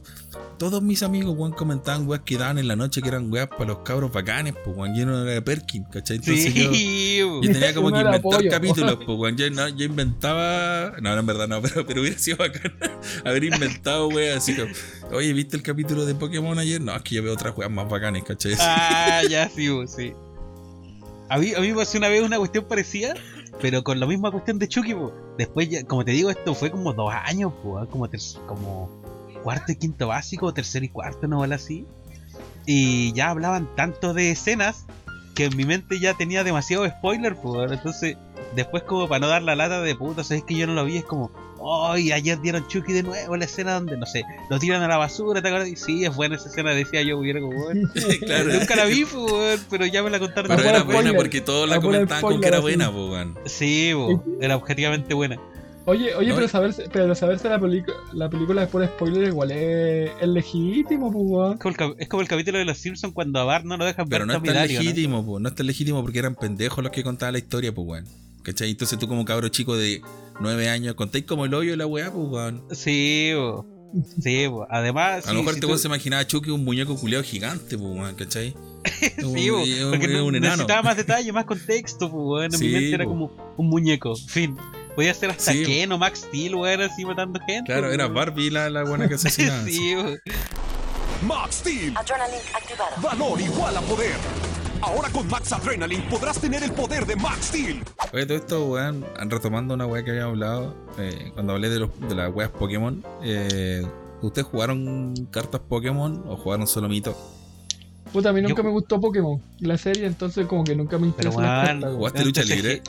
todos 0.62 0.84
mis 0.84 1.02
amigos, 1.02 1.36
weón, 1.36 1.54
comentaban 1.54 2.08
weas 2.08 2.22
que 2.24 2.38
daban 2.38 2.60
en 2.60 2.68
la 2.68 2.76
noche 2.76 3.02
que 3.02 3.08
eran 3.08 3.34
weas 3.34 3.48
para 3.48 3.66
los 3.66 3.80
cabros 3.80 4.14
bacanes, 4.14 4.54
pues, 4.64 4.78
weón, 4.78 4.94
yo 4.94 5.08
no 5.08 5.28
era 5.28 5.44
Perkin, 5.44 5.86
¿cachai? 5.86 6.18
Entonces 6.18 6.54
yo, 6.54 6.72
Sí, 6.72 7.18
yo 7.18 7.42
tenía 7.42 7.74
como 7.74 7.92
que 7.92 7.98
inventar 7.98 8.22
pollo. 8.22 8.52
capítulos, 8.52 8.98
pues, 9.04 9.18
weón. 9.18 9.38
Yo, 9.38 9.50
no, 9.50 9.68
yo 9.70 9.86
inventaba. 9.86 10.92
No, 11.02 11.16
no, 11.16 11.20
en 11.22 11.26
verdad 11.26 11.48
no, 11.48 11.62
pero, 11.64 11.84
pero 11.88 12.02
hubiera 12.02 12.20
sido 12.20 12.38
bacán 12.38 12.74
haber 13.26 13.44
inventado, 13.44 14.10
weón. 14.10 14.38
Así 14.38 14.56
como, 14.56 14.72
oye, 15.18 15.34
¿viste 15.34 15.58
el 15.58 15.64
capítulo 15.64 16.06
de 16.06 16.14
Pokémon 16.14 16.60
ayer? 16.60 16.80
No, 16.80 16.96
es 16.96 17.02
que 17.02 17.16
yo 17.16 17.24
veo 17.24 17.34
otras 17.34 17.58
weas 17.58 17.72
más 17.72 17.90
bacanes, 17.90 18.24
¿cachai? 18.24 18.54
Ah, 18.60 19.22
ya 19.28 19.50
sí, 19.50 19.68
sí. 19.88 20.14
A 21.28 21.40
mí, 21.40 21.56
a 21.56 21.60
mí 21.60 21.70
me 21.70 21.76
pasó 21.76 21.98
una 21.98 22.08
vez 22.10 22.22
una 22.22 22.38
cuestión 22.38 22.66
parecida, 22.66 23.16
pero 23.62 23.84
con 23.84 24.00
la 24.00 24.06
misma 24.06 24.30
cuestión 24.30 24.60
de 24.60 24.68
Chucky, 24.68 24.94
pues. 24.94 25.12
Después, 25.40 25.70
ya, 25.72 25.84
como 25.86 26.06
te 26.06 26.12
digo, 26.12 26.30
esto 26.30 26.54
fue 26.54 26.70
como 26.70 26.94
dos 26.94 27.12
años, 27.12 27.52
pues, 27.64 27.88
como, 27.90 28.08
como 28.46 29.01
cuarto 29.44 29.72
y 29.72 29.76
quinto 29.76 30.08
básico, 30.08 30.54
tercero 30.54 30.86
y 30.86 30.90
cuarto, 30.90 31.28
no 31.28 31.40
vale 31.40 31.56
así. 31.56 31.86
Y 32.66 33.14
ya 33.14 33.30
hablaban 33.30 33.68
tanto 33.76 34.14
de 34.14 34.32
escenas 34.32 34.86
que 35.36 35.46
en 35.46 35.58
mi 35.58 35.66
mente 35.66 36.00
ya 36.00 36.14
tenía 36.16 36.44
demasiado 36.44 36.88
spoiler, 36.88 37.36
pues. 37.36 37.72
Entonces, 37.72 38.18
después 38.56 38.84
como 38.84 39.08
para 39.08 39.20
no 39.20 39.28
dar 39.28 39.44
la 39.44 39.56
lata 39.56 39.82
de 39.82 39.96
puta, 39.96 40.24
sabes 40.24 40.44
que 40.44 40.56
yo 40.56 40.68
no 40.68 40.74
lo 40.74 40.86
vi, 40.86 40.98
es 40.98 41.06
como, 41.06 41.32
¡Ay! 41.64 42.12
ayer 42.12 42.40
dieron 42.42 42.68
Chucky 42.68 42.92
de 42.92 43.04
nuevo 43.04 43.38
la 43.38 43.46
escena 43.46 43.74
donde, 43.74 43.98
no 43.98 44.06
sé, 44.06 44.24
lo 44.50 44.58
tiran 44.60 44.82
a 44.82 44.88
la 44.88 44.98
basura, 44.98 45.42
¿te 45.42 45.48
acuerdas? 45.48 45.70
Y 45.70 45.76
sí, 45.76 46.06
es 46.06 46.16
buena 46.16 46.36
esa 46.36 46.50
escena, 46.50 46.72
decía 46.72 47.02
yo, 47.04 47.18
hubiera 47.20 47.40
como, 47.40 47.58
weón. 47.58 47.92
claro. 48.26 48.54
Nunca 48.54 48.76
la 48.76 48.86
vi, 48.86 49.06
pues, 49.06 49.66
pero 49.70 49.86
ya 49.86 50.02
me 50.04 50.10
la 50.10 50.20
contaron. 50.20 50.56
Pero 50.56 50.70
era 50.70 50.80
spoiler. 50.80 51.04
buena 51.04 51.18
porque 51.18 51.42
todos 51.42 51.70
la 51.70 51.80
comentaban 51.80 52.22
con 52.22 52.42
que 52.42 52.48
era 52.48 52.60
buena, 52.60 52.90
weón. 52.90 53.38
Sí, 53.46 53.94
era 54.40 54.56
objetivamente 54.56 55.14
buena. 55.14 55.40
Oye, 55.86 56.14
oye, 56.16 56.30
No, 56.30 56.36
pero 56.36 56.48
saberse, 56.48 56.86
pero 56.94 57.16
saberse 57.16 57.50
la, 57.50 57.60
la 58.14 58.30
película 58.30 58.62
después 58.62 58.88
de 58.88 58.94
spoiler 58.96 59.28
igual 59.30 59.52
es, 59.52 60.12
es 60.22 60.28
legítimo, 60.28 61.12
pues, 61.12 61.26
weón. 61.28 61.54
Es 61.54 61.60
como, 61.60 61.70
el, 61.72 61.78
cap- 61.78 61.96
es 61.98 62.08
como 62.08 62.22
el 62.22 62.28
capítulo 62.28 62.60
de 62.60 62.66
los 62.66 62.78
Simpsons 62.78 63.14
cuando 63.14 63.40
a 63.40 63.46
Bart 63.46 63.66
no 63.66 63.78
lo 63.78 63.86
dejan 63.86 64.08
ver 64.08 64.20
Pero 64.20 64.26
no 64.28 64.34
es 64.34 64.38
tan 64.38 64.46
Tomidario, 64.46 64.80
¿no? 64.80 64.84
legítimo, 64.84 65.26
po. 65.26 65.40
No 65.40 65.50
es 65.50 65.56
tan 65.56 65.66
legítimo 65.66 66.02
porque 66.04 66.20
eran 66.20 66.36
pendejos 66.36 66.84
los 66.84 66.92
que 66.92 67.04
contaban 67.04 67.34
la 67.34 67.40
historia, 67.40 67.74
pues, 67.74 67.88
weón. 67.88 68.06
¿Cachai? 68.44 68.72
Entonces 68.72 68.98
tú 69.00 69.08
como 69.08 69.24
cabro 69.26 69.50
chico 69.50 69.76
de 69.78 70.02
9 70.40 70.70
años 70.70 70.96
contáis 70.96 71.26
como 71.26 71.46
el 71.46 71.54
hoyo 71.54 71.72
de 71.72 71.78
la 71.78 71.88
weá, 71.88 72.12
pues, 72.12 72.28
weón. 72.30 72.64
Sí, 72.72 73.32
po. 73.36 73.66
Sí, 74.22 74.46
po. 74.50 74.68
Además, 74.70 75.26
A 75.28 75.34
lo 75.34 75.40
sí, 75.40 75.44
mejor 75.44 75.54
si 75.54 75.60
este 75.60 75.68
tú- 75.74 75.78
se 75.80 75.88
imaginaba 75.88 76.22
a 76.22 76.28
Chucky 76.28 76.50
un 76.52 76.64
muñeco 76.64 76.96
culeado 76.96 77.24
gigante, 77.24 77.78
pues, 77.78 77.92
weón, 77.92 78.16
¿cachai? 78.16 78.56
Sí, 79.02 79.50
po, 79.50 79.58
un- 79.58 79.90
porque 79.92 80.22
un 80.22 80.36
enano. 80.36 80.52
necesitaba 80.58 80.82
más 80.84 80.98
detalle, 80.98 81.32
más 81.32 81.46
contexto, 81.46 82.10
pues, 82.12 82.24
weón. 82.24 82.44
En 82.46 82.52
mi 82.52 82.58
Sí, 82.68 82.72
mente 82.72 82.94
era 82.94 83.06
como 83.06 83.32
un 83.58 83.68
muñeco, 83.68 84.16
fin. 84.16 84.56
Podía 84.96 85.14
ser 85.14 85.30
hasta 85.30 85.52
Sí. 85.54 85.64
Ken 85.64 85.92
o 85.92 85.98
Max 85.98 86.20
Steel, 86.28 86.56
weón, 86.56 86.82
así 86.82 87.06
matando 87.06 87.40
gente. 87.46 87.72
Claro, 87.72 87.92
era 87.92 88.06
weón. 88.06 88.16
Barbie 88.16 88.50
la, 88.50 88.70
la 88.70 88.84
buena 88.84 89.08
que 89.08 89.14
asesinaba. 89.16 89.64
sí, 89.64 89.94
po. 89.96 90.32
Max 91.26 91.56
Steel. 91.56 91.94
Adrenaline 91.96 92.42
activado. 92.56 92.92
Valor 93.02 93.42
igual 93.42 93.78
a 93.78 93.82
poder. 93.82 94.16
Ahora 94.82 95.10
con 95.10 95.28
Max 95.28 95.52
Adrenaline 95.54 96.02
podrás 96.10 96.40
tener 96.42 96.64
el 96.64 96.72
poder 96.72 97.06
de 97.06 97.16
Max 97.16 97.46
Steel. 97.46 97.84
Oye, 98.12 98.26
todo 98.26 98.38
esto, 98.38 98.66
weón, 98.66 99.06
retomando 99.30 99.76
una 99.76 99.86
weá 99.86 100.04
que 100.04 100.10
habíamos 100.12 100.34
hablado, 100.34 100.76
eh, 100.98 101.32
cuando 101.36 101.54
hablé 101.54 101.70
de, 101.70 101.80
los, 101.82 101.90
de 102.00 102.16
las 102.16 102.34
weas 102.34 102.50
Pokémon, 102.50 103.04
eh, 103.24 103.86
¿ustedes 104.24 104.48
jugaron 104.48 105.14
cartas 105.30 105.62
Pokémon 105.70 106.24
o 106.28 106.36
jugaron 106.36 106.66
solo 106.66 106.90
mito? 106.90 107.16
Puta, 108.12 108.30
a 108.30 108.34
mí 108.34 108.42
nunca 108.42 108.56
Yo- 108.58 108.64
me 108.64 108.72
gustó 108.72 109.00
Pokémon, 109.00 109.40
la 109.60 109.78
serie, 109.78 110.08
entonces 110.08 110.48
como 110.48 110.64
que 110.64 110.76
nunca 110.76 110.98
me 110.98 111.12
Pero, 111.12 111.30
interesó 111.30 111.40
las 111.42 111.50
weón, 111.52 111.66
cartas, 111.68 111.84
weón. 111.84 111.98
¿Jugaste 111.98 112.26
lucha 112.26 112.44
libre? 112.44 112.82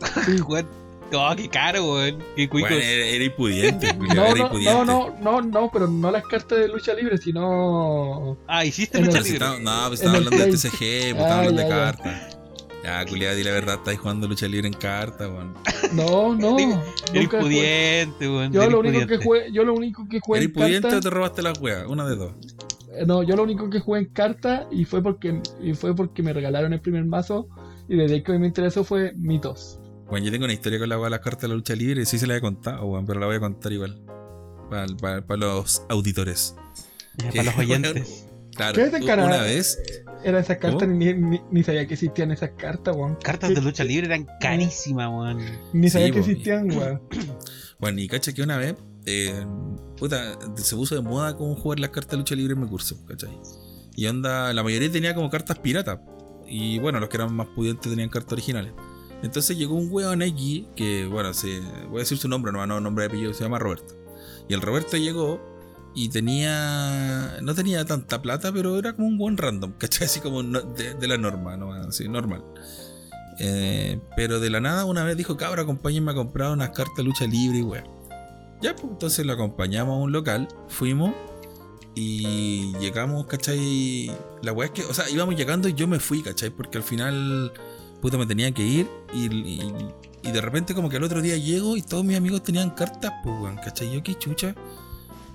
Weón, 0.48 0.66
oh, 1.14 1.32
qué 1.36 1.48
caro, 1.48 1.92
weón. 1.94 2.18
Qué 2.36 2.48
cuico. 2.48 2.68
Weón, 2.68 2.82
era, 2.82 3.06
era 3.06 3.24
impudiente, 3.24 3.94
No, 3.98 4.12
era 4.24 4.30
no, 4.30 4.36
impudiente. 4.36 4.84
no, 4.84 4.84
no, 4.84 5.16
no, 5.20 5.42
no, 5.42 5.70
pero 5.72 5.86
no 5.88 6.10
las 6.10 6.24
cartas 6.26 6.58
de 6.58 6.68
lucha 6.68 6.94
libre, 6.94 7.18
sino... 7.18 8.36
Ah, 8.46 8.64
hiciste 8.64 9.00
lucha 9.00 9.22
si 9.22 9.32
libre. 9.32 9.46
estaba- 9.46 9.58
no, 9.60 9.88
pues 9.88 10.00
En 10.00 10.06
estaba 10.06 10.18
el 10.18 10.24
hablando 10.26 10.44
de. 10.46 10.52
TCG, 10.52 10.78
pues 10.78 11.14
Ah, 11.14 11.22
estaba 11.22 11.38
hablando 11.38 11.62
de 11.62 11.68
cartas. 11.68 12.36
Ya, 12.84 13.04
culiado, 13.04 13.34
di 13.34 13.42
la 13.42 13.50
verdad, 13.50 13.74
estáis 13.76 13.98
jugando 13.98 14.28
lucha 14.28 14.46
libre 14.46 14.68
en 14.68 14.74
cartas, 14.74 15.28
weón. 15.28 15.54
No, 15.92 16.34
no, 16.36 16.56
Eres- 16.56 16.66
nunca 16.68 16.82
Eres 17.14 17.28
jugué- 17.28 17.40
pudiente, 17.40 18.28
weón. 18.28 18.52
Yo 18.52 18.70
lo 18.70 18.78
único 18.80 19.06
que 19.06 19.16
jugué, 19.18 19.52
yo 19.52 19.64
lo 19.64 19.74
único 19.74 20.08
que 20.08 20.20
jugué 20.20 20.38
¿Eres 20.38 20.50
en 20.50 20.54
impudiente 20.56 20.94
o 20.94 21.00
te 21.00 21.10
robaste 21.10 21.42
las 21.42 21.58
weas? 21.60 21.86
Una 21.88 22.06
de 22.06 22.14
dos. 22.16 22.32
eh, 22.92 23.04
no, 23.06 23.22
yo 23.24 23.34
lo 23.36 23.42
único 23.42 23.68
que 23.70 23.80
jugué 23.80 24.00
en 24.00 24.06
cartas 24.06 24.66
y 24.70 24.84
fue 24.84 25.02
porque 25.02 25.40
y 25.60 25.74
fue 25.74 25.96
porque 25.96 26.22
me 26.22 26.32
regalaron 26.32 26.72
el 26.72 26.80
primer 26.80 27.04
mazo 27.04 27.48
y 27.88 27.96
desde 27.96 28.22
que 28.22 28.38
me 28.38 28.46
interesó 28.46 28.84
fue 28.84 29.12
mitos. 29.16 29.80
Bueno, 30.08 30.24
yo 30.26 30.32
tengo 30.32 30.44
una 30.44 30.54
historia 30.54 30.78
con 30.78 30.88
la 30.88 30.96
wea 30.96 31.06
de 31.06 31.10
las 31.10 31.20
cartas 31.20 31.42
de 31.42 31.48
la 31.48 31.54
lucha 31.54 31.74
libre, 31.74 32.04
sí 32.06 32.18
se 32.18 32.26
la 32.26 32.36
he 32.36 32.40
contado, 32.40 32.84
weón, 32.86 33.06
pero 33.06 33.18
la 33.20 33.26
voy 33.26 33.36
a 33.36 33.40
contar 33.40 33.72
igual. 33.72 34.00
Para, 34.70 34.86
para- 34.96 35.26
para 35.26 35.40
los 35.40 35.82
auditores. 35.88 36.54
Ya, 37.18 37.30
¿Qué? 37.30 37.38
Para 37.38 37.50
los 37.50 37.58
oyentes. 37.58 38.26
Claro, 38.56 38.80
Canadá. 39.04 39.26
una 39.26 39.42
vez 39.42 39.78
Era 40.24 40.40
esas 40.40 40.56
cartas, 40.56 40.88
ni, 40.88 41.12
ni, 41.12 41.40
ni 41.50 41.62
sabía 41.62 41.86
que 41.86 41.92
existían 41.94 42.30
esas 42.30 42.50
cartas, 42.56 42.96
weón. 42.96 43.16
Cartas 43.16 43.54
de 43.54 43.60
lucha 43.60 43.84
libre 43.84 44.06
eran 44.06 44.26
carísimas, 44.40 45.08
weón. 45.08 45.44
Ni 45.74 45.90
sabía 45.90 46.06
Sí, 46.06 46.12
que 46.12 46.18
existían, 46.20 46.70
weón. 46.76 47.02
Bueno, 47.78 48.00
y 48.00 48.08
cacha 48.08 48.32
que 48.32 48.42
una 48.42 48.56
vez, 48.56 48.76
eh, 49.04 49.44
puta, 49.98 50.38
se 50.56 50.74
puso 50.74 50.94
de 50.94 51.02
moda 51.02 51.36
cómo 51.36 51.54
jugar 51.54 51.80
las 51.80 51.90
cartas 51.90 52.12
de 52.12 52.16
lucha 52.18 52.34
libre 52.34 52.54
en 52.54 52.60
mi 52.60 52.66
curso, 52.68 52.96
¿cachai? 53.06 53.38
Y 53.94 54.06
onda, 54.06 54.52
la 54.54 54.62
mayoría 54.62 54.90
tenía 54.90 55.14
como 55.14 55.28
cartas 55.30 55.58
piratas. 55.58 55.98
Y 56.48 56.78
bueno, 56.78 56.98
los 57.00 57.08
que 57.10 57.16
eran 57.18 57.34
más 57.34 57.48
pudientes 57.48 57.90
tenían 57.90 58.08
cartas 58.08 58.32
originales. 58.32 58.72
Entonces 59.22 59.56
llegó 59.56 59.74
un 59.74 59.88
weón 59.90 60.22
aquí, 60.22 60.68
que 60.76 61.06
bueno, 61.06 61.32
se, 61.34 61.60
voy 61.88 61.96
a 61.96 62.00
decir 62.00 62.18
su 62.18 62.28
nombre, 62.28 62.52
no, 62.52 62.66
no 62.66 62.80
nombre 62.80 63.04
de 63.04 63.08
apellido, 63.08 63.34
se 63.34 63.44
llama 63.44 63.58
Roberto. 63.58 63.94
Y 64.48 64.54
el 64.54 64.60
Roberto 64.60 64.96
llegó 64.96 65.40
y 65.94 66.10
tenía, 66.10 67.38
no 67.42 67.54
tenía 67.54 67.84
tanta 67.84 68.20
plata, 68.20 68.52
pero 68.52 68.78
era 68.78 68.94
como 68.94 69.08
un 69.08 69.18
buen 69.18 69.36
random, 69.36 69.72
¿cachai? 69.78 70.06
Así 70.06 70.20
como 70.20 70.42
de 70.42 71.08
la 71.08 71.18
norma, 71.18 71.56
¿no? 71.56 71.72
Así, 71.72 72.08
normal. 72.08 72.44
Eh, 73.38 74.00
pero 74.16 74.40
de 74.40 74.48
la 74.48 74.60
nada 74.60 74.84
una 74.84 75.04
vez 75.04 75.16
dijo, 75.16 75.36
cabra, 75.36 75.62
acompáñenme 75.62 76.12
a 76.12 76.14
comprar 76.14 76.52
unas 76.52 76.70
cartas 76.70 76.96
de 76.96 77.04
lucha 77.04 77.26
libre 77.26 77.58
y 77.58 77.62
weón. 77.62 77.96
Ya, 78.62 78.74
pues 78.74 78.90
entonces 78.90 79.26
lo 79.26 79.32
acompañamos 79.34 79.94
a 79.94 79.98
un 79.98 80.12
local, 80.12 80.48
fuimos 80.68 81.14
y 81.94 82.74
llegamos, 82.78 83.26
¿cachai? 83.26 84.10
La 84.42 84.52
weá 84.52 84.66
es 84.66 84.72
que, 84.72 84.84
o 84.84 84.92
sea, 84.94 85.08
íbamos 85.08 85.34
llegando 85.34 85.68
y 85.68 85.74
yo 85.74 85.86
me 85.86 85.98
fui, 85.98 86.22
¿cachai? 86.22 86.50
Porque 86.50 86.78
al 86.78 86.84
final, 86.84 87.52
puta, 88.00 88.18
me 88.18 88.26
tenía 88.26 88.52
que 88.52 88.62
ir 88.62 88.88
y, 89.12 89.26
y- 89.26 89.92
de 90.32 90.40
repente 90.40 90.74
como 90.74 90.88
que 90.88 90.96
al 90.96 91.04
otro 91.04 91.22
día 91.22 91.36
llego 91.36 91.76
y 91.76 91.82
todos 91.82 92.04
mis 92.04 92.16
amigos 92.16 92.42
tenían 92.42 92.70
cartas, 92.70 93.12
pues, 93.22 93.40
weón, 93.40 93.56
¿cachai? 93.56 93.92
Yo 93.94 94.02
qué 94.02 94.14
chucha. 94.16 94.54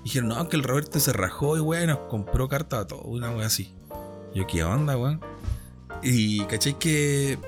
Dijeron, 0.04 0.28
no, 0.28 0.48
que 0.50 0.56
el 0.56 0.62
Roberto 0.64 1.00
se 1.00 1.12
rajó 1.14 1.56
y 1.56 1.60
weón, 1.60 1.86
nos 1.86 1.98
compró 2.10 2.46
cartas 2.48 2.80
a 2.80 2.86
todos, 2.86 3.02
una 3.06 3.30
weá 3.30 3.46
así. 3.46 3.72
Yo, 4.34 4.46
¿qué 4.46 4.62
onda, 4.64 4.98
weón? 4.98 5.20
Y, 6.02 6.40
¿cachai? 6.44 6.78
Que 6.78 7.38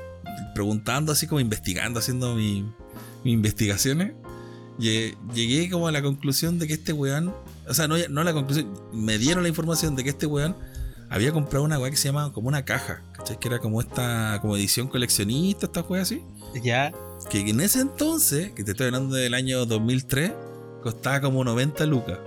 preguntando 0.55 1.13
así 1.13 1.27
como 1.27 1.41
investigando, 1.41 1.99
haciendo 2.01 2.35
mi, 2.35 2.63
mis 3.25 3.35
investigaciones, 3.35 4.13
lle- 4.79 5.15
llegué 5.35 5.69
como 5.69 5.87
a 5.89 5.93
la 5.93 6.01
conclusión 6.03 6.59
de 6.59 6.67
que 6.67 6.73
este 6.75 6.93
weón, 6.95 7.35
o 7.69 7.75
sea, 7.75 7.89
no, 7.89 7.97
no 8.09 8.25
la 8.25 8.33
conclusión, 8.33 8.73
me 8.93 9.19
dieron 9.19 9.43
la 9.43 9.49
información 9.51 9.97
de 9.97 10.05
que 10.05 10.11
este 10.11 10.25
weón 10.27 10.57
había 11.11 11.31
comprado 11.33 11.65
una 11.65 11.79
weá 11.79 11.91
que 11.91 11.97
se 11.99 12.09
llama 12.09 12.33
como 12.33 12.49
una 12.49 12.65
caja, 12.65 13.03
¿cachai? 13.25 13.39
Que 13.41 13.49
era 13.49 13.59
como 13.59 13.81
esta, 13.81 14.39
como 14.41 14.57
edición 14.57 14.89
coleccionista, 14.89 15.67
esta 15.67 15.81
weá 15.83 16.03
así. 16.03 16.23
Ya. 16.63 16.93
Que 17.31 17.41
en 17.41 17.61
ese 17.61 17.81
entonces, 17.81 18.53
que 18.53 18.63
te 18.65 18.73
estoy 18.73 18.87
hablando 18.87 19.17
del 19.17 19.35
año 19.35 19.65
2003, 19.67 20.33
costaba 20.83 21.21
como 21.21 21.43
90 21.45 21.87
lucas. 21.87 22.19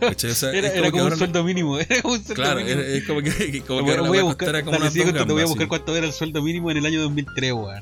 ¿Cachai? 0.00 0.30
O 0.30 0.34
sea, 0.34 0.50
Era, 0.52 0.68
es 0.68 0.74
era 0.74 0.90
como 0.90 1.02
un 1.02 1.06
ahora- 1.08 1.16
sueldo 1.16 1.42
mínimo. 1.44 1.78
Era 1.80 2.00
como 2.02 2.14
un 2.14 2.20
sueldo 2.24 2.42
Claro, 2.42 2.60
mínimo. 2.60 2.80
es, 2.80 2.86
es 2.88 3.06
como 3.06 3.20
que, 3.22 3.30
que 3.50 3.60
como 3.62 3.84
que 3.84 3.90
ahora 3.90 4.08
voy 4.08 4.18
a 4.18 4.22
buscar, 4.22 4.48
como 4.60 4.70
dale, 4.72 4.82
unas 4.82 4.92
sigue 4.92 5.04
dos 5.06 5.12
contando, 5.12 5.34
voy 5.34 5.40
a 5.42 5.44
gambas, 5.44 5.48
buscar 5.50 5.64
sí. 5.64 5.68
cuánto 5.68 5.96
era 5.96 6.06
el 6.06 6.12
sueldo 6.12 6.42
mínimo 6.42 6.70
en 6.70 6.76
el 6.76 6.86
año 6.86 7.02
2003, 7.02 7.52
weón. 7.52 7.80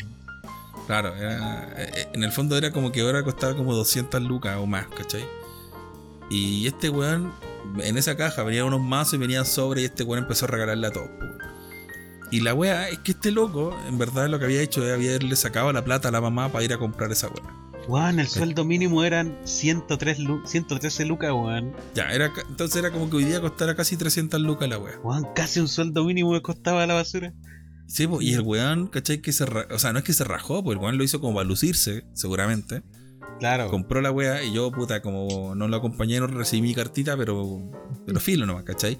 Claro, 0.87 1.14
era- 1.14 1.74
eh, 1.76 2.08
en 2.14 2.24
el 2.24 2.32
fondo 2.32 2.56
era 2.56 2.72
como 2.72 2.90
que 2.92 3.02
ahora 3.02 3.22
costaba 3.22 3.54
como 3.56 3.74
200 3.74 4.20
lucas 4.22 4.56
o 4.58 4.66
más, 4.66 4.87
¿cachai? 4.88 5.24
Y 6.30 6.66
este 6.66 6.88
weón, 6.88 7.32
en 7.82 7.98
esa 7.98 8.16
caja 8.16 8.42
venían 8.42 8.64
unos 8.66 8.80
mazos 8.80 9.14
y 9.14 9.18
venían 9.18 9.44
sobre 9.44 9.82
y 9.82 9.85
este 9.85 10.02
weón 10.02 10.22
empezó 10.24 10.46
a 10.46 10.48
regalarle 10.48 10.87
a 10.87 10.90
todos. 10.92 11.11
Y 12.33 12.40
la 12.40 12.55
weá 12.55 12.88
es 12.88 12.99
que 13.01 13.12
este 13.12 13.31
loco, 13.31 13.79
en 13.87 13.99
verdad 13.99 14.27
lo 14.31 14.38
que 14.38 14.47
había 14.47 14.62
hecho 14.62 14.83
es 14.87 14.95
haberle 14.95 15.37
sacado 15.37 15.71
la 15.71 15.85
plata 15.85 16.09
a 16.09 16.11
la 16.11 16.23
mamá 16.23 16.51
para 16.51 16.64
ir 16.64 16.73
a 16.73 16.79
comprar 16.79 17.12
esa 17.12 17.29
weá. 17.29 17.55
Weón, 17.88 18.21
el 18.21 18.27
sueldo 18.27 18.64
mínimo 18.64 19.05
eran 19.05 19.37
103 19.45 20.18
lu 20.21 20.40
113 20.47 21.05
lucas, 21.05 21.31
weón. 21.31 21.75
Ya, 21.95 22.11
era, 22.11 22.33
entonces 22.49 22.77
era 22.77 22.90
como 22.90 23.11
que 23.11 23.16
hoy 23.16 23.25
día 23.25 23.42
costara 23.42 23.77
casi 23.77 23.99
300 23.99 24.40
lucas 24.40 24.66
la 24.66 24.79
weá. 24.79 24.99
Weón, 25.01 25.27
casi 25.35 25.61
un 25.61 25.68
sueldo 25.68 26.07
mínimo 26.07 26.33
me 26.33 26.40
costaba 26.40 26.87
la 26.87 26.95
basura. 26.95 27.35
Sí, 27.87 28.07
po, 28.07 28.23
y 28.23 28.33
el 28.33 28.40
weón, 28.40 28.87
¿cachai? 28.87 29.21
Que 29.21 29.33
se 29.33 29.45
o 29.45 29.79
sea, 29.79 29.92
no 29.92 29.99
es 29.99 30.05
que 30.07 30.14
se 30.14 30.25
rajó, 30.25 30.64
pues 30.64 30.79
el 30.79 30.83
weón 30.83 30.97
lo 30.97 31.05
hizo 31.05 31.21
como 31.21 31.35
para 31.35 31.47
lucirse, 31.47 32.07
seguramente. 32.14 32.83
Claro. 33.40 33.68
compró 33.68 34.01
la 34.01 34.11
wea 34.11 34.42
y 34.42 34.55
yo, 34.55 34.71
puta, 34.73 35.03
como 35.03 35.55
no 35.55 35.68
lo 35.68 35.77
acompañé, 35.77 36.18
no 36.18 36.29
recibí 36.29 36.62
mi 36.62 36.75
cartita, 36.75 37.14
pero, 37.14 37.61
pero 38.07 38.21
filo 38.21 38.47
nomás, 38.47 38.64
¿cachai? 38.64 38.97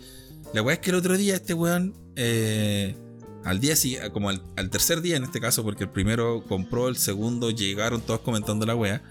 La 0.53 0.61
wea 0.61 0.75
es 0.75 0.81
que 0.81 0.91
el 0.91 0.97
otro 0.97 1.17
día 1.17 1.35
este 1.35 1.55
weón, 1.55 1.95
eh, 2.17 2.95
al 3.45 3.61
día 3.61 3.77
siguiente, 3.77 4.11
como 4.11 4.31
al, 4.31 4.71
tercer 4.71 5.01
día 5.01 5.17
en 5.17 5.25
este 5.25 5.41
caso, 5.41 5.63
porque 5.63 5.85
el 5.85 5.91
primero 5.91 6.45
compró, 6.49 6.89
el 6.89 6.97
segundo 6.97 7.51
llegaron 7.51 8.01
todos 8.01 8.21
comentando 8.21 8.67
la 8.67 8.75
wea. 8.75 9.03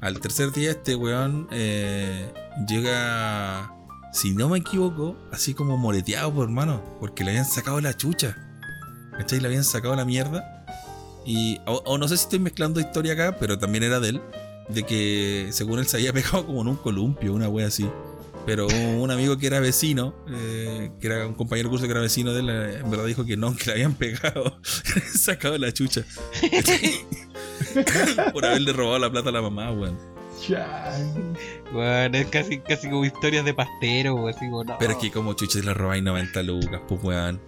Al 0.00 0.20
tercer 0.20 0.52
día 0.52 0.70
este 0.70 0.96
weón 0.96 1.48
eh, 1.50 2.30
llega, 2.68 3.72
si 4.12 4.34
no 4.34 4.48
me 4.48 4.58
equivoco, 4.58 5.16
así 5.32 5.54
como 5.54 5.76
moreteado, 5.76 6.32
por 6.32 6.44
hermano, 6.44 6.82
porque 7.00 7.24
le 7.24 7.30
habían 7.30 7.46
sacado 7.46 7.80
la 7.80 7.96
chucha. 7.96 8.36
¿Cachai? 9.16 9.40
Le 9.40 9.46
habían 9.46 9.64
sacado 9.64 9.94
la 9.94 10.04
mierda. 10.04 10.64
Y, 11.24 11.60
o 11.64 11.96
no 11.96 12.06
sé 12.08 12.16
si 12.16 12.24
estoy 12.24 12.38
mezclando 12.38 12.80
historia 12.80 13.14
acá, 13.14 13.36
pero 13.38 13.58
también 13.58 13.84
era 13.84 13.98
de 14.00 14.10
él 14.10 14.20
de 14.68 14.84
que 14.84 15.48
según 15.52 15.78
él 15.78 15.86
se 15.86 15.96
había 15.96 16.12
pegado 16.12 16.46
como 16.46 16.62
en 16.62 16.68
un 16.68 16.76
columpio, 16.76 17.32
una 17.32 17.48
wea 17.48 17.66
así. 17.66 17.88
Pero 18.46 18.66
un 18.66 19.10
amigo 19.10 19.38
que 19.38 19.46
era 19.46 19.58
vecino, 19.60 20.14
eh, 20.28 20.90
que 21.00 21.06
era 21.06 21.26
un 21.26 21.32
compañero 21.34 21.68
de 21.68 21.70
curso 21.70 21.86
que 21.86 21.92
era 21.92 22.00
vecino 22.02 22.32
de 22.34 22.40
él, 22.40 22.50
eh, 22.50 22.78
en 22.80 22.90
verdad 22.90 23.06
dijo 23.06 23.24
que 23.24 23.36
no, 23.38 23.56
que 23.56 23.64
le 23.66 23.72
habían 23.72 23.94
pegado, 23.94 24.58
que 24.92 25.00
sacado 25.18 25.56
la 25.56 25.72
chucha. 25.72 26.02
Por 28.32 28.44
haberle 28.44 28.72
robado 28.72 28.98
la 28.98 29.10
plata 29.10 29.30
a 29.30 29.32
la 29.32 29.40
mamá, 29.42 29.70
weón. 29.72 29.96
Weón, 31.72 32.14
es 32.14 32.26
casi, 32.26 32.58
casi 32.58 32.90
como 32.90 33.04
historias 33.04 33.44
de 33.44 33.54
pastero, 33.54 34.14
weón. 34.16 34.34
No. 34.66 34.76
Pero 34.78 34.92
es 34.92 34.98
que 34.98 35.10
como 35.10 35.32
chucha 35.34 35.60
le 35.60 35.72
robáis 35.72 36.02
90 36.02 36.42
lucas, 36.42 36.80
pues 36.86 37.02
weón. 37.02 37.40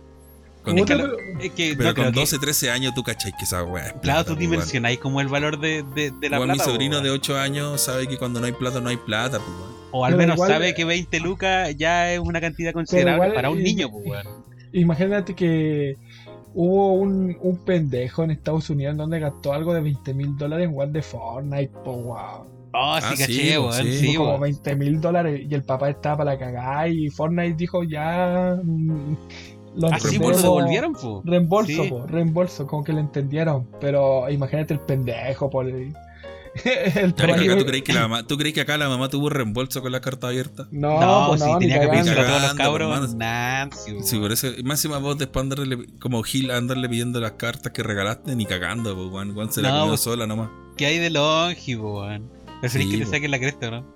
Con- 0.63 0.77
que 0.77 0.85
pero- 0.85 1.17
Es 1.41 1.53
que 1.53 1.75
pero 1.77 1.91
no, 1.91 1.95
creo 1.95 2.05
con 2.07 2.15
que- 2.15 2.21
12, 2.21 2.39
13 2.39 2.71
años 2.71 2.95
tú 2.95 3.03
cachai 3.05 3.33
que 3.39 3.45
esa 3.45 3.63
weá. 3.63 3.85
Claro, 3.85 4.01
plata, 4.01 4.25
tú 4.25 4.31
weón. 4.31 4.39
dimensionáis 4.41 4.99
como 4.99 5.21
el 5.21 5.29
valor 5.29 5.61
de, 5.61 5.85
de, 5.95 6.11
de 6.11 6.29
la 6.31 6.39
Weón, 6.39 6.51
mi 6.51 6.57
plata. 6.57 6.71
sobrino 6.71 6.97
de 7.03 7.11
weón. 7.11 7.21
8 7.21 7.39
años 7.39 7.81
sabe 7.83 8.09
que 8.09 8.17
cuando 8.17 8.41
no 8.41 8.47
hay 8.47 8.53
plata, 8.53 8.81
no 8.81 8.89
hay 8.89 8.97
plata, 8.97 9.39
pues, 9.39 9.51
weón. 9.51 9.76
O 9.93 10.05
al 10.05 10.13
Pero 10.13 10.19
menos 10.19 10.37
igual- 10.37 10.51
sabe 10.51 10.75
que 10.75 10.85
20 10.85 11.21
lucas 11.21 11.77
ya 11.77 12.13
es 12.13 12.19
una 12.19 12.41
cantidad 12.41 12.73
considerable 12.73 13.15
igual- 13.27 13.35
para 13.35 13.51
un 13.51 13.61
y- 13.61 13.63
niño, 13.63 13.91
pues, 13.91 14.07
weón. 14.07 14.27
Imagínate 14.73 15.35
que 15.35 15.97
hubo 16.55 16.93
un, 16.95 17.37
un 17.41 17.57
pendejo 17.65 18.25
en 18.25 18.31
Estados 18.33 18.69
Unidos 18.71 18.97
donde 18.97 19.21
gastó 19.21 19.53
algo 19.53 19.73
de 19.75 19.81
20 19.81 20.13
mil 20.15 20.37
dólares 20.37 20.69
en 20.69 20.79
One 20.79 20.93
de 20.93 21.03
Fortnite, 21.03 21.73
po, 21.85 21.93
wow. 21.93 22.17
Oh, 22.79 22.97
sí, 23.01 23.07
Ah, 23.07 23.11
caché, 23.11 23.27
sí, 23.27 23.51
weón. 23.59 23.73
sí. 23.73 23.93
Sí, 23.99 24.15
como 24.17 24.31
weón. 24.31 24.41
20 24.43 24.77
mil 24.77 25.01
dólares 25.01 25.41
y 25.49 25.55
el 25.55 25.63
papá 25.63 25.89
estaba 25.89 26.19
para 26.19 26.33
la 26.33 26.39
cagada 26.39 26.89
y 26.89 27.09
Fortnite 27.09 27.55
dijo 27.57 27.85
ya 27.85 28.59
mm, 28.63 29.17
lo 29.77 29.89
Así 29.89 30.09
reembolso. 30.09 30.19
pues 30.21 30.37
lo 30.37 30.43
devolvieron, 30.43 30.93
pues. 30.95 31.25
Reembolso, 31.25 31.83
Sí. 31.85 31.89
po, 31.91 32.07
reembolso, 32.07 32.67
como 32.67 32.85
que 32.85 32.93
lo 32.93 33.01
entendieron. 33.01 33.67
Pero 33.81 34.29
imagínate 34.29 34.75
el 34.75 34.81
pendejo, 34.81 35.49
por 35.49 35.67
el, 36.95 37.15
pero 37.15 37.35
acá 37.35 37.59
¿tú, 37.59 37.67
crees 37.67 37.83
que 37.85 37.93
la 37.93 38.01
mamá, 38.03 38.27
¿Tú 38.27 38.37
crees 38.39 38.55
que 38.55 38.61
acá 38.61 38.77
la 38.79 38.89
mamá 38.89 39.09
tuvo 39.09 39.29
reembolso 39.29 39.83
con 39.83 39.93
la 39.93 40.01
carta 40.01 40.29
abierta? 40.29 40.69
No, 40.71 41.01
No, 41.01 41.29
pues 41.29 41.43
si 41.43 41.47
no, 41.49 41.59
ni 41.59 41.67
tenía 41.67 41.81
que 41.81 41.89
pedirse 41.89 42.11
a 42.13 42.27
todos 42.27 42.43
los 42.43 42.55
cabros. 42.55 43.15
Nancy, 43.15 43.93
weón. 43.93 44.05
Sí, 44.05 44.19
por 44.19 44.33
eso, 44.33 44.49
máxima 44.65 44.99
vos 44.99 45.19
después 45.19 45.43
andarle, 45.43 45.87
como 45.99 46.23
Gil, 46.23 46.51
andarle 46.51 46.89
pidiendo 46.89 47.21
las 47.21 47.33
cartas 47.33 47.73
que 47.73 47.83
regalaste, 47.83 48.35
ni 48.37 48.47
cagando, 48.47 48.95
pues, 48.95 49.09
weón. 49.11 49.37
Weón 49.37 49.53
se 49.53 49.63
la 49.63 49.69
No, 49.71 49.75
comió 49.81 49.91
pues- 49.93 50.01
sola 50.01 50.27
nomás. 50.27 50.49
¿Qué 50.77 50.87
hay 50.87 50.99
de 50.99 51.11
longe, 51.11 51.77
weón? 51.77 52.31
Preferís 52.61 52.87
Sí, 52.87 52.93
que 52.93 52.99
le 52.99 53.05
po. 53.07 53.11
saquen 53.13 53.31
la 53.31 53.39
cresta, 53.39 53.71
¿no? 53.71 53.96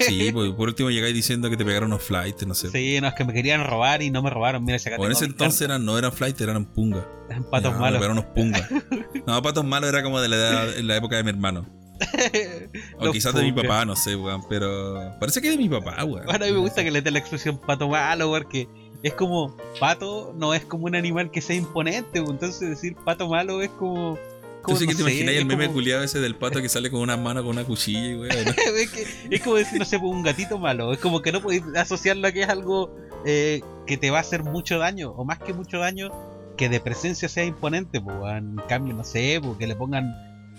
Sí, 0.00 0.30
pues 0.32 0.52
por 0.52 0.68
último 0.68 0.90
llegáis 0.90 1.14
diciendo 1.14 1.50
que 1.50 1.56
te 1.56 1.64
pegaron 1.64 1.92
unos 1.92 2.02
flights, 2.02 2.46
no 2.46 2.54
sé. 2.54 2.70
Sí, 2.70 3.00
no, 3.00 3.08
es 3.08 3.14
que 3.14 3.24
me 3.24 3.32
querían 3.32 3.64
robar 3.64 4.02
y 4.02 4.10
no 4.10 4.22
me 4.22 4.30
robaron. 4.30 4.64
Mira, 4.64 4.78
O 4.98 5.06
en 5.06 5.12
ese 5.12 5.24
entonces 5.24 5.60
eran, 5.62 5.84
no 5.84 5.98
eran 5.98 6.12
flights, 6.12 6.40
eran 6.40 6.64
punga. 6.64 7.06
Eran 7.28 7.44
patos 7.50 7.72
malos. 7.78 8.00
Me 8.00 8.06
pegaron 8.06 8.18
unos 8.18 8.30
punga. 8.34 8.68
No, 9.26 9.40
patos 9.42 9.64
malos 9.64 9.88
era 9.88 10.02
como 10.02 10.20
de 10.20 10.28
la, 10.28 10.36
edad- 10.36 10.76
en 10.78 10.86
la 10.86 10.96
época 10.96 11.16
de 11.16 11.24
mi 11.24 11.30
hermano. 11.30 11.66
O 12.98 13.10
quizás 13.12 13.34
de 13.34 13.42
mi 13.42 13.52
papá, 13.52 13.84
no 13.84 13.96
sé, 13.96 14.16
weón. 14.16 14.42
Pero 14.48 15.14
parece 15.20 15.40
que 15.40 15.50
de 15.50 15.56
mi 15.56 15.68
papá, 15.68 16.04
weón. 16.04 16.26
Bueno, 16.26 16.44
a 16.44 16.48
mí 16.48 16.52
me 16.54 16.58
gusta 16.60 16.82
que 16.84 16.90
le 16.90 17.02
dé 17.02 17.10
la 17.10 17.18
expresión 17.18 17.58
pato 17.58 17.88
malo, 17.88 18.28
porque 18.30 18.68
es 19.02 19.14
como, 19.14 19.56
pato 19.80 20.34
no 20.36 20.54
es 20.54 20.64
como 20.64 20.86
un 20.86 20.94
animal 20.96 21.30
que 21.30 21.40
sea 21.40 21.56
imponente, 21.56 22.18
entonces 22.18 22.60
decir 22.70 22.96
pato 23.04 23.28
malo 23.28 23.62
es 23.62 23.70
como... 23.70 24.18
Tú 24.66 24.72
como, 24.72 24.76
sí 24.78 24.86
que 24.86 24.92
no 24.92 24.98
te 24.98 25.04
sé, 25.04 25.10
imagináis 25.10 25.36
es 25.36 25.42
el 25.42 25.46
meme 25.46 25.64
como- 25.66 25.74
culiado 25.74 26.02
ese 26.02 26.20
del 26.20 26.34
pato 26.36 26.60
que 26.62 26.68
sale 26.68 26.90
con 26.90 27.00
una 27.00 27.16
mano 27.16 27.42
con 27.42 27.50
una 27.52 27.64
cuchilla, 27.64 28.18
weón. 28.18 28.30
es, 28.76 28.90
que- 28.90 29.06
es 29.30 29.40
como 29.42 29.56
decir, 29.56 29.78
no 29.78 29.84
sé, 29.84 29.98
pues, 29.98 30.10
un 30.12 30.22
gatito 30.22 30.58
malo, 30.58 30.92
es 30.92 30.98
como 30.98 31.22
que 31.22 31.32
no 31.32 31.40
podéis 31.42 31.62
asociarlo 31.76 32.26
a 32.28 32.32
que 32.32 32.42
es 32.42 32.48
algo 32.48 32.94
eh, 33.26 33.60
que 33.86 33.96
te 33.96 34.10
va 34.10 34.18
a 34.18 34.20
hacer 34.22 34.42
mucho 34.42 34.78
daño, 34.78 35.10
o 35.12 35.24
más 35.24 35.38
que 35.38 35.52
mucho 35.52 35.78
daño, 35.78 36.10
que 36.56 36.68
de 36.68 36.80
presencia 36.80 37.28
sea 37.28 37.44
imponente, 37.44 38.00
pues, 38.00 38.16
en 38.36 38.56
cambio, 38.68 38.94
no 38.94 39.04
sé, 39.04 39.40
pues, 39.42 39.56
que 39.58 39.66
le 39.66 39.76
pongan... 39.76 40.12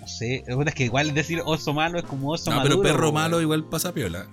No 0.05 0.09
sé, 0.11 0.43
es 0.47 0.75
que 0.75 0.83
igual 0.83 1.15
decir 1.15 1.41
oso 1.43 1.73
malo 1.73 1.97
es 1.97 2.05
como 2.05 2.29
oso 2.31 2.51
No, 2.51 2.57
maduro. 2.57 2.81
pero 2.83 2.93
perro 2.95 3.11
malo 3.11 3.41
igual 3.41 3.65
pasa 3.65 3.91
piola. 3.91 4.27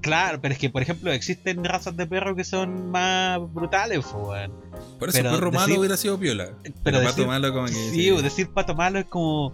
Claro, 0.00 0.40
pero 0.40 0.54
es 0.54 0.58
que, 0.58 0.70
por 0.70 0.80
ejemplo, 0.80 1.12
existen 1.12 1.62
razas 1.64 1.94
de 1.98 2.06
perros 2.06 2.34
que 2.34 2.44
son 2.44 2.90
más 2.90 3.38
brutales, 3.52 4.06
weón. 4.14 4.52
Por 4.98 5.10
eso 5.10 5.18
Pero 5.18 5.30
perro 5.32 5.50
decir- 5.50 5.60
malo 5.68 5.80
hubiera 5.80 5.96
sido 5.98 6.18
piola. 6.18 6.48
Pero, 6.82 6.98
pato 7.00 7.08
decir- 7.10 7.26
malo 7.26 7.52
como 7.52 7.66
que. 7.66 7.72
Sí, 7.74 8.10
decir 8.22 8.48
pato 8.54 8.74
malo 8.74 8.98
es 9.00 9.04
como. 9.04 9.52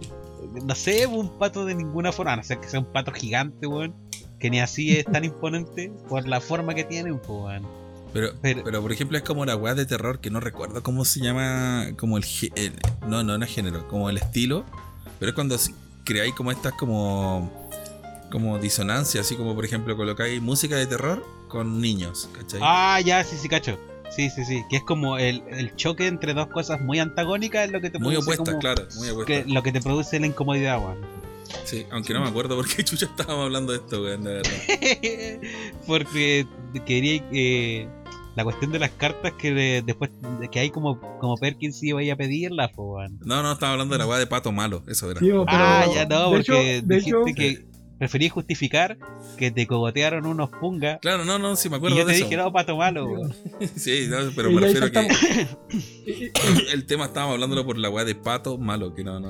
No 0.65 0.75
sé, 0.75 1.07
un 1.07 1.37
pato 1.37 1.65
de 1.65 1.75
ninguna 1.75 2.13
forma. 2.13 2.31
A 2.33 2.35
no 2.37 2.43
ser 2.43 2.59
que 2.59 2.69
sea 2.69 2.79
un 2.79 2.85
pato 2.93 3.11
gigante, 3.11 3.67
weón. 3.67 3.93
Que 4.39 4.49
ni 4.49 4.61
así 4.61 4.95
es 4.95 5.03
tan 5.05 5.25
imponente 5.25 5.91
por 6.07 6.25
la 6.25 6.39
forma 6.39 6.73
que 6.73 6.85
tiene, 6.85 7.13
pues, 7.15 7.27
weón. 7.29 7.67
Pero, 8.13 8.29
Pero- 8.41 8.63
pero, 8.63 8.81
por 8.81 8.93
ejemplo, 8.93 9.17
es 9.17 9.23
como 9.25 9.45
la 9.45 9.57
weá 9.57 9.75
de 9.75 9.85
terror 9.85 10.21
que 10.21 10.29
no 10.29 10.39
recuerdo 10.39 10.81
cómo 10.83 11.03
se 11.03 11.19
llama. 11.19 11.87
Como 11.97 12.17
el. 12.17 12.23
el- 12.55 12.71
no, 13.09 13.23
no, 13.23 13.37
no 13.37 13.43
es 13.43 13.53
género, 13.53 13.87
como 13.89 14.09
el 14.09 14.15
estilo. 14.17 14.63
Pero 15.19 15.29
es 15.29 15.35
cuando 15.35 15.57
creáis 16.03 16.33
como 16.33 16.51
estas 16.51 16.73
como. 16.73 17.63
Como 18.31 18.57
disonancias, 18.57 19.25
así 19.25 19.35
como 19.35 19.53
por 19.55 19.63
ejemplo 19.63 19.95
colocáis 19.95 20.41
música 20.41 20.75
de 20.75 20.87
terror 20.87 21.25
con 21.47 21.79
niños, 21.79 22.27
¿cachai? 22.33 22.59
Ah, 22.61 22.99
ya, 22.99 23.23
sí, 23.23 23.37
sí, 23.37 23.47
cacho. 23.47 23.77
Sí, 24.09 24.29
sí, 24.29 24.43
sí. 24.43 24.63
Que 24.69 24.77
es 24.77 24.83
como 24.83 25.17
el, 25.17 25.43
el 25.51 25.75
choque 25.75 26.07
entre 26.07 26.33
dos 26.33 26.47
cosas 26.47 26.81
muy 26.81 26.99
antagónicas 26.99 27.67
es 27.67 27.71
lo 27.71 27.79
que 27.81 27.91
te 27.91 27.99
muy 27.99 28.15
produce 28.15 28.31
opuesta, 28.33 28.51
como- 28.51 28.59
claro, 28.59 28.87
muy 28.97 29.09
opuesta. 29.09 29.25
que- 29.43 29.45
lo 29.53 29.61
que 29.63 29.71
te 29.71 29.79
produce 29.79 30.19
la 30.19 30.25
incomodidad, 30.27 30.79
weón. 30.79 30.97
Sí, 31.63 31.85
aunque 31.91 32.13
no 32.13 32.21
me 32.21 32.27
acuerdo 32.27 32.55
por 32.57 32.67
qué 32.67 32.83
chucha 32.83 33.05
estábamos 33.05 33.45
hablando 33.45 33.71
de 33.73 33.77
esto, 33.77 34.01
weón, 34.01 34.23
de 34.23 34.33
verdad. 34.33 34.51
Porque 35.87 36.47
quería 36.85 37.29
que 37.29 37.87
la 38.35 38.43
cuestión 38.43 38.71
de 38.71 38.79
las 38.79 38.91
cartas 38.91 39.33
que 39.33 39.53
de- 39.53 39.81
después 39.85 40.11
de 40.39 40.47
que 40.49 40.59
hay 40.59 40.69
como, 40.69 40.99
como 41.19 41.35
Perkins 41.37 41.81
iba 41.83 41.99
a 41.99 42.03
ir 42.03 42.11
a 42.11 42.15
pedirlas, 42.15 42.71
pues, 42.75 42.87
weón. 42.89 43.19
No, 43.25 43.41
no, 43.41 43.53
estaba 43.53 43.73
hablando 43.73 43.93
de 43.95 43.99
la 43.99 44.07
weá 44.07 44.19
de 44.19 44.27
pato 44.27 44.51
malo, 44.51 44.83
eso 44.87 45.09
era. 45.11 45.19
Sí, 45.19 45.27
pero- 45.27 45.45
Ah, 45.47 45.85
ya 45.93 46.05
no, 46.05 46.31
de 46.31 46.35
porque 46.37 46.41
hecho- 46.77 46.85
de 46.87 46.95
dijiste 46.95 47.17
hecho- 47.29 47.33
que 47.35 47.65
preferí 47.97 48.27
justificar 48.27 48.97
que 49.37 49.51
te 49.51 49.65
cogotearon 49.67 50.25
unos 50.25 50.49
pungas 50.49 50.99
Claro, 51.01 51.23
no, 51.23 51.39
no, 51.39 51.55
sí 51.55 51.69
me 51.69 51.75
y 51.75 51.77
acuerdo 51.77 51.97
yo 51.97 52.05
te 52.05 52.11
eso. 52.13 52.25
dije, 52.25 52.35
no, 52.35 52.51
pato 52.51 52.75
malo, 52.75 53.05
weón. 53.05 53.33
Sí, 53.77 54.07
no, 54.09 54.17
pero 54.35 54.51
Y 54.51 54.55
me 54.55 54.61
refiero 54.61 54.91
que 54.91 55.07
y- 56.05 56.11
y- 56.25 56.31
el 56.73 56.85
tema 56.85 57.05
estábamos 57.05 57.35
hablándolo 57.35 57.65
por 57.65 57.77
la 57.77 57.89
weá 57.89 58.03
de 58.03 58.15
pato 58.15 58.57
malo, 58.57 58.93
que 58.93 59.03
no, 59.05 59.19
no. 59.21 59.29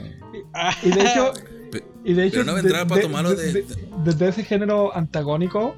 Ah, 0.54 0.76
Y 0.82 0.90
de 0.90 1.02
hecho, 1.02 1.34
y 2.04 2.14
de 2.14 2.26
hecho 2.26 2.32
Pero 2.40 2.44
no 2.46 2.54
vendrá 2.56 2.80
de- 2.80 2.86
Pato 2.88 3.02
de- 3.02 3.14
Malo 3.14 3.36
de- 3.36 3.54
de- 3.54 3.62
de- 3.62 3.76
desde 4.04 4.30
ese 4.30 4.44
género 4.44 4.96
antagónico, 4.96 5.76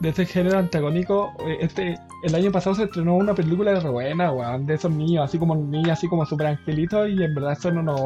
de 0.00 0.08
ese 0.10 0.26
género 0.26 0.58
antagónico, 0.58 1.32
eh, 1.46 1.58
este, 1.62 1.96
el 2.22 2.34
año 2.34 2.52
pasado 2.52 2.76
se 2.76 2.84
estrenó 2.84 3.16
una 3.16 3.34
película 3.34 3.72
de 3.72 3.80
re 3.80 3.88
buena, 3.90 4.32
weón, 4.32 4.66
de 4.66 4.74
esos 4.74 4.90
niños, 4.90 5.24
así 5.24 5.38
como 5.38 5.54
niños, 5.56 5.90
así 5.90 6.06
como 6.08 6.24
super 6.26 6.46
angelitos, 6.46 7.08
y 7.08 7.22
en 7.22 7.34
verdad 7.34 7.58
son 7.60 7.78
unos, 7.78 8.00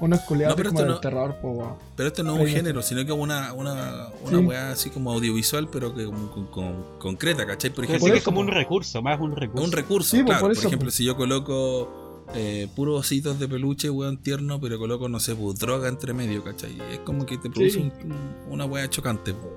unos 0.00 0.20
culiados 0.22 0.56
No, 0.58 0.64
como 0.64 0.80
del 0.80 0.88
no- 0.88 1.00
terror, 1.00 1.36
pues, 1.40 1.56
weón. 1.58 1.74
Pero 1.96 2.06
esto 2.08 2.22
no 2.22 2.34
es 2.36 2.40
un 2.40 2.46
género, 2.48 2.82
sino 2.82 3.04
que 3.04 3.12
una, 3.12 3.52
una, 3.52 4.08
una 4.24 4.38
Sí. 4.38 4.44
weá 4.44 4.70
así 4.72 4.90
como 4.90 5.12
audiovisual, 5.12 5.68
pero 5.70 5.94
que 5.94 6.04
como 6.06 6.30
con- 6.30 6.46
con- 6.46 6.84
concreta, 6.98 7.46
¿cachai? 7.46 7.70
Por 7.70 7.84
ejemplo, 7.84 8.06
sí 8.06 8.12
que 8.12 8.18
es 8.18 8.24
como 8.24 8.40
un 8.40 8.46
po. 8.46 8.52
recurso, 8.54 9.00
más 9.02 9.20
un 9.20 9.36
recurso. 9.36 9.64
un 9.64 9.72
recurso, 9.72 10.10
Sí, 10.16 10.22
pues, 10.22 10.26
claro. 10.38 10.40
por 10.40 10.54
Por, 10.56 10.64
ejemplo, 10.66 10.86
pues. 10.86 10.94
si 10.94 11.04
yo 11.04 11.16
coloco 11.16 11.98
eh, 12.34 12.66
puros 12.74 13.00
ositos 13.00 13.38
de 13.38 13.46
peluche, 13.46 13.90
weón, 13.90 14.16
tierno, 14.16 14.58
pero 14.58 14.78
coloco, 14.78 15.06
no 15.08 15.20
sé, 15.20 15.34
pues, 15.36 15.58
droga 15.58 15.88
entre 15.88 16.14
medio, 16.14 16.42
¿cachai? 16.42 16.78
Es 16.90 17.00
como 17.00 17.26
que 17.26 17.36
te 17.36 17.50
produce 17.50 17.72
Sí. 17.72 17.92
un- 18.04 18.14
una 18.50 18.64
weá 18.64 18.88
chocante. 18.88 19.34
po. 19.34 19.50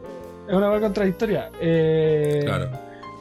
Es 0.49 0.53
una 0.53 0.69
weá 0.71 0.81
contradictoria. 0.81 1.51
Eh, 1.61 2.41
Claro. 2.43 2.69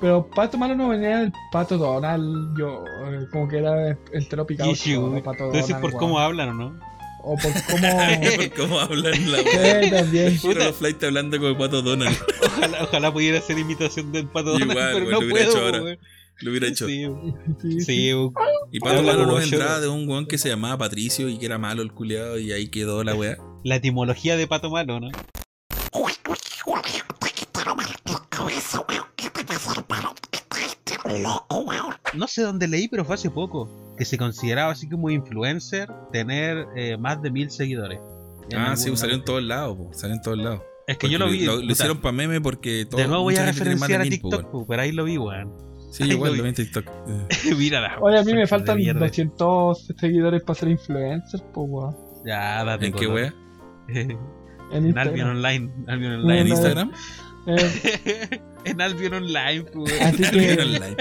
Pero 0.01 0.27
Pato 0.29 0.59
Malo 0.59 0.75
no 0.75 0.89
venía 0.89 1.19
del 1.21 1.33
Pato 1.53 1.79
Donald, 1.79 2.59
yo, 2.59 2.85
eh, 3.11 3.27
como 3.33 3.49
que 3.49 3.59
era 3.59 3.97
entero 4.13 4.47
picado. 4.47 4.71
Issue. 4.71 5.23
Pato 5.23 5.45
Entonces, 5.47 5.69
Donald, 5.69 5.81
por 5.81 5.91
weón. 5.91 6.01
cómo 6.01 6.19
hablan, 6.19 6.49
¿o 6.51 6.55
no? 6.55 6.81
O 7.23 7.37
por 7.37 7.53
cómo... 7.71 7.89
Por 8.37 8.51
cómo 8.55 8.81
hablan 8.81 9.33
la 9.33 9.39
Sí, 9.39 9.91
también. 9.91 10.37
Quiero 10.39 10.65
los 10.65 10.77
flights 10.77 11.05
hablando 11.05 11.39
como 11.39 11.57
Pato 11.57 11.81
Donald. 11.83 12.17
Ojalá, 12.47 12.83
ojalá 12.85 13.13
pudiera 13.13 13.39
hacer 13.39 13.59
imitación 13.59 14.13
del 14.13 14.27
pato 14.29 14.59
Igual, 14.59 14.69
Donald, 14.69 14.93
pero 14.95 15.07
weón, 15.07 15.11
no 15.11 15.11
lo 15.11 15.19
hubiera 15.27 15.31
puedo, 15.31 15.51
hecho 15.51 15.65
ahora. 15.65 15.83
weón. 15.83 15.99
Lo 16.41 16.51
hubiera 16.51 16.67
hecho. 16.67 16.87
Sí, 16.89 17.07
Sí, 17.63 17.81
sí. 17.81 18.11
Y 18.73 18.81
Pato 18.81 19.03
Malo 19.05 19.25
no 19.25 19.37
vendrá 19.37 19.81
de 19.81 19.89
un 19.89 20.09
weón 20.09 20.27
que 20.27 20.37
se 20.37 20.49
llamaba 20.49 20.77
Patricio 20.79 21.29
y 21.29 21.39
que 21.39 21.47
era 21.47 21.59
malo 21.59 21.81
el 21.81 21.93
culiado 21.93 22.39
y 22.39 22.51
ahí 22.53 22.69
quedó 22.69 23.05
la 23.05 23.15
weá. 23.15 23.39
La 23.63 23.77
etimología 23.77 24.37
de 24.37 24.47
pato 24.49 24.69
malo, 24.69 24.99
¿no? 25.01 25.09
No 32.15 32.27
sé 32.29 32.43
dónde 32.43 32.69
leí, 32.69 32.89
pero 32.89 33.05
fue 33.05 33.15
hace 33.15 33.31
poco. 33.31 33.95
Que 33.97 34.05
se 34.05 34.19
consideraba 34.19 34.73
así 34.73 34.89
como 34.89 35.11
influencer 35.11 35.89
tener 36.13 36.67
eh, 36.77 36.97
más 36.97 37.21
de 37.23 37.31
mil 37.31 37.51
seguidores. 37.51 38.01
En 38.51 38.59
Ah, 38.59 38.77
sí, 38.77 38.85
alguna- 38.85 38.97
salió 39.01 39.15
en 39.17 39.25
todos 39.25 39.43
lados, 39.43 39.77
po, 39.77 39.91
salió 39.95 40.17
en 40.17 40.23
todos 40.23 40.39
lados. 40.39 40.61
Es 40.87 40.99
que 40.99 41.09
yo 41.09 41.19
lo 41.19 41.29
vi. 41.29 41.45
Lo, 41.45 41.57
lo 41.57 41.73
hicieron 41.73 41.99
para 41.99 42.13
meme 42.13 42.41
porque 42.41 42.87
todo, 42.87 43.01
de 43.01 43.07
nuevo 43.09 43.23
voy 43.23 43.37
a 43.37 43.47
referenciar 43.47 44.01
a 44.01 44.05
po, 44.05 44.11
TikTok, 44.11 44.51
po, 44.51 44.67
pero 44.67 44.83
ahí 44.83 44.93
lo 44.93 45.05
vi, 45.05 45.17
weón. 45.19 45.53
Sí, 45.91 46.03
Ahí 46.03 46.11
igual 46.11 46.37
lo 46.37 46.43
vi 46.43 46.49
en 46.49 46.55
TikTok. 46.57 46.85
Eh, 47.09 47.55
Mira 47.57 47.81
la 47.81 47.99
Oye, 48.01 48.19
a 48.19 48.25
mí 48.25 48.35
me 48.35 48.47
faltan 48.47 48.79
mierda. 48.79 49.01
200 49.01 49.87
seguidores 49.99 50.43
para 50.43 50.59
ser 50.59 50.69
influencer, 50.71 51.41
pues, 51.55 51.67
weón. 51.71 51.97
Ya, 52.27 52.65
date 52.65 52.87
¿En 52.87 52.93
qué 52.93 53.07
wea? 53.07 53.35
En 53.89 54.11
En 54.73 54.99
Albion 54.99 55.29
Instagram. 55.29 55.31
Online. 55.37 55.73
Albion 55.87 56.13
¿En 56.15 56.21
Online. 56.21 56.43
no. 56.45 56.49
Instagram? 56.49 56.93
Eh, 57.47 58.41
en 58.65 58.81
Albion 58.81 59.15
Online, 59.15 59.63
pues, 59.73 60.01
así, 60.01 60.23
que, 60.23 60.53
Online. 60.61 60.97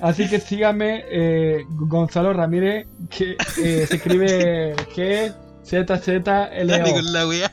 así 0.00 0.28
que 0.28 0.40
síganme, 0.40 1.04
eh, 1.10 1.64
Gonzalo 1.68 2.32
Ramírez, 2.32 2.86
que 3.10 3.36
eh, 3.62 3.86
se 3.86 3.96
escribe 3.96 4.74
G 4.94 5.34
Z 5.62 5.98
Z 5.98 6.44
L 6.54 6.70
Dale 6.72 6.90
O. 6.90 6.94
con 6.94 7.12
la 7.12 7.26
weá, 7.26 7.50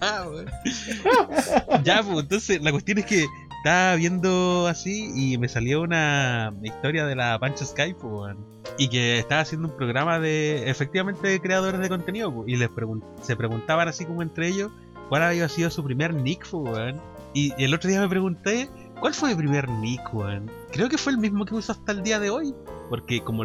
ya, 1.83 2.03
pues, 2.03 2.19
entonces 2.19 2.61
la 2.61 2.71
cuestión 2.71 2.99
es 2.99 3.05
que 3.05 3.25
estaba 3.57 3.95
viendo 3.95 4.67
así 4.67 5.09
y 5.15 5.37
me 5.37 5.47
salió 5.47 5.81
una 5.81 6.53
historia 6.61 7.05
de 7.05 7.15
la 7.15 7.39
Pancho 7.39 7.65
Sky, 7.65 7.93
pues. 7.93 8.35
Y 8.77 8.87
que 8.89 9.19
estaba 9.19 9.41
haciendo 9.41 9.67
un 9.69 9.75
programa 9.77 10.19
de, 10.19 10.69
efectivamente, 10.69 11.27
de 11.27 11.39
creadores 11.39 11.79
de 11.79 11.89
contenido, 11.89 12.33
pues, 12.33 12.49
y 12.49 12.55
les 12.55 12.69
pregun- 12.69 13.03
se 13.21 13.35
preguntaban 13.35 13.87
así 13.87 14.05
como 14.05 14.21
entre 14.21 14.47
ellos 14.47 14.71
cuál 15.09 15.23
había 15.23 15.47
sido 15.49 15.69
su 15.69 15.83
primer 15.83 16.13
nick, 16.13 16.45
pues, 16.49 16.95
y 17.33 17.53
el 17.57 17.73
otro 17.73 17.89
día 17.89 17.99
me 18.01 18.09
pregunté, 18.09 18.69
¿cuál 19.03 19.13
fue 19.13 19.29
mi 19.31 19.35
primer 19.35 19.67
nick, 19.69 20.13
weón? 20.13 20.49
creo 20.71 20.87
que 20.87 20.97
fue 20.97 21.11
el 21.11 21.17
mismo 21.17 21.43
que 21.45 21.53
uso 21.55 21.73
hasta 21.73 21.91
el 21.91 22.03
día 22.03 22.21
de 22.21 22.29
hoy. 22.29 22.55
Porque 22.89 23.21
como 23.21 23.43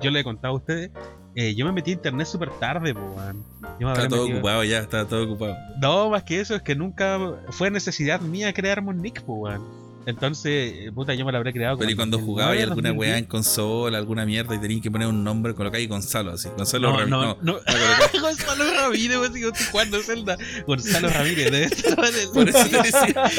yo 0.00 0.10
le 0.12 0.20
he 0.20 0.24
contado 0.24 0.54
a 0.54 0.56
ustedes, 0.58 0.92
eh, 1.34 1.56
yo 1.56 1.64
me 1.66 1.72
metí 1.72 1.90
a 1.90 1.94
internet 1.94 2.26
súper 2.28 2.50
tarde, 2.60 2.92
weón. 2.92 3.44
Está 3.80 4.06
todo 4.08 4.20
metido- 4.22 4.38
ocupado 4.38 4.62
ya, 4.64 4.78
está 4.78 5.08
todo 5.08 5.24
ocupado. 5.24 5.56
No, 5.80 6.10
más 6.10 6.22
que 6.22 6.38
eso, 6.40 6.54
es 6.54 6.62
que 6.62 6.76
nunca 6.76 7.18
fue 7.50 7.68
necesidad 7.70 8.20
mía 8.20 8.52
crearme 8.52 8.90
un 8.90 9.02
nick, 9.02 9.24
weón. 9.26 9.60
Entonces, 10.04 10.74
eh, 10.76 10.92
puta, 10.92 11.14
yo 11.14 11.24
me 11.24 11.32
lo 11.32 11.38
habré 11.38 11.52
creado 11.52 11.78
Pero 11.78 11.90
y 11.90 11.94
cuando 11.94 12.16
2009, 12.18 12.26
jugaba 12.26 12.56
y 12.56 12.62
alguna 12.62 12.88
2010. 12.88 12.98
weá 13.10 13.18
en 13.18 13.24
consola, 13.26 13.98
alguna 13.98 14.26
mierda 14.26 14.54
y 14.54 14.58
tenías 14.60 14.82
que 14.82 14.90
poner 14.90 15.06
un 15.08 15.22
nombre, 15.22 15.54
colocáis 15.54 15.88
Gonzalo 15.88 16.32
así. 16.32 16.48
Gonzalo 16.56 16.90
No, 16.90 16.98
Ramírez. 16.98 17.10
no, 17.10 17.38
no. 17.42 17.60
Gonzalo 18.20 18.64
Ramírez, 18.74 19.16
yo 19.34 19.48
estoy 19.48 19.66
jugando 19.70 20.02
Zelda. 20.02 20.36
Gonzalo 20.66 21.08
Ramírez, 21.08 21.50
debe 21.52 21.64
estar 21.66 22.04
en 22.04 22.14
el. 22.14 22.28
Por 22.30 22.48
eso 22.48 22.64
te 22.68 22.76
decía. 22.78 23.30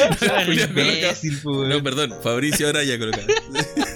Weón. 1.46 1.70
No, 1.70 1.84
perdón, 1.84 2.14
Fabricio 2.24 2.70
Araya 2.70 2.98
colocado. 2.98 3.28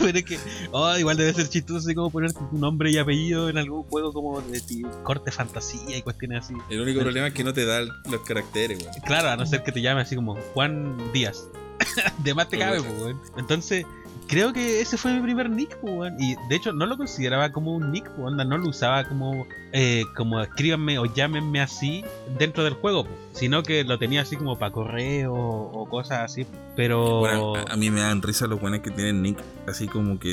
Pero 0.04 0.18
es 0.18 0.24
que, 0.24 0.38
oh, 0.72 0.96
igual 0.96 1.16
debe 1.16 1.32
ser 1.32 1.48
chistoso 1.48 1.78
así 1.86 1.94
como 1.94 2.10
poner 2.10 2.32
tu 2.32 2.48
nombre 2.52 2.90
y 2.90 2.98
apellido 2.98 3.48
en 3.48 3.58
algún 3.58 3.82
juego 3.84 4.12
como 4.12 4.40
de 4.40 4.60
corte 5.02 5.30
fantasía 5.30 5.96
y 5.96 6.02
cuestiones 6.02 6.44
así. 6.44 6.54
El 6.68 6.80
único 6.80 7.00
problema 7.00 7.28
es 7.28 7.34
que 7.34 7.44
no 7.44 7.52
te 7.52 7.64
da 7.64 7.80
los 7.80 8.20
caracteres, 8.26 8.80
weón. 8.82 8.94
Claro, 9.06 9.28
a 9.30 9.36
no 9.36 9.46
ser 9.46 9.62
que 9.62 9.72
te 9.72 9.80
llame 9.82 10.02
así 10.02 10.16
como 10.16 10.36
Juan 10.54 10.96
Díaz. 11.12 11.48
de 12.18 12.34
más 12.34 12.48
te 12.48 12.56
Pues 12.56 12.68
cabe, 12.68 12.82
po, 12.82 13.04
weón. 13.04 13.20
Entonces, 13.36 13.86
creo 14.30 14.52
que 14.52 14.80
ese 14.80 14.96
fue 14.96 15.12
mi 15.12 15.20
primer 15.20 15.50
nick, 15.50 15.76
weón. 15.82 16.14
Y 16.18 16.36
de 16.48 16.56
hecho, 16.56 16.72
no 16.72 16.86
lo 16.86 16.96
consideraba 16.96 17.50
como 17.52 17.74
un 17.74 17.90
nick, 17.90 18.08
po, 18.12 18.22
onda, 18.26 18.44
no 18.44 18.56
lo 18.56 18.68
usaba 18.68 19.04
como, 19.04 19.46
eh, 19.72 20.04
como 20.16 20.40
escríbanme 20.40 20.98
o 20.98 21.04
llámenme 21.06 21.60
así 21.60 22.04
dentro 22.38 22.62
del 22.64 22.74
juego, 22.74 23.04
po, 23.04 23.10
sino 23.32 23.62
que 23.64 23.82
lo 23.84 23.98
tenía 23.98 24.22
así 24.22 24.36
como 24.36 24.56
para 24.58 24.72
correo 24.72 25.34
o 25.34 25.86
cosas 25.88 26.20
así. 26.20 26.46
Pero. 26.76 27.18
Bueno, 27.18 27.56
a, 27.56 27.72
a 27.72 27.76
mí 27.76 27.90
me 27.90 28.00
dan 28.00 28.22
risa 28.22 28.46
los 28.46 28.60
buenos 28.60 28.80
que 28.80 28.90
tienen 28.90 29.20
Nick, 29.20 29.38
así 29.68 29.86
como 29.88 30.18
que, 30.20 30.32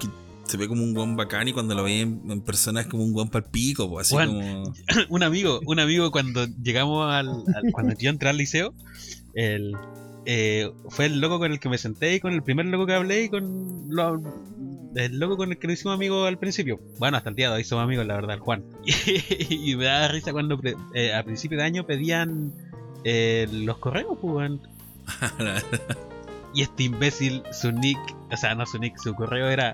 que 0.00 0.08
se 0.44 0.56
ve 0.56 0.66
como 0.66 0.82
un 0.82 0.94
guan 0.94 1.14
bacán 1.16 1.46
y 1.46 1.52
cuando 1.52 1.74
lo 1.74 1.84
ve 1.84 2.00
en, 2.00 2.22
en 2.28 2.40
persona 2.40 2.80
es 2.80 2.86
como 2.86 3.04
un 3.04 3.12
guan 3.12 3.28
palpico, 3.28 3.88
po, 3.88 4.00
así 4.00 4.14
Weón. 4.16 4.28
como. 4.64 4.74
un 5.10 5.22
amigo, 5.22 5.60
un 5.66 5.78
amigo 5.78 6.10
cuando 6.10 6.46
llegamos 6.62 7.12
al, 7.12 7.28
al- 7.28 7.70
cuando 7.72 7.94
yo 7.98 8.08
entré 8.10 8.30
al 8.30 8.38
liceo, 8.38 8.72
el, 9.34 9.76
eh, 10.26 10.70
fue 10.88 11.06
el 11.06 11.20
loco 11.20 11.38
con 11.38 11.50
el 11.52 11.60
que 11.60 11.68
me 11.68 11.78
senté 11.78 12.14
y 12.14 12.20
con 12.20 12.32
el 12.32 12.42
primer 12.42 12.66
loco 12.66 12.86
que 12.86 12.94
hablé 12.94 13.24
y 13.24 13.28
con 13.28 13.86
lo- 13.88 14.20
el 14.96 15.18
loco 15.20 15.36
con 15.36 15.52
el 15.52 15.58
que 15.58 15.68
nos 15.68 15.74
hicimos 15.74 15.94
amigos 15.94 16.26
al 16.26 16.36
principio. 16.38 16.80
Bueno, 16.98 17.16
hasta 17.16 17.30
el 17.30 17.36
día 17.36 17.48
de 17.50 17.56
hoy 17.56 17.64
somos 17.64 17.84
amigos, 17.84 18.04
la 18.06 18.14
verdad, 18.14 18.34
el 18.34 18.40
Juan. 18.40 18.64
Y, 18.84 19.76
me 19.76 19.84
da 19.84 20.08
risa 20.08 20.32
cuando 20.32 20.58
pre- 20.58 20.74
eh, 20.94 21.14
a 21.14 21.22
principio 21.22 21.56
de 21.58 21.64
año 21.64 21.86
pedían 21.86 22.52
eh, 23.04 23.46
los 23.52 23.78
correos, 23.78 24.18
pues, 24.20 24.34
weón. 24.34 24.60
Y 26.52 26.62
este 26.62 26.82
imbécil, 26.82 27.44
su 27.52 27.70
nick, 27.70 27.98
o 28.32 28.36
sea, 28.36 28.56
no 28.56 28.66
su 28.66 28.78
nick, 28.78 28.98
su 28.98 29.14
correo 29.14 29.48
era 29.48 29.72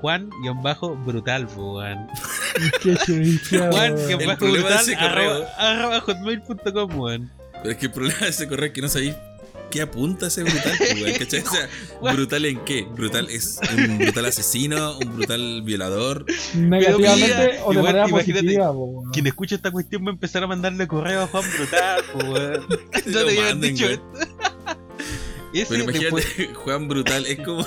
Juan-brutal, 0.00 1.46
pues, 1.46 1.56
weón. 1.58 2.06
Qué 2.82 2.94
chucha, 2.96 3.70
Juan, 3.72 3.94
weón. 3.94 4.06
que 4.06 4.12
El 4.14 4.26
bajo 4.28 4.38
problema 4.38 4.68
de 4.68 4.74
brutal, 4.74 4.80
ese 4.80 4.96
correo- 4.96 5.30
arroba, 5.32 5.48
arroba 5.58 6.00
hotmail.com, 6.00 6.98
weón. 7.00 7.30
Pero 7.62 7.70
es 7.70 7.76
que 7.76 7.86
el 7.86 7.92
problema 7.92 8.18
de 8.20 8.28
ese 8.28 8.46
correo 8.48 8.66
es 8.66 8.72
que 8.72 8.82
no 8.82 8.88
sabéis 8.88 9.16
qué 9.74 9.82
apunta 9.82 10.28
ese 10.28 10.44
brutal, 10.44 10.72
po, 10.78 10.84
weón, 11.02 11.18
¿cachai? 11.18 11.40
O 11.40 11.50
sea, 11.50 11.68
¿brutal 12.14 12.44
en 12.44 12.64
qué? 12.64 12.82
¿Brutal 12.94 13.28
es 13.28 13.58
un 13.76 13.98
brutal 13.98 14.26
asesino? 14.26 14.96
¿Un 14.98 15.16
brutal 15.16 15.62
violador? 15.62 16.24
Negativamente 16.54 17.58
o 17.64 17.72
de 17.72 17.78
igual, 17.78 17.82
manera 17.82 18.06
positiva, 18.06 18.72
po. 18.72 19.02
Quien 19.12 19.26
escuche 19.26 19.56
esta 19.56 19.72
cuestión 19.72 20.04
va 20.06 20.10
a 20.10 20.12
empezar 20.12 20.44
a 20.44 20.46
mandarle 20.46 20.86
correo 20.86 21.22
a 21.22 21.26
Juan 21.26 21.42
Brutal, 21.58 22.04
pues, 22.12 22.24
weón. 22.28 22.66
Lo 23.06 23.20
No 23.20 23.26
te 23.26 23.38
habían 23.40 23.60
dicho 23.60 23.88
esto. 23.88 24.04
Pero 25.52 25.82
imagínate, 25.82 26.04
después- 26.16 26.26
Juan 26.54 26.86
Brutal 26.86 27.26
es 27.26 27.38
como. 27.40 27.66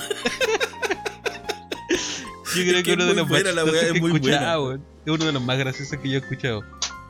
creo 2.54 2.70
es 2.70 2.76
que 2.76 2.82
que 2.84 2.92
uno 2.94 3.04
de 3.04 3.14
los 3.14 3.24
más 3.24 3.28
buena 3.28 3.52
la 3.52 3.64
weá, 3.64 3.72
chistosos 3.72 3.86
es 3.86 3.92
que 3.92 3.98
he 3.98 4.00
muy 4.00 4.12
escuchado, 4.14 4.62
buena. 4.62 4.78
weón. 4.78 4.84
Es 5.04 5.12
uno 5.12 5.24
de 5.26 5.32
los 5.32 5.42
más 5.42 5.58
graciosos 5.58 5.98
que 5.98 6.08
yo 6.08 6.14
he 6.16 6.20
escuchado. 6.20 6.64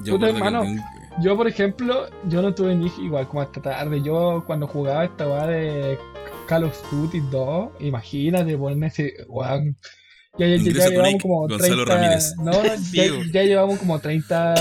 Yo 0.04 0.18
Puta, 0.18 0.32
que 0.32 0.76
Yo, 1.20 1.36
por 1.36 1.48
ejemplo, 1.48 2.06
yo 2.28 2.42
no 2.42 2.54
tuve 2.54 2.74
nick 2.76 2.96
igual 2.98 3.26
como 3.28 3.42
hasta 3.42 3.60
tarde. 3.60 4.00
Yo 4.02 4.44
cuando 4.46 4.66
jugaba 4.66 5.04
esta 5.04 5.26
weá 5.26 5.46
de 5.46 5.98
Call 6.46 6.64
of 6.64 6.90
Duty 6.90 7.20
2, 7.30 7.70
imagínate 7.80 8.56
ponerme 8.56 8.86
ese 8.86 9.14
weón. 9.28 9.76
Ya, 10.38 10.46
ya, 10.46 10.54
ya, 10.56 10.62
Ingresa 10.62 10.78
ya 10.78 10.84
tu 10.86 10.90
llevamos 10.92 11.12
nick, 11.12 11.22
como 11.22 11.40
Gonzalo 11.48 11.84
30. 11.84 11.94
Ramírez. 11.94 12.34
No, 12.38 12.52
ya, 13.32 13.42
llevamos 13.42 13.78
como 13.80 13.98
30 13.98 14.54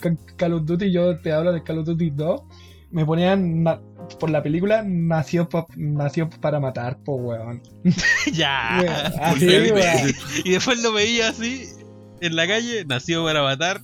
ca- 0.00 0.16
Call 0.36 0.52
of 0.52 0.64
Duty. 0.66 0.92
Yo 0.92 1.18
te 1.20 1.32
hablo 1.32 1.52
de 1.52 1.62
Call 1.62 1.78
of 1.78 1.86
Duty 1.86 2.10
2. 2.10 2.42
Me 2.90 3.04
ponían 3.06 3.62
na- 3.62 3.80
por 4.20 4.30
la 4.30 4.42
película 4.42 4.84
Nació, 4.86 5.48
pa- 5.48 5.66
nació 5.76 6.28
para 6.28 6.60
matar, 6.60 6.98
po 7.02 7.14
weón. 7.16 7.62
ya. 8.32 8.78
Weón, 8.82 9.20
Así, 9.22 9.46
weón. 9.46 10.12
Y 10.44 10.50
después 10.50 10.82
lo 10.82 10.92
veía 10.92 11.30
así 11.30 11.64
en 12.20 12.36
la 12.36 12.46
calle, 12.46 12.84
nació 12.84 13.24
para 13.24 13.42
matar. 13.42 13.82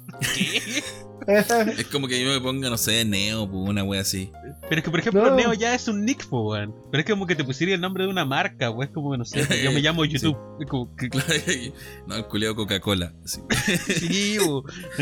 Es 1.78 1.86
como 1.86 2.08
que 2.08 2.22
yo 2.24 2.30
me 2.30 2.40
ponga, 2.40 2.68
no 2.70 2.76
sé, 2.78 3.04
Neo, 3.04 3.48
pues 3.50 3.68
una 3.68 3.84
wea 3.84 4.00
así. 4.00 4.30
Pero 4.68 4.76
es 4.78 4.84
que, 4.84 4.90
por 4.90 5.00
ejemplo, 5.00 5.24
No. 5.30 5.36
Neo 5.36 5.52
ya 5.54 5.74
es 5.74 5.88
un 5.88 6.04
nick, 6.04 6.26
weón. 6.30 6.74
Pero 6.90 7.02
es 7.02 7.08
como 7.10 7.26
que 7.26 7.34
te 7.36 7.44
pusiera 7.44 7.74
el 7.74 7.80
nombre 7.80 8.04
de 8.04 8.10
una 8.10 8.24
marca, 8.24 8.74
pues 8.74 8.90
como, 8.90 9.16
no 9.16 9.24
sé, 9.24 9.46
yo 9.62 9.72
me 9.72 9.80
llamo 9.82 10.04
YouTube. 10.04 10.36
Es 10.60 10.66
como 10.68 10.94
que, 10.96 11.08
Claro, 11.10 11.28
no, 12.06 12.16
el 12.16 12.24
culeado 12.26 12.54
Coca-Cola. 12.56 13.12
sí. 13.24 13.40
sí, 13.88 14.36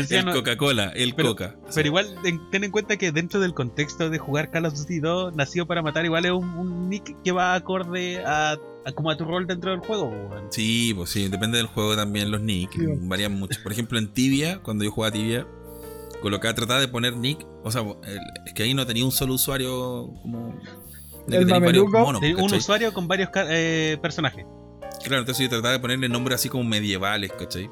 El 0.09 0.25
no- 0.25 0.33
Coca-Cola, 0.33 0.89
el 0.95 1.13
Pero- 1.15 1.29
Coca. 1.29 1.55
Pero 1.73 1.87
igual, 1.87 2.15
ten, 2.23 2.63
en 2.63 2.71
cuenta 2.71 2.97
que 2.97 3.11
dentro 3.11 3.39
del 3.39 3.53
contexto 3.53 4.09
de 4.09 4.17
jugar 4.17 4.51
Call 4.51 4.65
of 4.65 4.75
Duty 4.75 4.99
2, 4.99 5.35
Nacido 5.35 5.65
para 5.67 5.81
Matar, 5.81 6.05
igual 6.05 6.25
es 6.25 6.31
un, 6.31 6.45
un 6.49 6.89
nick 6.89 7.15
que 7.23 7.31
va 7.31 7.53
acorde 7.55 8.23
a, 8.25 8.57
como 8.95 9.09
a 9.11 9.17
tu 9.17 9.25
rol 9.25 9.47
dentro 9.47 9.71
del 9.71 9.79
juego, 9.79 10.05
weón. 10.09 10.47
Sí, 10.51 10.93
pues 10.95 11.09
sí, 11.11 11.27
depende 11.29 11.57
del 11.57 11.67
juego 11.67 11.95
también 11.95 12.31
los 12.31 12.41
nick, 12.41 12.71
Sí. 12.73 12.85
varían 13.01 13.33
mucho. 13.33 13.57
Por 13.63 13.71
ejemplo, 13.71 13.97
en 13.99 14.11
Tibia, 14.13 14.59
cuando 14.63 14.83
yo 14.83 14.91
jugaba 14.91 15.11
Tibia, 15.11 15.47
colocaba, 16.21 16.53
trataba 16.53 16.79
de 16.79 16.87
poner 16.87 17.15
nick, 17.17 17.45
o 17.63 17.71
sea, 17.71 17.81
el- 17.81 18.19
es 18.45 18.53
que 18.53 18.63
ahí 18.63 18.73
no 18.73 18.85
tenía 18.85 19.03
un 19.05 19.11
solo 19.11 19.33
usuario 19.33 20.13
como... 20.21 20.55
El 21.29 21.45
mameluco. 21.45 21.99
monos, 21.99 22.21
un 22.21 22.53
usuario 22.53 22.93
con 22.93 23.07
varios 23.07 23.29
ca- 23.29 23.45
eh, 23.49 23.97
personajes. 24.01 24.45
Claro, 25.03 25.19
entonces 25.19 25.43
yo 25.43 25.49
trataba 25.49 25.73
de 25.73 25.79
ponerle 25.79 26.09
nombres 26.09 26.35
así 26.35 26.49
como 26.49 26.63
medievales, 26.63 27.31
¿cachai? 27.33 27.69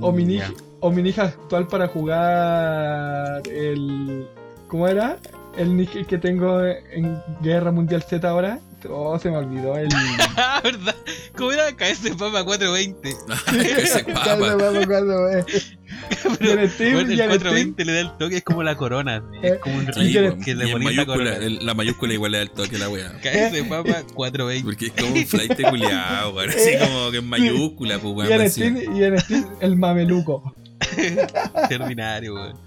O 0.00 0.12
mi, 0.12 0.24
Mm, 0.24 0.30
ya. 0.30 0.50
o 0.80 0.90
mi 0.90 1.02
nick 1.02 1.18
actual 1.18 1.66
para 1.66 1.88
jugar 1.88 3.42
el. 3.48 4.26
¿Cómo 4.68 4.88
era? 4.88 5.18
El 5.56 5.76
nick 5.76 6.06
que 6.06 6.18
tengo 6.18 6.60
en 6.64 7.20
Guerra 7.42 7.70
Mundial 7.70 8.02
Z 8.02 8.26
ahora. 8.28 8.60
Oh, 8.90 9.18
se 9.18 9.30
me 9.30 9.36
olvidó 9.38 9.76
el. 9.76 9.88
Ah, 10.36 10.60
¿verdad? 10.62 10.94
¿Cómo 11.36 11.52
era? 11.52 11.72
KS 11.76 12.10
Papa 12.18 12.44
420. 12.44 13.08
Ese 13.82 14.04
Ya 14.08 14.14
papa. 14.14 14.24
se 14.24 14.36
me 14.36 14.82
acuerdo, 14.84 15.30
eh. 15.30 15.44
Y 16.40 16.48
en 16.48 16.70
Steam, 16.70 16.92
Bueno, 16.94 17.10
el 17.12 17.18
y 17.18 17.20
en 17.22 17.28
Steam, 17.28 17.28
420 17.28 17.84
le 17.84 17.92
da 17.92 18.00
el 18.00 18.16
toque, 18.18 18.36
es 18.38 18.44
como 18.44 18.62
la 18.62 18.76
corona. 18.76 19.22
Es 19.42 19.58
como 19.58 19.76
un 19.76 19.82
Y 19.84 19.92
Sí, 19.92 19.92
rey 20.18 20.26
en- 20.26 20.40
que 20.42 20.50
y 20.50 20.54
le 20.54 20.64
en 20.66 20.72
ponía 20.72 20.90
la 20.90 20.96
mayúscula, 20.96 21.30
corona. 21.30 21.46
el- 21.46 21.66
la 21.66 21.74
mayúscula 21.74 22.12
igual 22.14 22.32
le 22.32 22.38
da 22.38 22.42
el 22.42 22.50
toque 22.50 22.76
a 22.76 22.78
la 22.80 22.88
wea. 22.88 23.12
KS 23.22 23.62
Papa 23.68 24.02
420. 24.14 24.64
Porque 24.64 24.86
es 24.86 24.92
como 24.92 25.14
un 25.14 25.26
flight 25.26 25.68
culiado, 25.70 26.30
weón. 26.34 26.50
Así 26.50 26.70
como 26.78 27.10
que 27.10 27.16
en 27.18 27.28
mayúscula, 27.28 27.98
pues 27.98 28.12
y 28.12 28.16
weón. 28.16 28.32
en 28.32 28.38
más 28.42 28.52
Steam, 28.52 28.76
y 28.96 29.04
en 29.04 29.20
Steam, 29.20 29.46
el 29.60 29.76
mameluco. 29.76 30.54
Extraordinario, 30.96 32.34
weón. 32.34 32.58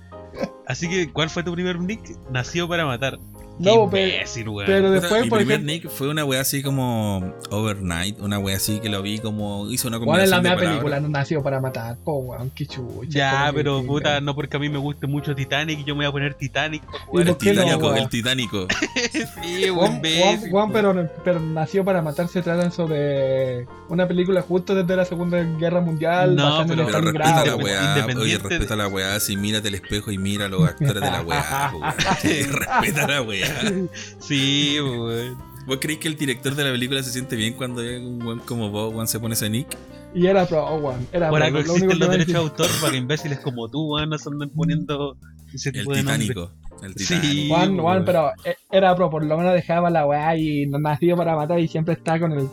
Así 0.68 0.88
que, 0.90 1.12
¿cuál 1.12 1.30
fue 1.30 1.44
tu 1.44 1.54
primer 1.54 1.80
nick? 1.80 2.02
Nació 2.32 2.68
para 2.68 2.86
matar. 2.86 3.18
No, 3.60 3.90
Qué 3.90 4.08
imbécil, 4.10 4.50
weón. 4.50 4.68
pero 4.68 4.92
después, 4.92 5.24
mi 5.24 5.30
por 5.30 5.40
primer 5.40 5.56
ejemplo. 5.56 5.74
nick 5.74 5.90
fue 5.90 6.10
una 6.10 6.24
wea 6.26 6.42
así 6.42 6.62
como 6.62 7.34
Overnight, 7.50 8.20
una 8.20 8.38
wea 8.40 8.56
así 8.58 8.80
que 8.80 8.90
lo 8.90 9.02
vi 9.02 9.18
como 9.20 9.70
hizo 9.72 9.88
una 9.88 9.98
¿Cuál 10.00 10.22
es 10.22 10.30
combinación 10.30 10.44
la 10.44 10.50
de 10.50 10.56
mea 10.62 10.70
película? 10.72 11.00
No 11.00 11.10
nació 11.10 11.42
para 11.42 11.60
matar. 11.60 11.98
Po, 12.04 12.18
weón, 12.20 12.52
qué 12.56 12.66
chucha. 12.68 13.08
Ya, 13.10 13.52
pero 13.56 13.82
que- 13.82 13.88
puta, 13.88 14.22
no 14.22 14.36
porque 14.36 14.58
a 14.58 14.60
mí 14.60 14.70
me 14.70 14.78
guste 14.78 15.08
mucho 15.08 15.34
Titanic, 15.36 15.80
yo 15.86 15.96
me 15.96 16.00
voy 16.00 16.06
a 16.08 16.12
poner 16.12 16.34
Titanic 16.36 16.84
para 16.86 16.98
¿Y 16.98 17.02
jugar. 17.08 17.22
El 17.24 17.28
no, 17.32 17.38
titánico, 17.38 17.78
weón? 17.88 17.98
el 17.98 18.10
titánico. 18.10 18.68
sí, 19.12 19.66
imbécil. 19.66 20.22
Juan- 20.22 20.50
Juan, 20.52 20.72
pero, 20.72 21.10
pero 21.24 21.40
nació 21.40 21.84
para 21.84 22.02
matar 22.02 22.28
se 22.28 22.42
tratan 22.42 22.72
sobre 22.72 23.66
una 23.90 24.08
película 24.08 24.42
justo 24.42 24.76
desde 24.76 24.96
la 24.96 25.06
Segunda 25.06 25.42
Guerra 25.42 25.82
Mundial, 25.82 26.36
No, 26.36 26.64
pero- 26.68 26.86
Pero 26.86 27.02
respeta 27.02 27.46
la 27.46 27.52
Independiente- 27.56 27.64
weá, 27.64 28.06
oye, 28.22 28.38
respeta 28.38 28.74
de- 28.76 28.78
la 28.84 28.88
weá, 28.88 29.16
así 29.16 29.36
mírate 29.36 29.68
el 29.70 29.76
espejo 29.76 30.12
y 30.12 30.18
mira 30.18 30.46
a 30.46 30.50
los 30.50 30.64
actores 30.68 30.96
de 30.96 31.00
la 31.12 31.22
weá, 31.22 31.72
weón. 31.74 31.94
Respeta 32.52 33.08
la 33.08 33.22
weá. 33.22 33.47
Sí, 34.20 34.78
weón. 34.80 35.38
¿Vos 35.66 35.78
creéis 35.82 36.00
que 36.00 36.08
el 36.08 36.16
director 36.16 36.56
de 36.56 36.64
la 36.64 36.72
película 36.72 37.04
se 37.04 37.12
siente 37.12 37.36
bien 37.36 37.54
cuando 37.54 37.82
un 37.82 38.22
weón 38.24 38.40
como 38.40 38.70
vos, 38.72 38.94
weón, 38.94 39.08
se 39.08 39.20
pone 39.20 39.34
ese 39.34 39.50
nick? 39.50 39.68
Y 40.16 40.26
era 40.28 40.46
pro, 40.46 40.66
Juan. 40.80 41.06
Era 41.12 41.30
Por 41.30 41.40
pro, 41.40 41.46
algo 41.48 41.60
lo 41.62 41.74
único 41.74 41.76
existen 41.76 41.90
que 41.90 41.96
los 42.00 42.10
derechos 42.10 42.34
de 42.34 42.40
autor 42.40 42.68
para 42.80 42.92
que 42.92 42.98
imbéciles 42.98 43.40
como 43.40 43.70
tú, 43.70 43.94
weón, 43.94 44.10
no 44.10 44.18
se 44.18 44.30
anden 44.30 44.50
poniendo 44.50 45.18
ese 45.54 45.70
El 45.70 45.76
tipo 45.80 45.94
de 45.94 46.04
nombres. 46.04 46.28
titánico. 46.30 46.52
El 46.84 46.96
Sí. 46.96 47.48
Juan, 47.50 47.72
weón. 47.72 47.82
Juan, 47.82 48.06
pero 48.06 48.30
eh, 48.46 48.56
era 48.72 48.96
pro, 48.96 49.10
por 49.10 49.26
lo 49.26 49.38
menos 49.38 49.54
dejaba 49.54 49.90
la 49.90 50.06
weá 50.06 50.38
y 50.38 50.66
no 50.68 50.80
nació 50.80 51.18
para 51.18 51.36
matar 51.36 51.60
y 51.60 51.68
siempre 51.68 51.96
está 51.96 52.20
con 52.20 52.32
el 52.32 52.48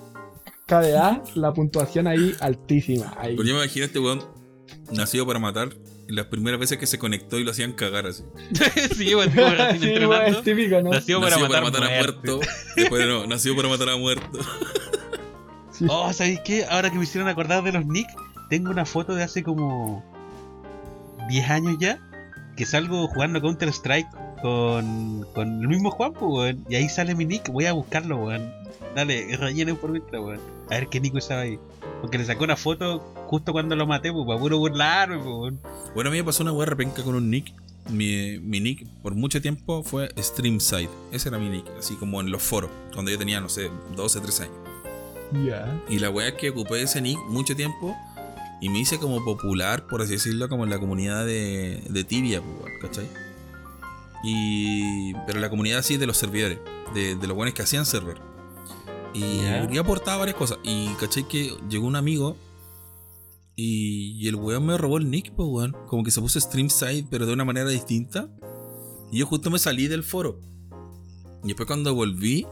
KDA, 0.67 1.23
la 1.37 1.53
puntuación 1.53 2.07
ahí 2.07 2.35
altísima. 2.41 3.15
Ahí. 3.19 3.37
Pero 3.37 3.47
yo 3.49 3.55
me 3.55 3.61
imagino 3.61 3.85
este 3.85 3.99
weón 4.01 4.23
nacido 4.93 5.27
para 5.27 5.39
matar 5.39 5.69
las 6.09 6.27
primeras 6.27 6.61
veces 6.61 6.79
que 6.79 6.87
se 6.87 6.99
conectó 6.99 7.39
y 7.39 7.45
lo 7.45 7.51
hacían 7.51 7.73
cagar 7.73 8.07
así. 8.07 8.25
sí, 8.95 9.15
recién 9.15 9.81
Sí, 9.81 9.93
es 10.27 10.43
típico, 10.43 10.81
¿no? 10.81 10.91
Nació 10.91 11.21
para 11.21 11.37
nació 11.37 11.49
matar, 11.49 11.63
para 11.63 11.81
matar 11.81 11.85
a 11.85 11.97
muerto. 11.99 12.41
Después 12.77 13.07
no, 13.07 13.27
nació 13.27 13.57
para 13.57 13.69
matar 13.69 13.89
a 13.91 13.97
muerto. 13.97 14.39
Sí. 15.77 15.87
Oh, 15.89 16.13
¿sabéis 16.13 16.39
qué? 16.45 16.65
Ahora 16.67 16.89
que 16.89 16.97
me 16.97 17.03
hicieron 17.03 17.29
acordar 17.29 17.65
de 17.65 17.73
los 17.73 17.85
Nick, 17.85 18.07
tengo 18.49 18.71
una 18.71 18.85
foto 18.85 19.17
de 19.17 19.25
hace 19.25 19.43
como 19.43 20.05
10 21.29 21.51
años 21.51 21.77
ya, 21.81 21.99
que 22.57 22.65
salgo 22.65 23.09
jugando 23.09 23.41
Counter 23.41 23.71
Strike 23.71 24.07
con, 24.41 25.27
con 25.35 25.63
el 25.63 25.67
mismo 25.67 25.91
Juan, 25.91 26.13
pues, 26.13 26.31
weón. 26.33 26.65
Y 26.69 26.77
ahí 26.77 26.89
sale 26.89 27.17
mi 27.17 27.25
Nick, 27.25 27.51
voy 27.51 27.67
a 27.67 27.73
buscarlo, 27.73 28.19
weón. 28.19 28.53
Dale, 28.95 29.37
rellenen 29.37 29.77
por 29.77 29.91
mientras, 29.91 30.23
weón. 30.23 30.41
A 30.67 30.75
ver 30.75 30.89
qué 30.89 31.01
Nico 31.01 31.19
estaba 31.19 31.43
ahí. 31.43 31.59
Porque 32.01 32.19
le 32.19 32.25
sacó 32.25 32.45
una 32.45 32.57
foto 32.57 33.01
justo 33.27 33.53
cuando 33.53 33.77
lo 33.77 33.87
maté, 33.87 34.13
pues, 34.13 34.27
para 34.27 34.39
puro 34.39 34.59
burlarme, 34.59 35.19
pues. 35.19 35.55
Bueno, 35.95 36.11
a 36.11 36.13
mí 36.13 36.19
me 36.19 36.25
pasó 36.25 36.43
una 36.43 36.53
weá 36.53 36.67
repenca 36.67 37.03
con 37.03 37.15
un 37.15 37.31
nick. 37.31 37.53
Mi, 37.91 38.39
mi 38.39 38.61
nick 38.61 38.87
por 39.03 39.15
mucho 39.15 39.43
tiempo 39.43 39.83
fue 39.83 40.11
Streamside. 40.17 40.89
Ese 41.13 41.29
era 41.29 41.39
mi 41.39 41.51
nick, 41.51 41.67
así 41.79 41.97
como 41.97 42.21
en 42.21 42.31
los 42.31 42.43
foros, 42.43 42.71
cuando 42.95 43.11
yo 43.11 43.19
tenía, 43.19 43.41
no 43.41 43.49
sé, 43.49 43.71
12, 43.95 44.21
13 44.21 44.43
años. 44.45 44.57
Ya. 45.47 45.83
Y 45.89 45.99
la 45.99 46.11
weá 46.11 46.29
es 46.29 46.35
que 46.35 46.51
ocupé 46.51 46.83
ese 46.83 47.03
nick 47.03 47.19
mucho 47.29 47.55
tiempo 47.55 47.95
y 48.61 48.71
me 48.71 48.79
hice 48.79 48.99
como 48.99 49.23
popular, 49.23 49.87
por 49.87 50.01
así 50.01 50.13
decirlo, 50.13 50.49
como 50.49 50.65
en 50.65 50.71
la 50.71 50.79
comunidad 50.79 51.27
de, 51.27 51.83
de 51.89 52.05
Tibia, 52.05 52.41
pues, 52.41 52.73
¿cachai? 52.81 53.07
Y. 54.23 55.13
Pero 55.27 55.41
la 55.41 55.51
comunidad 55.51 55.81
así 55.81 55.99
de 55.99 56.07
los 56.07 56.17
servidores, 56.17 56.59
de, 56.95 57.17
de 57.17 57.27
los 57.27 57.37
buenos 57.37 57.55
que 57.55 57.63
hacían 57.63 57.85
server. 57.85 58.17
Y 59.15 59.41
yo 59.73 59.81
aportaba 59.81 60.19
varias 60.19 60.37
cosas. 60.37 60.59
Y 60.65 60.89
cachai 60.95 61.27
que 61.29 61.57
llegó 61.71 61.87
un 61.87 61.97
amigo 61.97 62.37
y, 63.57 64.19
y 64.21 64.29
el 64.29 64.35
weón 64.35 64.67
me 64.67 64.77
robó 64.77 64.99
el 64.99 65.09
nick, 65.11 65.33
pues 65.35 65.49
weón. 65.49 65.77
Como 65.87 66.03
que 66.03 66.11
se 66.11 66.21
puso 66.21 66.41
Streamside, 66.41 67.07
pero 67.09 67.25
de 67.25 67.33
una 67.33 67.45
manera 67.45 67.71
distinta. 67.71 68.29
Y 69.13 69.19
yo 69.19 69.27
justo 69.27 69.51
me 69.51 69.59
salí 69.59 69.87
del 69.87 70.03
foro. 70.03 70.41
Y 71.45 71.49
después 71.49 71.67
cuando 71.67 71.95
volví, 71.95 72.47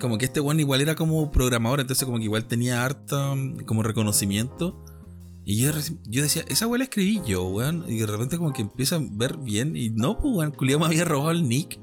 como 0.00 0.16
que 0.16 0.24
este 0.24 0.40
weón 0.40 0.60
igual 0.60 0.80
era 0.80 0.94
como 0.94 1.30
programador, 1.30 1.80
entonces 1.80 2.06
como 2.06 2.18
que 2.18 2.24
igual 2.24 2.46
tenía 2.46 2.84
harta 2.84 3.34
mm, 3.34 3.64
como 3.66 3.82
reconocimiento. 3.82 4.82
Y 5.44 5.56
yo, 5.56 5.72
yo 6.04 6.22
decía, 6.22 6.44
esa 6.48 6.66
weá 6.68 6.78
la 6.78 6.84
escribí 6.84 7.20
yo, 7.26 7.44
weón. 7.44 7.84
Y 7.88 7.98
de 7.98 8.06
repente 8.06 8.38
como 8.38 8.52
que 8.52 8.62
empieza 8.62 8.96
a 8.96 9.00
ver 9.02 9.36
bien. 9.36 9.76
Y 9.76 9.90
no, 9.90 10.18
pues 10.18 10.34
weón, 10.34 10.52
culiao 10.52 10.80
me 10.80 10.86
había 10.86 11.04
robado 11.04 11.32
el 11.32 11.46
nick. 11.46 11.78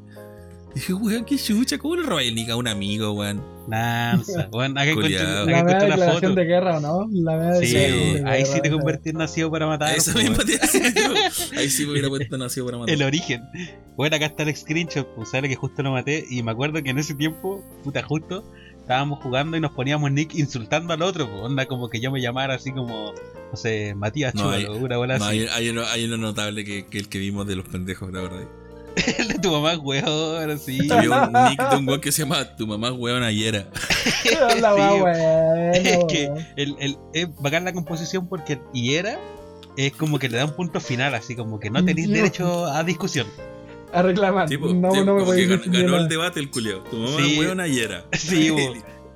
Dije, 0.76 0.94
weón, 0.94 1.26
qué 1.26 1.36
chucha, 1.38 1.78
¿cómo 1.78 1.96
le 1.96 2.04
robáis 2.04 2.30
el 2.30 2.36
nick 2.36 2.50
a 2.50 2.56
un 2.56 2.68
amigo, 2.68 3.12
weón? 3.14 3.44
Lanza. 3.68 4.48
Bueno, 4.52 4.80
acá 4.80 4.92
acá 4.92 5.00
La 5.46 5.64
declaración 5.64 6.14
foto. 6.16 6.36
de 6.36 6.46
guerra, 6.46 6.80
¿no? 6.80 7.08
La 7.12 7.56
Sí, 7.56 7.74
de 7.74 8.24
ahí 8.26 8.46
sí 8.46 8.62
te 8.62 8.72
convertí 8.72 9.10
en 9.10 9.18
nacido 9.18 9.52
para 9.52 9.68
matar. 9.68 9.96
Esa 9.96 10.14
misma 10.14 10.38
weón. 10.38 10.48
te. 10.48 10.60
Ahí 11.60 11.70
sí 11.70 11.86
me 11.86 11.92
hubiera 11.92 12.08
puesto 12.10 12.38
nacido 12.38 12.66
para 12.66 12.78
matar. 12.80 12.94
El 12.96 13.04
origen. 13.04 13.44
Bueno, 13.96 14.16
acá 14.16 14.26
está 14.28 14.44
el 14.44 14.56
screenshot, 14.56 15.08
pues 15.16 15.30
sale 15.30 15.50
que 15.50 15.56
justo 15.56 15.84
lo 15.84 15.92
maté. 15.92 16.26
Y 16.30 16.42
me 16.44 16.52
acuerdo 16.52 16.82
que 16.82 16.90
en 16.90 16.98
ese 17.00 17.14
tiempo, 17.16 17.64
puta, 17.84 18.02
justo 18.02 18.44
estábamos 18.80 19.20
jugando 19.22 19.56
y 19.56 19.60
nos 19.60 19.72
poníamos 19.72 20.12
nick 20.12 20.34
insultando 20.34 20.94
al 20.94 21.02
otro. 21.04 21.30
Pues, 21.30 21.44
onda 21.44 21.66
como 21.68 21.90
que 21.90 22.00
yo 22.00 22.12
me 22.12 22.22
llamara 22.22 22.56
así 22.56 22.72
como, 22.72 23.14
no 23.52 23.56
sé, 23.56 23.94
Matías 23.96 24.34
No, 24.34 24.44
Chúbalo, 24.44 24.78
una 24.78 24.98
bola 24.98 25.18
No, 25.20 25.26
así. 25.26 25.40
hay, 25.42 25.48
hay 25.48 25.70
uno, 25.70 25.84
hay 25.86 26.06
uno 26.06 26.18
notable 26.18 26.64
que, 26.66 26.88
que 26.88 26.98
el 26.98 27.08
que 27.08 27.20
vimos 27.20 27.46
de 27.46 27.56
los 27.56 27.68
pendejos, 27.68 28.12
la 28.12 28.22
verdad. 28.22 28.48
El 29.18 29.28
de 29.28 29.34
tu 29.40 29.52
mamá, 29.52 29.78
weón, 29.78 30.50
así. 30.52 30.92
Había 30.92 31.24
un 31.28 31.34
nick 31.50 31.70
de 31.70 31.78
un 31.78 31.88
weón 31.88 32.02
que 32.02 32.12
se 32.12 32.24
llama 32.24 32.56
Tu 32.56 32.68
mamá 32.68 32.92
weón 32.92 33.24
ayer. 33.24 33.68
Sí, 34.24 34.30
Es 35.74 36.06
que 36.06 36.30
el, 36.56 36.76
el, 36.80 36.98
es 37.14 37.28
bacán 37.38 37.66
la 37.66 37.74
composición 37.74 38.28
porque 38.28 38.60
hiera 38.74 39.20
es 39.78 39.92
como 39.94 40.20
que 40.20 40.30
le 40.30 40.38
da 40.38 40.46
un 40.46 40.56
punto 40.56 40.80
final, 40.80 41.14
así 41.16 41.36
como 41.36 41.60
que 41.60 41.70
no 41.70 41.84
tenéis 41.84 42.08
Dios. 42.08 42.18
derecho 42.20 42.66
a 42.66 42.84
discusión. 42.84 43.28
A 43.94 44.02
reclamar. 44.02 44.48
Tipo, 44.48 44.68
no, 44.74 44.90
tipo, 44.92 45.04
no 45.06 45.16
me 45.16 45.24
voy 45.24 45.44
a 45.44 45.48
ganó, 45.48 45.62
ganó 45.66 45.98
el 45.98 46.08
debate 46.10 46.40
el 46.40 46.50
culeo. 46.50 46.82
Tu 46.84 46.98
mamá 46.98 47.18
Sí. 47.20 47.40
weón 47.40 47.60
ayer. 47.60 48.04
Sí, 48.14 48.50
bo, 48.52 48.60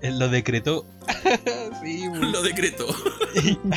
él 0.01 0.19
lo 0.19 0.29
decretó. 0.29 0.85
sí. 1.83 2.05
Lo 2.13 2.41
decretó. 2.41 2.85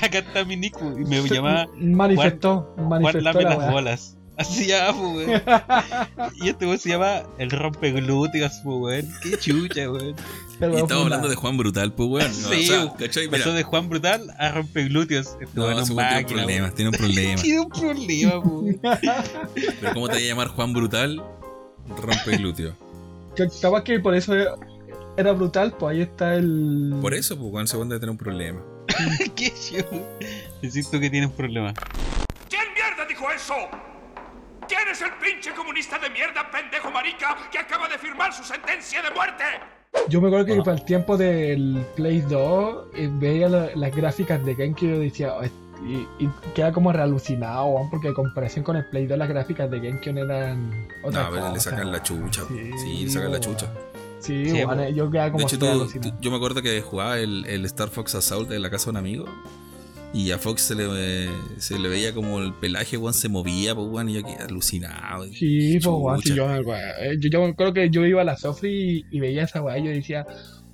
Acá 0.02 0.18
está 0.18 0.44
mi 0.44 0.56
nick 0.56 0.78
bo, 0.80 0.98
y 0.98 1.04
me 1.04 1.22
llamaba 1.28 1.66
Manifestó, 1.76 2.72
Juan 2.76 2.88
manifestó 3.02 3.20
Lame 3.20 3.42
la 3.42 3.56
las 3.56 3.70
bolas. 3.70 4.16
Así 4.36 4.66
ya, 4.66 4.92
po, 4.92 5.12
weón. 5.12 5.42
Y 6.36 6.48
este 6.50 6.66
weón 6.66 6.78
se 6.78 6.90
llama 6.90 7.22
el 7.38 7.50
rompeglúteos, 7.50 8.60
weón. 8.64 9.08
Qué 9.22 9.38
chucha, 9.38 9.90
weón. 9.90 10.14
Y 10.60 10.76
estamos 10.76 11.04
hablando 11.04 11.28
de 11.28 11.34
Juan 11.36 11.56
Brutal, 11.56 11.92
pues 11.92 12.08
weón. 12.08 12.42
No, 12.42 12.48
Sí, 12.48 12.70
o 12.70 12.82
sea. 12.82 12.92
¿cachai? 12.98 13.26
Mira, 13.28 13.38
Pasó 13.38 13.52
de 13.52 13.62
Juan 13.62 13.88
Brutal 13.88 14.34
a 14.38 14.50
rompeglúteos. 14.52 15.36
Este 15.40 15.48
no, 15.54 15.70
ese 15.70 15.92
weón 15.92 16.08
tiene 16.08 16.20
un 16.20 16.26
problema, 16.26 16.70
tiene 16.70 16.90
un 16.90 16.96
problema. 16.96 17.42
Tiene 17.42 17.60
un 17.60 17.70
problema. 17.70 18.42
Pero 19.80 19.94
¿cómo 19.94 20.08
te 20.08 20.14
voy 20.14 20.24
a 20.24 20.28
llamar 20.28 20.48
Juan 20.48 20.72
Brutal? 20.72 21.22
Rompe 21.88 22.36
glúteo. 22.36 22.74
Que 23.34 23.48
Capaz 23.60 23.84
que 23.84 24.00
por 24.00 24.14
eso 24.14 24.34
era 25.16 25.32
brutal, 25.32 25.74
pues 25.78 25.96
ahí 25.96 26.02
está 26.02 26.34
el. 26.34 26.94
Por 27.00 27.14
eso, 27.14 27.38
pues 27.38 27.52
weón, 27.52 27.66
weón 27.72 27.88
debe 27.88 28.00
tener 28.00 28.10
un 28.10 28.18
problema. 28.18 28.60
Qué 29.34 29.50
show. 29.50 30.06
Necesito 30.62 31.00
que 31.00 31.08
tiene 31.10 31.26
un 31.26 31.32
problema. 31.32 31.72
¿Quién 32.48 32.62
mierda 32.74 33.06
dijo 33.08 33.30
eso? 33.30 33.54
¿Quién 34.68 34.88
es 34.90 35.00
el 35.00 35.12
pinche 35.22 35.52
comunista 35.54 35.98
de 35.98 36.10
mierda, 36.10 36.50
pendejo 36.50 36.90
marica, 36.90 37.36
que 37.50 37.58
acaba 37.58 37.88
de 37.88 37.98
firmar 37.98 38.32
su 38.32 38.42
sentencia 38.44 39.02
de 39.02 39.10
muerte? 39.10 39.44
Yo 40.08 40.20
me 40.20 40.28
acuerdo 40.28 40.46
que 40.46 40.52
Ah. 40.58 40.62
para 40.64 40.76
el 40.76 40.84
tiempo 40.84 41.16
del 41.16 41.84
Play 41.94 42.20
2 42.20 42.86
eh, 42.94 43.08
veía 43.12 43.48
la- 43.48 43.70
las 43.74 43.94
gráficas 43.94 44.44
de 44.44 44.54
GameCube 44.54 44.88
y 44.88 44.94
yo 44.94 44.98
decía, 45.00 45.34
"Oh, 45.34 45.44
y, 45.84 46.06
y 46.18 46.28
queda 46.54 46.72
como 46.72 46.92
realucinado, 46.92 47.64
weón, 47.66 47.90
porque 47.90 48.08
en 48.08 48.14
comparación 48.14 48.64
con 48.64 48.76
el 48.76 48.86
Play 48.86 49.06
2 49.06 49.18
las 49.18 49.28
gráficas 49.28 49.70
de 49.70 49.78
GameCube 49.78 50.20
eran 50.20 50.88
otra 51.04 51.24
No, 51.24 51.30
pero 51.30 51.42
le 51.48 51.54
cosa, 51.54 51.70
sacan 51.70 51.86
la 51.92 51.92
weón. 51.92 52.02
chucha. 52.04 52.42
Sí, 52.48 52.70
Sí, 52.78 53.04
le 53.04 53.10
sacan 53.10 53.32
la 53.32 53.38
weón. 53.38 53.42
chucha. 53.56 53.72
Sí, 54.20 54.46
Sí, 54.50 54.52
weón, 54.64 54.78
weón. 54.78 54.94
yo 54.94 55.10
quedaba 55.10 55.30
como 55.32 55.38
De 55.40 55.44
hecho, 55.46 55.58
tú- 55.58 55.66
realucinado. 55.66 56.10
tú- 56.12 56.16
yo 56.20 56.30
me 56.30 56.36
acuerdo 56.36 56.62
que 56.62 56.80
jugaba 56.82 57.18
el, 57.18 57.44
el 57.46 57.64
Star 57.66 57.88
Fox 57.88 58.14
Assault 58.14 58.50
en 58.50 58.62
la 58.62 58.70
casa 58.70 58.86
de 58.86 58.90
un 58.90 58.96
amigo. 58.96 59.24
Y 60.14 60.30
a 60.30 60.38
Fox 60.38 60.62
se 60.62 60.74
le, 60.74 61.28
se 61.58 61.78
le 61.78 61.88
veía 61.90 62.14
como 62.14 62.40
el 62.40 62.54
pelaje, 62.54 62.96
weón, 62.96 63.12
se 63.12 63.28
movía, 63.28 63.74
pues, 63.74 63.86
weón, 63.90 64.08
y 64.08 64.14
yo 64.14 64.22
quedé 64.22 64.36
alucinado. 64.44 65.24
Sí, 65.26 65.78
pues, 65.82 65.86
weón, 65.98 66.22
sí, 66.22 66.34
yo, 66.34 66.46
weón, 66.46 66.64
yo, 67.20 67.44
acuerdo 67.44 67.74
que 67.74 67.90
yo 67.90 68.06
iba 68.06 68.22
a 68.22 68.24
la 68.24 68.36
Sofri 68.36 69.04
y, 69.10 69.16
y 69.16 69.20
veía 69.20 69.42
esa 69.44 69.60
weá 69.62 69.78
y 69.78 69.84
yo 69.84 69.90
decía, 69.90 70.24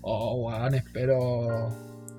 oh, 0.00 0.46
weón, 0.46 0.74
espero... 0.74 1.70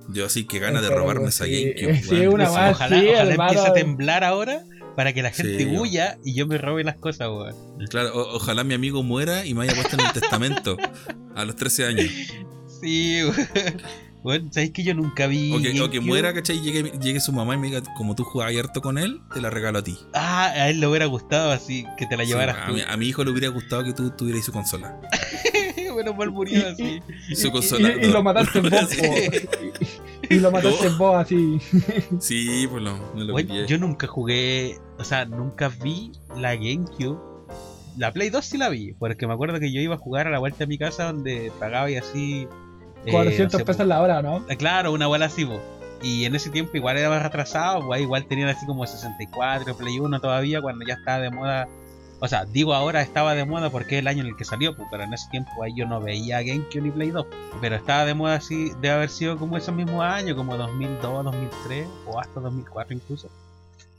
Yo 0.09 0.25
así 0.25 0.43
que 0.45 0.59
ganas 0.59 0.81
de 0.81 0.89
robarme 0.89 1.29
esa 1.29 1.45
así". 1.45 1.73
GameCube. 1.75 2.01
Sí, 2.03 2.15
weón. 2.27 2.33
una 2.33 2.51
weá 2.51 2.71
Ojalá, 2.71 2.97
hermano. 3.01 3.43
empiece 3.51 3.67
a 3.69 3.73
temblar 3.73 4.23
ahora 4.25 4.63
para 4.97 5.13
que 5.13 5.23
la 5.23 5.31
gente 5.31 5.57
Sí, 5.59 5.77
huya 5.77 6.17
y 6.25 6.35
yo 6.35 6.45
me 6.45 6.57
robe 6.57 6.83
las 6.83 6.97
cosas, 6.97 7.29
weón. 7.29 7.55
Claro, 7.89 8.09
o- 8.13 8.35
ojalá 8.35 8.65
mi 8.65 8.73
amigo 8.73 9.01
muera 9.01 9.45
y 9.45 9.53
me 9.53 9.63
haya 9.63 9.75
puesto 9.75 9.95
en 9.97 10.05
el 10.05 10.11
testamento 10.11 10.75
a 11.35 11.45
los 11.45 11.55
13 11.55 11.85
años. 11.85 12.05
Sí, 12.81 13.21
weón. 13.23 13.35
Bueno, 14.23 14.49
¿sabéis 14.51 14.71
que 14.71 14.83
yo 14.83 14.93
nunca 14.93 15.27
vi. 15.27 15.51
O 15.53 15.61
que, 15.61 15.81
o 15.81 15.89
que 15.89 15.99
muera, 15.99 16.33
¿cachai? 16.33 16.61
Llegue, 16.61 16.93
llegue 17.01 17.19
su 17.19 17.31
mamá 17.33 17.55
y 17.55 17.57
me 17.57 17.67
diga, 17.67 17.81
como 17.97 18.15
tú 18.15 18.23
jugabas 18.23 18.55
harto 18.55 18.81
con 18.81 18.97
él, 18.97 19.19
te 19.33 19.41
la 19.41 19.49
regalo 19.49 19.79
a 19.79 19.83
ti. 19.83 19.97
Ah, 20.13 20.45
a 20.45 20.69
él 20.69 20.79
le 20.79 20.87
hubiera 20.87 21.05
gustado 21.07 21.51
así, 21.51 21.85
que 21.97 22.07
te 22.07 22.15
la 22.15 22.23
Sí, 22.23 22.29
llevaras 22.29 22.57
a, 22.57 22.67
tú. 22.67 22.73
mi, 22.73 22.81
a 22.81 22.95
mi 22.97 23.07
hijo 23.07 23.23
le 23.23 23.31
hubiera 23.31 23.49
gustado 23.49 23.83
que 23.83 23.93
tú 23.93 24.09
tuvieras 24.11 24.45
su 24.45 24.51
consola. 24.53 24.97
bueno, 25.93 26.13
mal 26.13 26.31
murió 26.31 26.67
así. 26.71 27.01
Su 27.35 27.47
Y, 27.47 27.51
consola. 27.51 27.93
y 28.01 28.07
lo 28.11 28.23
mataste 28.23 28.59
en 28.59 28.69
vos, 28.69 28.89
Sí. 28.89 29.01
Y, 30.29 30.35
lo 30.39 30.51
mataste 30.51 30.87
en 30.87 30.97
vos 30.97 31.15
así. 31.17 31.57
Sí, 32.19 32.65
pues 32.71 32.81
no, 32.81 32.97
no 33.13 33.23
lo 33.25 33.35
pillé. 33.35 33.67
yo 33.67 33.77
nunca 33.77 34.07
jugué, 34.07 34.79
o 34.97 35.03
sea, 35.03 35.25
nunca 35.25 35.67
vi 35.67 36.11
la 36.37 36.55
GameCube. 36.55 37.19
La 37.97 38.11
Play 38.11 38.29
2 38.31 38.43
sí 38.43 38.57
la 38.57 38.69
vi, 38.69 38.93
porque 38.93 39.27
me 39.27 39.33
acuerdo 39.33 39.59
que 39.59 39.71
yo 39.71 39.79
iba 39.81 39.95
a 39.95 39.99
jugar 39.99 40.27
a 40.27 40.31
la 40.31 40.39
vuelta 40.39 40.59
de 40.59 40.67
mi 40.67 40.77
casa 40.79 41.03
donde 41.11 41.51
pagaba 41.59 41.91
y 41.91 41.97
así. 41.97 42.47
Eh, 43.05 43.11
400 43.11 43.53
no 43.53 43.59
sé, 43.59 43.65
pesos 43.65 43.87
la 43.87 44.01
hora, 44.01 44.21
¿no? 44.21 44.45
Eh, 44.49 44.57
Claro, 44.57 44.91
una 44.91 45.07
bola 45.07 45.25
así, 45.25 45.45
po. 45.45 45.59
Y 46.01 46.25
en 46.25 46.35
ese 46.35 46.49
tiempo 46.49 46.75
igual 46.75 46.97
era 46.97 47.09
más 47.09 47.23
retrasado, 47.23 47.85
pues, 47.85 48.01
igual 48.01 48.25
tenían 48.25 48.49
así 48.49 48.65
como 48.65 48.85
64, 48.85 49.75
Play 49.75 49.99
1 49.99 50.19
todavía, 50.19 50.61
cuando 50.61 50.85
ya 50.85 50.95
estaba 50.95 51.19
de 51.19 51.29
moda. 51.31 51.67
O 52.19 52.27
sea, 52.27 52.45
digo 52.45 52.73
ahora 52.73 53.01
estaba 53.01 53.35
de 53.35 53.45
moda 53.45 53.69
porque 53.69 53.95
es 53.95 53.99
el 53.99 54.07
año 54.07 54.21
en 54.21 54.27
el 54.27 54.35
que 54.37 54.45
salió, 54.45 54.75
pues, 54.75 54.87
pero 54.91 55.03
en 55.03 55.13
ese 55.13 55.29
tiempo 55.29 55.51
ahí 55.63 55.73
yo 55.75 55.85
no 55.85 55.99
veía 56.01 56.41
GameCube 56.41 56.81
ni 56.81 56.91
Play 56.91 57.11
2. 57.11 57.25
Pero 57.61 57.75
estaba 57.75 58.05
de 58.05 58.13
moda 58.13 58.35
así, 58.35 58.71
debe 58.81 58.91
haber 58.91 59.09
sido 59.09 59.37
como 59.37 59.57
esos 59.57 59.75
mismos 59.75 60.03
años, 60.03 60.35
como 60.35 60.57
2002, 60.57 61.23
2003 61.23 61.87
o 62.07 62.19
hasta 62.19 62.39
2004 62.39 62.95
incluso. 62.95 63.29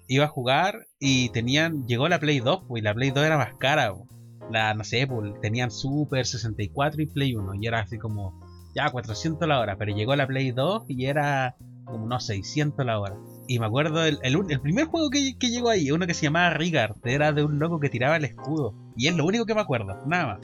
Iba 0.07 0.27
a 0.27 0.29
jugar 0.29 0.87
y 0.99 1.31
tenían, 1.31 1.87
llegó 1.87 2.09
la 2.09 2.19
Play 2.19 2.41
2, 2.41 2.65
pues, 2.69 2.83
y 2.83 2.85
la 2.85 2.95
Play 2.95 3.11
2 3.11 3.25
era 3.25 3.39
más 3.39 3.55
cara, 3.59 3.95
pues. 3.95 4.09
La, 4.51 4.75
no 4.75 4.85
sé, 4.85 5.07
pues, 5.07 5.41
tenían 5.41 5.71
Super 5.71 6.27
64 6.27 7.01
y 7.03 7.07
Play 7.07 7.35
1, 7.35 7.55
y 7.55 7.67
era 7.67 7.81
así 7.81 7.99
como, 7.99 8.39
ya 8.75 8.91
400 8.91 9.47
la 9.49 9.61
hora, 9.61 9.77
pero 9.77 9.95
llegó 9.95 10.17
la 10.17 10.27
Play 10.27 10.51
2 10.53 10.85
y 10.89 11.07
era 11.07 11.57
como 11.85 12.05
unos 12.05 12.27
600 12.27 12.85
la 12.85 12.99
hora. 12.99 13.17
Y 13.47 13.59
me 13.59 13.67
acuerdo 13.67 14.05
el, 14.05 14.19
el, 14.23 14.61
primer 14.61 14.87
juego 14.87 15.11
que, 15.11 15.37
que 15.39 15.49
llegó 15.49 15.71
ahí, 15.71 15.91
uno 15.91 16.07
que 16.07 16.15
se 16.15 16.23
llamaba 16.23 16.51
Rigard, 16.51 16.97
era 17.05 17.33
de 17.33 17.45
un 17.45 17.59
loco 17.59 17.79
que 17.79 17.91
tiraba 17.91 18.17
el 18.17 18.25
escudo. 18.25 18.75
Y 18.97 19.09
es 19.09 19.17
lo 19.17 19.27
único 19.27 19.45
que 19.45 19.55
me 19.55 19.61
acuerdo, 19.61 20.01
nada 20.07 20.27
más. 20.27 20.41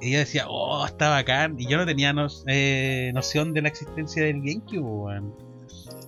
Y 0.00 0.10
yo 0.10 0.18
decía, 0.18 0.46
oh, 0.48 0.84
está 0.84 1.10
bacán. 1.10 1.58
Y 1.58 1.66
yo 1.66 1.78
no 1.78 1.86
tenía 1.86 2.12
no- 2.12 2.26
eh, 2.48 3.12
noción 3.14 3.54
de 3.54 3.62
la 3.62 3.68
existencia 3.68 4.24
del 4.24 4.38
GameCube, 4.40 4.80
weón. 4.80 5.34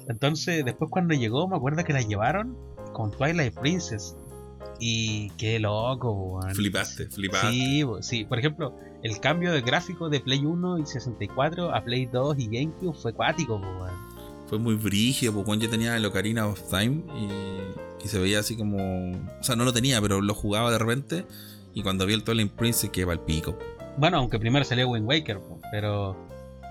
Entonces, 0.08 0.64
después 0.64 0.90
cuando 0.90 1.14
llegó, 1.14 1.48
me 1.48 1.56
acuerdo 1.56 1.84
que 1.84 1.92
la 1.92 2.02
llevaron 2.02 2.56
con 2.92 3.12
Twilight 3.12 3.54
Princess. 3.54 4.16
Y 4.80 5.30
qué 5.38 5.60
loco, 5.60 6.10
weón. 6.12 6.54
Flipaste, 6.54 7.06
flipaste. 7.06 7.50
Sí, 7.50 7.84
sí, 8.00 8.24
por 8.24 8.38
ejemplo, 8.40 8.76
el 9.04 9.20
cambio 9.20 9.52
de 9.52 9.60
gráfico 9.60 10.08
de 10.08 10.18
Play 10.18 10.46
1 10.46 10.78
y 10.78 10.86
64 10.86 11.74
a 11.74 11.84
Play 11.84 12.06
2 12.06 12.38
y 12.38 12.46
GameCube 12.46 12.94
fue 12.94 13.12
cuático, 13.12 13.60
po, 13.60 13.66
weón. 13.66 13.94
Fue 14.46 14.58
muy 14.58 14.76
brígido, 14.76 15.32
porque 15.32 15.46
cuando 15.46 15.64
yo 15.66 15.70
tenía 15.70 15.96
el 15.96 16.04
Ocarina 16.06 16.46
of 16.46 16.60
Time 16.70 17.02
y, 17.14 18.04
y 18.04 18.08
se 18.08 18.18
veía 18.18 18.40
así 18.40 18.56
como. 18.56 18.78
O 19.40 19.42
sea, 19.42 19.56
no 19.56 19.64
lo 19.64 19.74
tenía, 19.74 20.00
pero 20.00 20.22
lo 20.22 20.34
jugaba 20.34 20.70
de 20.70 20.78
repente. 20.78 21.26
Y 21.74 21.82
cuando 21.82 22.06
vi 22.06 22.14
el 22.14 22.24
Twilight 22.24 22.52
Princess, 22.52 22.90
que 22.90 23.04
va 23.04 23.12
al 23.12 23.20
pico. 23.20 23.58
Bueno, 23.98 24.18
aunque 24.18 24.38
primero 24.38 24.64
salió 24.64 24.88
Wind 24.88 25.06
Waker, 25.06 25.38
po, 25.38 25.60
pero 25.70 26.16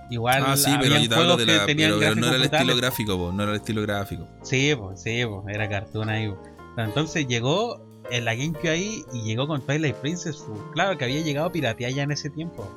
igual 0.10 0.44
ah, 0.46 0.58
sí, 0.58 0.72
pero 0.82 0.98
yo 0.98 1.08
te 1.08 1.16
hablo 1.16 1.38
de 1.38 1.46
la. 1.46 1.66
Pero, 1.68 2.00
pero 2.00 2.16
no 2.16 2.28
era 2.28 2.38
el 2.38 2.44
estilo 2.44 2.76
gráfico, 2.76 3.18
po, 3.18 3.32
no 3.32 3.44
era 3.44 3.52
el 3.52 3.58
estilo 3.60 3.82
gráfico. 3.84 4.28
Sí, 4.42 4.74
pues, 4.76 5.02
sí, 5.02 5.24
pues, 5.24 5.56
era 5.56 5.70
cartoon 5.70 6.10
ahí. 6.10 6.30
po. 6.30 6.42
Entonces 6.78 7.28
llegó 7.28 7.93
en 8.12 8.26
la 8.26 8.36
GameCube 8.36 8.70
ahí 8.70 9.06
y 9.14 9.22
llegó 9.24 9.48
con 9.48 9.62
Twilight 9.62 9.96
Princess. 9.96 10.38
po. 10.38 10.54
Claro 10.74 10.98
que 10.98 11.06
había 11.06 11.22
llegado 11.22 11.52
pirateada 11.52 11.92
ya 11.94 12.04
en 12.04 12.12
ese 12.12 12.30
tiempo. 12.30 12.70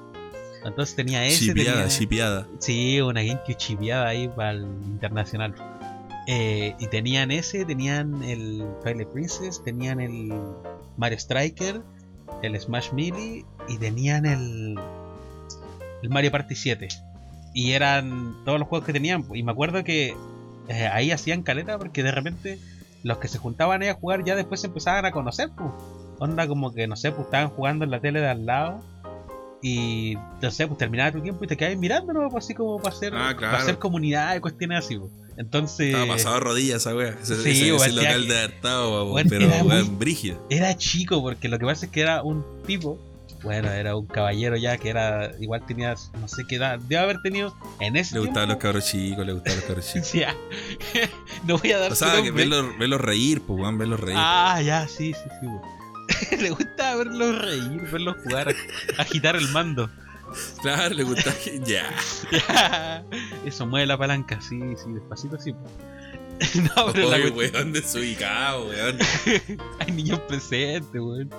Entonces 0.65 0.97
tenía 0.97 1.25
ese. 1.25 1.47
Chipeada, 1.47 1.73
tenía- 1.83 1.89
chipeada. 1.89 2.47
Sí, 2.59 3.01
una 3.01 3.23
GameCube 3.23 3.57
chipeada 3.57 4.09
ahí 4.09 4.29
para 4.29 4.53
el 4.53 4.63
internacional. 4.85 5.55
Eh, 6.29 6.75
y 6.81 6.87
tenían 6.89 7.31
ese, 7.31 7.65
tenían 7.65 8.23
el 8.25 8.65
Twilight 8.83 9.09
Princess, 9.09 9.63
tenían 9.63 10.01
el 10.01 10.33
Mario 10.97 11.19
Striker, 11.19 11.83
el 12.43 12.61
Smash 12.61 12.91
Melee 12.93 13.45
y 13.69 13.79
tenían 13.79 14.27
el, 14.27 14.77
el 16.03 16.09
Mario 16.09 16.33
Party 16.33 16.55
7. 16.57 16.89
Y 17.55 17.73
eran 17.73 18.35
todos 18.45 18.59
los 18.59 18.67
juegos 18.69 18.87
que 18.87 18.93
tenían. 18.93 19.25
Y 19.35 19.43
me 19.45 19.53
acuerdo 19.53 19.85
que 19.85 20.17
eh, 20.69 20.87
ahí 20.93 21.13
hacían 21.13 21.43
caleta 21.43 21.79
porque 21.79 22.03
de 22.03 22.11
repente 22.11 22.59
los 23.07 23.19
que 23.19 23.29
se 23.29 23.39
juntaban 23.39 23.83
ahí 23.83 23.89
a 23.89 23.95
jugar 23.95 24.25
ya 24.25 24.35
después 24.35 24.61
se 24.61 24.67
empezaban 24.67 25.05
a 25.07 25.13
conocer. 25.13 25.51
Pues. 25.57 25.71
Onda 26.19 26.49
como 26.49 26.73
que, 26.73 26.87
no 26.89 26.97
sé, 26.97 27.13
pues 27.13 27.27
estaban 27.27 27.51
jugando 27.51 27.85
en 27.85 27.91
la 27.93 28.01
tele 28.01 28.21
de 28.21 28.29
al 28.29 28.47
lado. 28.47 28.83
Y 29.63 30.17
no 30.43 30.51
sé, 30.51 30.67
pues 30.67 30.79
terminaba 30.79 31.11
tu 31.13 31.21
tiempo 31.21 31.43
y 31.45 31.47
te 31.47 31.57
quedabas 31.57 31.79
mirando, 31.79 32.13
¿no? 32.13 32.29
Pues 32.31 32.45
así 32.45 32.55
como 32.55 32.79
para 32.79 32.95
hacer, 32.95 33.13
Ah, 33.17 33.35
para 33.39 33.59
hacer 33.59 33.79
comunidad 33.79 34.37
y 34.37 34.41
cuestiones 34.41 34.85
así. 34.85 34.99
pues. 34.99 35.11
Entonces, 35.39 35.89
Estaba 35.95 36.07
pasado 36.15 36.35
de 36.37 36.41
rodillas 36.41 36.77
esa 36.83 36.95
wea. 36.95 37.11
Ese, 37.21 37.37
Sí, 37.43 37.51
ese- 37.51 37.75
ese 37.77 37.93
local 37.93 38.27
que- 38.27 38.33
de 38.33 38.39
hartado, 38.41 39.15
pero 39.29 39.49
weón, 39.65 39.99
brígido. 39.99 40.39
era 40.51 40.77
chico 40.77 41.21
porque 41.23 41.49
lo 41.49 41.59
que 41.59 41.67
pasa 41.67 41.87
es 41.87 41.93
que 41.93 42.01
era 42.01 42.23
un 42.23 42.45
tipo, 42.67 42.99
bueno, 43.43 43.71
era 43.71 43.97
un 43.97 44.07
caballero 44.07 44.57
ya 44.57 44.77
que 44.79 44.91
era, 44.91 45.33
igual 45.41 45.65
tenía, 45.67 45.95
no 46.21 46.29
sé 46.29 46.45
qué 46.49 46.57
edad, 46.57 46.79
debe 46.79 47.03
haber 47.03 47.23
tenido 47.23 47.57
en 47.81 47.97
ese 47.97 48.15
Le 48.15 48.21
gustaban 48.21 48.49
los 48.49 48.59
cabros 48.59 48.85
chicos, 48.87 49.27
le 49.27 49.33
gustaban 49.33 49.59
los 49.59 49.67
cabros 49.67 49.87
chicos. 49.93 50.13
Ya. 50.13 50.35
no 51.47 51.59
voy 51.59 51.73
a 51.73 51.79
dar 51.79 51.93
O 51.93 51.95
sea, 51.95 52.23
que 52.23 52.31
verlos, 52.31 53.01
reír, 53.01 53.43
pues, 53.43 53.61
weón, 53.61 53.79
verlos 53.79 54.01
reír. 54.01 54.17
Ah, 54.19 54.61
ya, 54.63 54.87
sí, 54.89 55.13
sí, 55.13 55.29
sí. 55.41 55.47
bo. 55.47 55.63
Le 56.41 56.51
gusta 56.51 56.97
verlos 56.97 57.39
reír, 57.43 57.81
verlos 57.91 58.17
jugar, 58.25 58.55
agitar 58.99 59.37
el 59.37 59.49
mando. 59.49 59.91
Claro, 60.61 60.95
le 60.95 61.05
gustaba. 61.05 61.37
ya. 61.65 63.05
Eso 63.45 63.67
mueve 63.67 63.87
la 63.87 63.97
palanca, 63.97 64.41
sí, 64.41 64.61
sí, 64.77 64.93
despacito, 64.93 65.39
sí. 65.39 65.55
No, 66.77 66.93
pero 66.93 67.11
la 67.11 67.17
Oye, 67.17 67.33
cuestión- 67.33 67.63
weón, 67.63 67.73
desubicado, 67.73 68.69
weón. 68.69 68.99
hay 69.81 69.93
niños 69.93 70.21
presentes, 70.21 71.01
weón. 71.01 71.31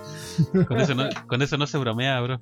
Con 0.67 0.79
eso, 0.79 0.95
no, 0.95 1.09
con 1.27 1.41
eso 1.41 1.57
no 1.57 1.67
se 1.67 1.77
bromea, 1.77 2.19
bro. 2.21 2.39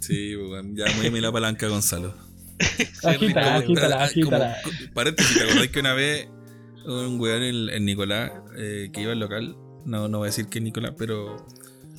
Sí, 0.00 0.34
weón, 0.36 0.76
ya 0.76 0.84
muéveme 0.96 1.20
la 1.20 1.30
palanca, 1.32 1.68
Gonzalo. 1.68 2.14
Agítala, 3.04 3.56
agítala, 3.56 4.04
agítala. 4.04 4.56
paréntesis, 4.94 5.36
¿te 5.36 5.44
acordás 5.44 5.68
que 5.68 5.80
una 5.80 5.94
vez 5.94 6.28
un 6.86 7.18
weón, 7.20 7.42
el, 7.42 7.70
el 7.70 7.84
Nicolás, 7.84 8.30
eh, 8.56 8.90
que 8.92 9.02
iba 9.02 9.12
al 9.12 9.20
local, 9.20 9.56
no, 9.84 10.08
no 10.08 10.18
voy 10.18 10.26
a 10.26 10.30
decir 10.30 10.46
que 10.46 10.58
es 10.58 10.64
Nicolás, 10.64 10.92
pero 10.98 11.44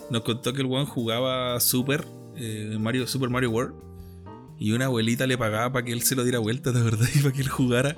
nos 0.09 0.21
contó 0.23 0.53
que 0.53 0.61
el 0.61 0.67
weón 0.67 0.85
jugaba 0.85 1.59
Super, 1.59 2.05
eh, 2.37 2.75
Mario, 2.79 3.07
Super 3.07 3.29
Mario 3.29 3.51
World, 3.51 3.73
y 4.59 4.71
una 4.71 4.85
abuelita 4.85 5.27
le 5.27 5.37
pagaba 5.37 5.71
para 5.73 5.85
que 5.85 5.91
él 5.91 6.01
se 6.03 6.15
lo 6.15 6.23
diera 6.23 6.39
vuelta, 6.39 6.71
de 6.71 6.81
verdad, 6.81 7.07
y 7.13 7.19
para 7.19 7.33
que 7.33 7.41
él 7.41 7.49
jugara. 7.49 7.95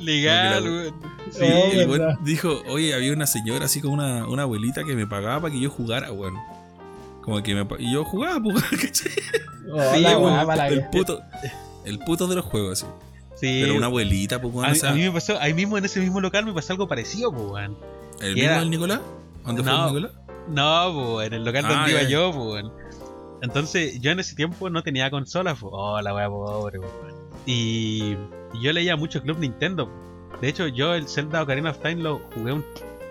Legal. 0.00 0.92
Sí, 1.30 1.40
Oh, 1.42 1.72
el 1.72 1.88
weón 1.88 2.18
dijo, 2.24 2.62
oye, 2.68 2.94
había 2.94 3.12
una 3.12 3.26
señora 3.26 3.64
así 3.66 3.80
como 3.80 3.94
una, 3.94 4.26
una 4.28 4.42
abuelita 4.42 4.84
que 4.84 4.94
me 4.94 5.06
pagaba 5.06 5.40
para 5.42 5.52
que 5.54 5.60
yo 5.60 5.70
jugara, 5.70 6.12
weón. 6.12 6.34
Como 7.22 7.42
que 7.42 7.54
me 7.54 7.66
y 7.80 7.92
yo 7.92 8.04
jugaba, 8.04 8.40
pues, 8.40 8.62
¿cachai? 8.70 9.12
Oh, 9.72 9.94
Sí, 9.94 10.00
la 10.00 10.16
weón, 10.18 10.34
weá, 10.34 10.46
para 10.46 10.68
el 10.68 10.88
puto, 10.90 11.20
el 11.84 11.98
puto 11.98 12.26
de 12.28 12.36
los 12.36 12.44
juegos, 12.44 12.82
así. 12.82 12.92
Sí. 13.34 13.60
Pero 13.62 13.74
una 13.76 13.86
abuelita, 13.86 14.40
pues, 14.40 14.54
weón, 14.54 14.66
a, 14.66 14.68
o 14.68 14.72
mí- 14.72 14.78
sea, 14.78 14.90
a 14.90 14.94
mí 14.94 15.02
me 15.02 15.10
pasó, 15.10 15.38
ahí 15.40 15.52
mismo 15.52 15.76
en 15.76 15.84
ese 15.84 16.00
mismo 16.00 16.20
local 16.20 16.44
me 16.46 16.52
pasó 16.52 16.72
algo 16.72 16.86
parecido, 16.86 17.32
pues, 17.32 17.44
weón. 17.50 17.76
¿El 18.20 18.34
mismo 18.34 18.48
era- 18.50 18.60
del 18.60 18.70
Nicolás? 18.70 19.00
¿Dónde 19.44 19.62
fue 19.62 19.72
No. 19.72 19.88
el 19.88 19.94
Nicolás? 19.94 20.12
No, 20.48 21.14
pues, 21.16 21.26
en 21.26 21.34
el 21.34 21.44
local 21.44 21.64
Ah, 21.66 21.68
donde 21.74 21.90
iba 21.90 22.02
ya. 22.02 22.08
yo, 22.08 22.30
pues, 22.32 22.44
weón. 22.46 22.72
Entonces, 23.42 24.00
yo 24.00 24.12
en 24.12 24.20
ese 24.20 24.34
tiempo 24.36 24.70
no 24.70 24.82
tenía 24.82 25.10
consola, 25.10 25.54
pues. 25.54 25.70
Oh, 25.74 26.00
la 26.00 26.14
wea 26.14 26.28
pobre, 26.28 26.78
pues, 26.78 26.90
weón. 27.02 27.16
Y, 27.44 28.16
y 28.52 28.62
yo 28.62 28.72
leía 28.72 28.96
mucho 28.96 29.22
Club 29.22 29.38
Nintendo. 29.38 29.90
De 30.40 30.48
hecho, 30.48 30.66
yo 30.68 30.94
el 30.94 31.08
Zelda 31.08 31.42
Ocarina 31.42 31.70
of 31.70 31.78
Time 31.80 31.96
lo 31.96 32.18
jugué 32.34 32.52
un 32.52 32.64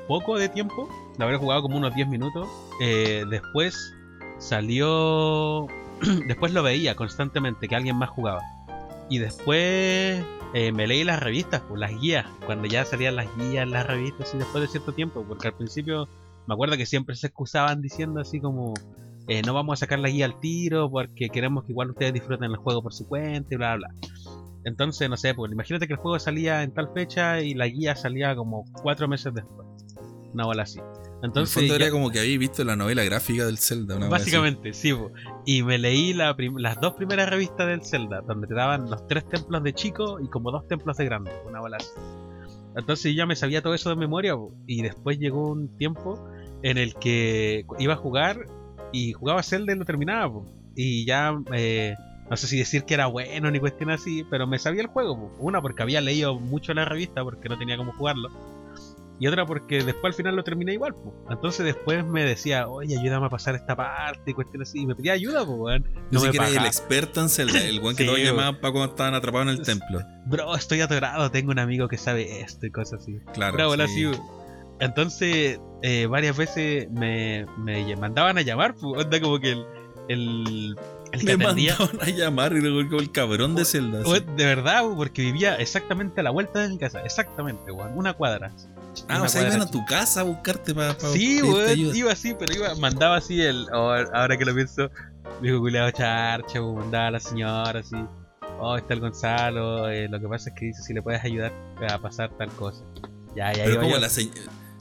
poco 0.08 0.38
de 0.38 0.50
tiempo. 0.50 0.90
Lo 1.18 1.26
habré 1.26 1.38
jugado 1.38 1.64
como 1.64 1.78
unos 1.78 1.96
10 1.96 2.08
minutos. 2.08 2.48
Eh, 2.82 3.24
después 3.30 3.94
salió. 4.38 5.68
después 6.28 6.54
lo 6.54 6.62
veía 6.64 6.96
constantemente 6.96 7.68
que 7.68 7.76
alguien 7.76 7.96
más 7.98 8.10
jugaba. 8.10 8.42
Y 9.10 9.20
después 9.20 10.24
eh, 10.54 10.72
me 10.72 10.88
leí 10.88 11.04
las 11.04 11.22
revistas, 11.22 11.62
pues, 11.68 11.80
las 11.80 12.00
guías. 12.00 12.26
Cuando 12.46 12.68
ya 12.68 12.86
salían 12.86 13.16
las 13.16 13.28
guías, 13.38 13.68
las 13.68 13.86
revistas, 13.88 14.34
y 14.34 14.38
después 14.38 14.62
de 14.62 14.68
cierto 14.68 14.92
tiempo. 14.94 15.26
Porque 15.28 15.48
al 15.48 15.56
principio 15.56 16.08
me 16.48 16.54
acuerdo 16.54 16.78
que 16.78 16.86
siempre 16.86 17.16
se 17.16 17.28
excusaban 17.28 17.82
diciendo 17.82 18.20
así 18.20 18.40
como. 18.40 18.74
eh, 19.28 19.42
no 19.42 19.54
vamos 19.54 19.74
a 19.74 19.82
sacar 19.82 20.00
la 20.00 20.10
guía 20.10 20.26
al 20.26 20.40
tiro 20.40 20.90
porque 20.92 21.30
queremos 21.30 21.64
que 21.66 21.72
igual 21.72 21.90
ustedes 21.90 22.14
disfruten 22.14 22.52
el 22.52 22.58
juego 22.58 22.84
por 22.84 22.94
su 22.94 23.08
cuenta 23.08 23.56
y 23.56 23.58
bla 23.58 23.76
bla. 23.76 23.88
bla. 23.88 24.35
Entonces, 24.66 25.10
no 25.10 25.16
sé, 25.16 25.34
pues 25.34 25.52
imagínate 25.52 25.88
que 25.88 25.94
el 25.94 26.00
juego 26.00 26.20
salía 26.20 26.64
en 26.64 26.74
tal 26.74 26.90
fecha 26.94 27.40
y 27.42 27.54
la 27.54 27.68
guía 27.68 27.96
salía 27.96 28.36
como 28.36 28.66
cuatro 28.82 29.08
meses 29.08 29.34
después. 29.34 29.68
Una 30.34 30.46
bola 30.46 30.64
así. 30.64 30.80
En 30.80 30.86
el 30.86 31.26
Entonces, 31.28 31.54
fondo 31.56 31.78
ya- 31.78 31.86
era 31.86 31.92
como 31.92 32.10
que 32.12 32.20
habéis 32.20 32.40
visto 32.40 32.64
la 32.66 32.76
novela 32.76 33.04
gráfica 33.04 33.46
del 33.46 33.58
Zelda, 33.58 33.96
una 33.96 34.10
básicamente, 34.10 34.74
sí. 34.74 34.92
po. 34.94 35.12
Y 35.46 35.64
me 35.64 35.78
leí 35.78 36.14
la 36.14 36.36
prim- 36.36 36.58
las 36.58 36.80
dos 36.82 36.94
primeras 36.96 37.30
revistas 37.30 37.68
del 37.68 37.84
Zelda, 37.86 38.22
donde 38.28 38.48
te 38.48 38.54
daban 38.54 38.90
los 38.90 39.08
tres 39.08 39.26
templos 39.30 39.64
de 39.64 39.74
chico 39.74 40.20
y 40.20 40.28
como 40.28 40.52
dos 40.52 40.68
templos 40.68 40.98
de 40.98 41.06
grande. 41.06 41.32
Una 41.48 41.62
bola 41.62 41.78
así. 41.78 41.90
Entonces 42.76 43.16
ya 43.16 43.26
me 43.26 43.36
sabía 43.38 43.62
todo 43.62 43.74
eso 43.74 43.90
de 43.90 43.96
memoria 43.96 44.36
po. 44.36 44.52
y 44.68 44.82
después 44.82 45.18
llegó 45.18 45.52
un 45.52 45.78
tiempo 45.78 46.28
en 46.64 46.78
el 46.78 46.96
que 46.96 47.66
iba 47.80 47.94
a 47.94 47.98
jugar 47.98 48.38
y 48.92 49.14
jugaba 49.14 49.42
Zelda 49.44 49.74
y 49.74 49.78
lo 49.78 49.86
terminaba. 49.86 50.34
po. 50.34 50.46
Y 50.76 51.06
ya, 51.06 51.34
eh, 51.54 51.96
no 52.30 52.38
sé 52.38 52.48
si 52.48 52.58
decir 52.58 52.86
que 52.86 52.96
era 52.96 53.06
bueno 53.08 53.52
ni 53.52 53.60
cuestión 53.60 53.92
así, 53.92 54.24
pero 54.30 54.48
me 54.48 54.58
sabía 54.60 54.82
el 54.82 54.88
juego. 54.88 55.32
Una 55.40 55.62
porque 55.62 55.84
había 55.84 56.02
leído 56.02 56.40
mucho 56.40 56.74
la 56.74 56.86
revista 56.86 57.24
porque 57.24 57.50
no 57.50 57.58
tenía 57.58 57.78
cómo 57.78 57.94
jugarlo. 57.94 58.30
Y 59.18 59.28
otra 59.28 59.46
porque 59.46 59.82
después 59.84 60.06
al 60.06 60.14
final 60.14 60.36
lo 60.36 60.44
terminé 60.44 60.74
igual. 60.74 60.94
Entonces 61.30 61.66
después 61.66 62.06
me 62.06 62.26
decía, 62.26 62.68
oye, 62.68 62.98
ayúdame 62.98 63.28
a 63.28 63.30
pasar 63.30 63.56
esta 63.56 63.76
parte 63.76 64.32
y 64.32 64.34
cuestiones 64.34 64.70
así. 64.70 64.82
Y 64.82 64.86
me 64.86 64.96
pedía 64.96 65.14
ayuda, 65.14 65.46
pues, 65.46 65.58
weón. 65.58 65.88
No 66.12 66.20
sé 66.20 66.32
que 66.32 66.38
era 66.38 66.48
el 66.50 66.66
experto 66.66 67.22
en 67.22 67.30
Zelda, 67.30 67.64
el 67.64 67.80
weón 67.80 67.96
que 67.96 68.04
Sí, 68.04 68.08
todos 68.08 68.20
llamaban 68.20 68.60
para 68.60 68.74
cuando 68.74 68.92
estaban 68.92 69.14
atrapados 69.14 69.48
en 69.48 69.60
el 69.60 69.62
templo. 69.62 70.02
Bro, 70.26 70.56
estoy 70.56 70.82
atorado, 70.82 71.32
tengo 71.32 71.52
un 71.52 71.60
amigo 71.60 71.88
que 71.88 71.98
sabe 71.98 72.42
esto 72.42 72.66
y 72.66 72.72
cosas 72.72 73.02
así. 73.02 73.20
Claro. 73.34 73.68
Bola 73.68 73.88
sí. 73.88 74.06
así, 74.06 74.20
Entonces, 74.82 75.62
eh, 75.82 76.08
varias 76.08 76.36
veces 76.36 76.92
me, 76.92 77.46
me 77.58 77.96
mandaban 77.96 78.38
a 78.38 78.42
llamar, 78.42 78.76
pues, 78.76 79.06
onda 79.06 79.22
como 79.22 79.40
que 79.40 79.52
el, 79.52 79.66
el, 80.10 80.76
el 81.12 81.20
que 81.26 81.38
Me 81.38 81.46
atendía. 81.46 81.76
mandaban 81.80 82.08
a 82.08 82.12
llamar 82.12 82.54
y 82.54 82.62
luego 82.62 83.00
el 83.00 83.12
cabrón 83.12 83.56
de 83.56 83.66
Zelda. 83.66 84.02
así. 84.02 84.24
de 84.36 84.46
verdad, 84.46 84.84
porque 84.96 85.22
vivía 85.22 85.56
exactamente 85.56 86.20
a 86.22 86.24
la 86.24 86.30
vuelta 86.32 86.60
de 86.62 86.70
mi 86.70 86.78
casa, 86.78 87.02
exactamente, 87.04 87.72
weón, 87.72 87.92
una 87.98 88.14
cuadra. 88.14 88.52
Ah, 89.08 89.18
Una 89.18 89.24
o 89.24 89.28
sea, 89.28 89.42
cuadra 89.42 89.56
iban 89.58 89.68
a 89.68 89.72
tu 89.72 89.86
casa 89.86 90.22
a 90.22 90.24
buscarte 90.24 90.74
para 90.74 90.96
Sí, 91.00 91.42
weón, 91.42 91.78
iba 91.96 92.12
así, 92.12 92.34
pero 92.38 92.54
iba, 92.54 92.76
mandaba 92.76 93.18
así 93.18 93.42
el. 93.42 93.68
oh, 93.74 93.94
ahora 94.14 94.38
que 94.38 94.46
lo 94.46 94.54
pienso, 94.56 94.90
dijo 95.42 95.60
culiado 95.60 95.92
charcha, 95.92 96.62
weón, 96.62 96.78
mandaba 96.80 97.08
a 97.08 97.12
la 97.12 97.20
señora 97.20 97.80
así. 97.80 97.96
Oh, 98.60 98.78
está 98.78 98.94
el 98.94 99.02
Gonzalo, 99.02 99.90
eh, 99.90 100.08
lo 100.10 100.20
que 100.20 100.28
pasa 100.30 100.50
es 100.50 100.56
que 100.56 100.66
dice 100.68 100.82
si 100.82 100.94
le 100.94 101.02
puedes 101.02 101.22
ayudar 101.24 101.52
a 101.90 101.98
pasar 102.00 102.30
tal 102.38 102.50
cosa. 102.52 102.84
Ya, 103.36 103.52
ya 103.52 103.64
Pero 103.66 103.74
iba 103.74 103.82
como 103.82 103.96
yo. 103.96 104.00
la 104.02 104.10
se... 104.10 104.30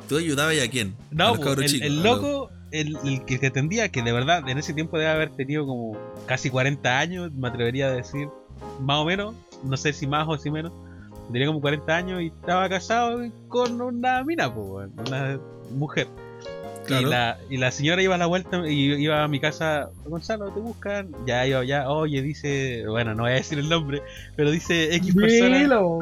¿Tú 0.09 0.19
ayudabas 0.19 0.55
y 0.55 0.61
a 0.61 0.71
quién? 0.71 0.95
a 1.11 1.15
No, 1.15 1.29
los 1.31 1.37
pues, 1.39 1.49
cabros 1.49 1.65
el, 1.65 1.71
chicos, 1.73 1.87
el 1.89 1.93
a 1.99 2.03
los- 2.03 2.05
loco, 2.23 2.51
el, 2.75 2.99
el 3.05 3.25
que 3.25 3.39
te 3.39 3.47
atendía, 3.47 3.89
que 3.89 4.03
de 4.03 4.13
verdad 4.13 4.49
en 4.49 4.59
ese 4.59 4.75
tiempo 4.75 4.99
debe 4.99 5.11
haber 5.11 5.31
tenido 5.31 5.65
como 5.67 5.97
casi 6.27 6.51
40 6.51 6.99
años, 6.99 7.33
me 7.33 7.49
atrevería 7.49 7.87
a 7.87 7.93
decir, 7.93 8.29
más 8.81 8.99
o 8.99 9.05
menos, 9.05 9.35
no 9.63 9.77
sé 9.77 9.93
si 9.93 10.07
más 10.07 10.27
o 10.29 10.37
si 10.37 10.51
menos, 10.51 10.73
tenía 11.33 11.47
como 11.47 11.61
40 11.61 11.97
años 11.97 12.23
y 12.23 12.27
estaba 12.27 12.69
casado 12.69 13.21
con 13.49 13.81
una 13.81 14.25
mina, 14.25 14.53
pues, 14.53 14.91
una 15.07 15.41
mujer. 15.71 16.09
Claro. 16.87 17.07
Y, 17.07 17.11
la, 17.11 17.39
y 17.51 17.57
la 17.57 17.71
señora 17.71 18.03
iba 18.03 18.15
a 18.15 18.19
la 18.19 18.27
vuelta 18.27 18.63
y 18.69 18.93
iba 18.95 19.23
a 19.25 19.29
mi 19.29 19.41
casa, 19.41 19.91
Gonzalo, 20.07 20.51
te 20.51 20.61
buscan. 20.61 21.09
Ya 21.27 21.47
iba, 21.47 21.65
ya, 21.65 21.89
oye, 21.91 22.23
dice, 22.23 22.85
bueno, 22.87 23.15
no 23.15 23.23
voy 23.25 23.33
a 23.33 23.35
decir 23.37 23.59
el 23.59 23.69
nombre, 23.69 24.03
pero 24.37 24.51
dice 24.51 24.95
X 24.97 25.15
persona. 25.15 25.59
Dilo. 25.59 25.99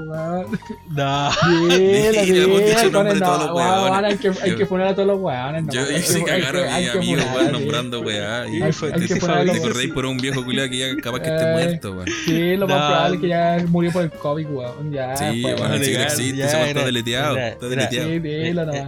No, 0.91 1.31
Dilo, 1.49 2.23
Dilo, 2.25 2.43
hemos 2.45 2.61
dicho 2.61 2.79
el 2.81 2.87
dilo, 2.87 2.91
nombre 2.93 3.15
de 3.15 3.21
no, 3.21 3.27
todos 3.27 3.39
los 3.47 3.57
weón, 3.57 3.83
huevones. 3.85 4.13
Hay 4.13 4.19
que, 4.19 4.33
hay 4.43 4.57
que 4.57 4.67
poner 4.67 4.87
a 4.89 4.95
todos 4.95 5.09
los 5.09 5.21
weones. 5.21 5.65
no, 5.65 5.73
Yo 5.73 5.91
hice 5.91 6.23
cagar 6.25 6.57
a 6.57 6.79
mi 6.79 6.87
amigo, 6.89 7.23
weón, 7.35 7.53
nombrando 7.53 8.01
weá. 8.01 8.47
Y 8.49 8.61
te- 8.61 9.61
corréis 9.61 9.93
por 9.93 10.07
un 10.07 10.17
viejo 10.19 10.45
culiado 10.45 10.69
que 10.71 10.79
ya 10.79 10.97
capaz 11.03 11.21
que 11.21 11.29
esté 11.29 11.43
Eh, 11.53 11.53
muerto, 11.53 11.93
weón. 11.93 12.07
Sí, 12.25 12.57
lo 12.57 12.67
más 12.69 12.77
probable 12.77 13.15
es 13.17 13.21
que 13.21 13.29
ya 13.29 13.65
murió 13.69 13.93
por 13.93 14.03
el 14.03 14.11
COVID, 14.11 14.47
weón. 14.51 14.93
Ya, 14.93 15.17
Sí, 15.17 15.41
pues, 15.43 15.61
weón, 15.61 15.81
que 15.81 15.93
ya, 15.93 16.03
existe, 16.05 16.43
weón 16.45 16.69
está 16.69 16.85
deleteado. 16.85 17.37
Está 17.37 17.67
deleteado. 17.69 18.11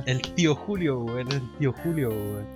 El 0.07 0.21
tío 0.35 0.55
Julio, 0.55 0.99
weón, 1.01 1.31
el 1.33 1.41
tío 1.59 1.73
Julio, 1.73 1.84
weón. 1.85 2.47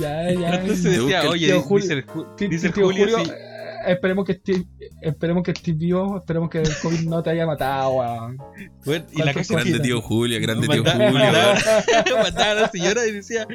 Ya, 0.00 0.32
ya. 0.32 0.54
Entonces 0.60 0.82
decía, 0.84 1.22
el 1.22 1.28
oye, 1.28 1.46
tío 1.46 1.56
dice 1.56 1.68
Julio- 1.68 1.92
el, 2.38 2.48
dice 2.50 2.66
el 2.66 2.72
tío 2.72 2.84
Julio, 2.86 3.06
Julio, 3.08 3.24
sí. 3.24 3.30
eh, 3.30 3.92
esperemos 3.92 4.24
que 4.24 4.32
estés 4.32 4.62
esperemos 5.00 5.42
que 5.44 5.50
estés 5.52 5.78
vivo, 5.78 6.16
esperemos 6.18 6.50
que 6.50 6.58
el 6.58 6.68
COVID 6.82 7.00
no 7.08 7.22
te 7.22 7.30
haya 7.30 7.46
matado, 7.46 7.90
weón. 7.92 8.32
Y 8.34 9.18
la 9.18 9.32
¿Cuántos 9.32 9.34
cosa 9.34 9.54
Grande 9.54 9.78
tío 9.80 10.00
Julio, 10.00 10.40
grande 10.40 10.66
tío 10.66 10.82
Julio. 10.82 11.12
mandaba 11.12 12.50
a 12.50 12.54
la 12.54 12.68
señora 12.68 13.06
y 13.06 13.12
decía, 13.12 13.46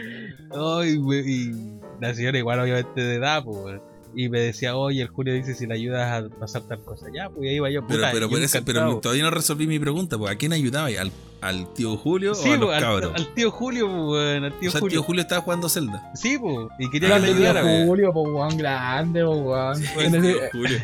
ay, 0.51 1.01
y 1.25 1.51
la 1.99 2.13
señora 2.15 2.37
igual 2.37 2.59
obviamente 2.61 3.01
de 3.01 3.15
edad, 3.15 3.43
pues, 3.43 3.57
weón. 3.57 3.81
Y 4.15 4.29
me 4.29 4.39
decía, 4.41 4.75
oye, 4.75 5.01
el 5.01 5.07
Julio 5.07 5.33
dice 5.33 5.53
si 5.55 5.65
le 5.67 5.73
ayudas 5.75 6.23
a 6.23 6.29
pasar 6.39 6.63
tal 6.63 6.81
cosa. 6.83 7.07
Ya, 7.15 7.29
pues 7.29 7.49
ahí 7.49 7.55
iba 7.55 7.69
yo, 7.69 7.85
Pero, 7.87 7.99
puta, 7.99 8.11
pero, 8.11 8.25
yo 8.27 8.29
por 8.31 8.41
eso, 8.41 8.59
pero 8.65 8.79
encantado. 8.79 9.01
todavía 9.01 9.23
no 9.23 9.31
resolví 9.31 9.67
mi 9.67 9.79
pregunta, 9.79 10.17
pues, 10.17 10.31
¿a 10.31 10.35
quién 10.35 10.51
ayudaba? 10.53 10.87
¿Al, 10.87 11.11
al 11.41 11.73
tío 11.73 11.95
Julio 11.97 12.35
Sí, 12.35 12.49
o 12.49 12.53
a 12.53 12.57
los 12.57 12.65
pues, 12.67 12.77
al, 12.77 12.81
cabros? 12.83 13.11
al 13.15 13.33
tío 13.33 13.51
Julio, 13.51 13.87
pues, 13.87 14.01
weón, 14.09 14.43
al 14.43 14.59
tío 14.59 14.69
o 14.69 14.71
sea, 14.71 14.77
el 14.77 14.81
Julio. 14.81 14.89
tío 14.99 15.03
Julio 15.03 15.21
estaba 15.21 15.41
jugando 15.41 15.69
Zelda. 15.69 16.11
Sí, 16.15 16.37
pues, 16.37 16.67
y 16.79 16.89
quería 16.89 17.15
Ah, 17.15 17.19
que 17.19 17.27
le 17.27 17.27
Grande 17.27 17.39
tío 17.41 17.49
ayudara, 17.49 17.65
weón. 17.65 17.87
Julio, 17.87 18.11
weón, 18.11 18.57
grande, 18.57 19.23
po, 19.23 19.31
weón. 19.37 19.83
Pues, 19.93 20.13
el 20.13 20.21
tío 20.21 20.37
Julio. 20.51 20.77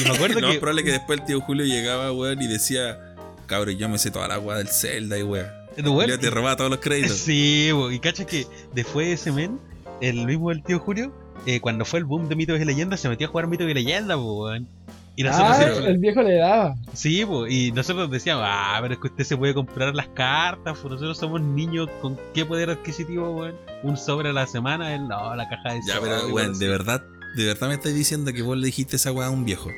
Y 0.00 0.04
me 0.08 0.14
acuerdo 0.16 0.40
No, 0.40 0.46
que 0.48 0.52
es 0.54 0.58
probable 0.60 0.84
que 0.84 0.92
después 0.92 1.20
el 1.20 1.26
tío 1.26 1.40
Julio 1.40 1.64
llegaba, 1.64 2.12
weón, 2.12 2.40
y 2.42 2.46
decía, 2.46 3.14
cabrón, 3.46 3.76
yo 3.76 3.88
me 3.88 3.98
sé 3.98 4.10
toda 4.10 4.28
la 4.28 4.34
agua 4.34 4.58
del 4.58 4.68
Zelda 4.68 5.18
y 5.18 5.22
weón. 5.22 5.46
weón, 5.78 5.94
Julio 5.94 6.18
te 6.18 6.30
robaba 6.30 6.56
todos 6.56 6.70
los 6.70 6.80
créditos. 6.80 7.16
Sí, 7.18 7.70
bo, 7.72 7.90
y 7.90 7.98
cacha 7.98 8.24
que 8.24 8.46
después 8.74 9.06
de 9.08 9.12
ese 9.14 9.32
men, 9.32 9.58
el 10.00 10.26
mismo 10.26 10.50
del 10.50 10.62
tío 10.62 10.78
Julio, 10.78 11.12
eh, 11.44 11.60
cuando 11.60 11.84
fue 11.84 11.98
el 11.98 12.04
boom 12.04 12.28
de 12.28 12.36
mitos 12.36 12.60
y 12.60 12.64
leyendas, 12.64 13.00
se 13.00 13.08
metió 13.08 13.26
a 13.26 13.30
jugar 13.30 13.46
mitos 13.46 13.68
y 13.68 13.74
leyendas, 13.74 14.16
weón. 14.16 14.68
Y 15.18 15.22
nosotros 15.22 15.56
Ah, 15.58 15.88
el 15.88 15.98
viejo 15.98 16.22
le 16.22 16.36
daba. 16.36 16.76
Sí, 16.92 17.24
bo, 17.24 17.46
y 17.46 17.72
nosotros 17.72 18.10
decíamos, 18.10 18.44
ah, 18.46 18.78
pero 18.82 18.94
es 18.94 19.00
que 19.00 19.06
usted 19.06 19.24
se 19.24 19.36
puede 19.36 19.54
comprar 19.54 19.94
las 19.94 20.08
cartas, 20.08 20.76
pues 20.78 20.92
nosotros 20.92 21.16
somos 21.16 21.40
niños 21.40 21.88
con 22.02 22.18
qué 22.34 22.44
poder 22.44 22.68
adquisitivo, 22.70 23.30
weón. 23.30 23.54
Un 23.82 23.96
sobre 23.96 24.28
a 24.28 24.32
la 24.32 24.46
semana, 24.46 24.94
él 24.94 25.08
no, 25.08 25.34
la 25.34 25.48
caja 25.48 25.72
de 25.72 25.80
Ya, 25.86 25.94
sobre, 25.96 26.10
pero, 26.10 26.28
weón, 26.28 26.58
de 26.58 26.68
verdad, 26.68 27.02
de 27.34 27.44
verdad 27.46 27.68
me 27.68 27.74
estás 27.74 27.94
diciendo 27.94 28.32
que 28.32 28.42
vos 28.42 28.56
le 28.58 28.66
dijiste 28.66 28.96
esa 28.96 29.10
weá 29.10 29.28
a 29.28 29.30
un 29.30 29.44
viejo. 29.44 29.70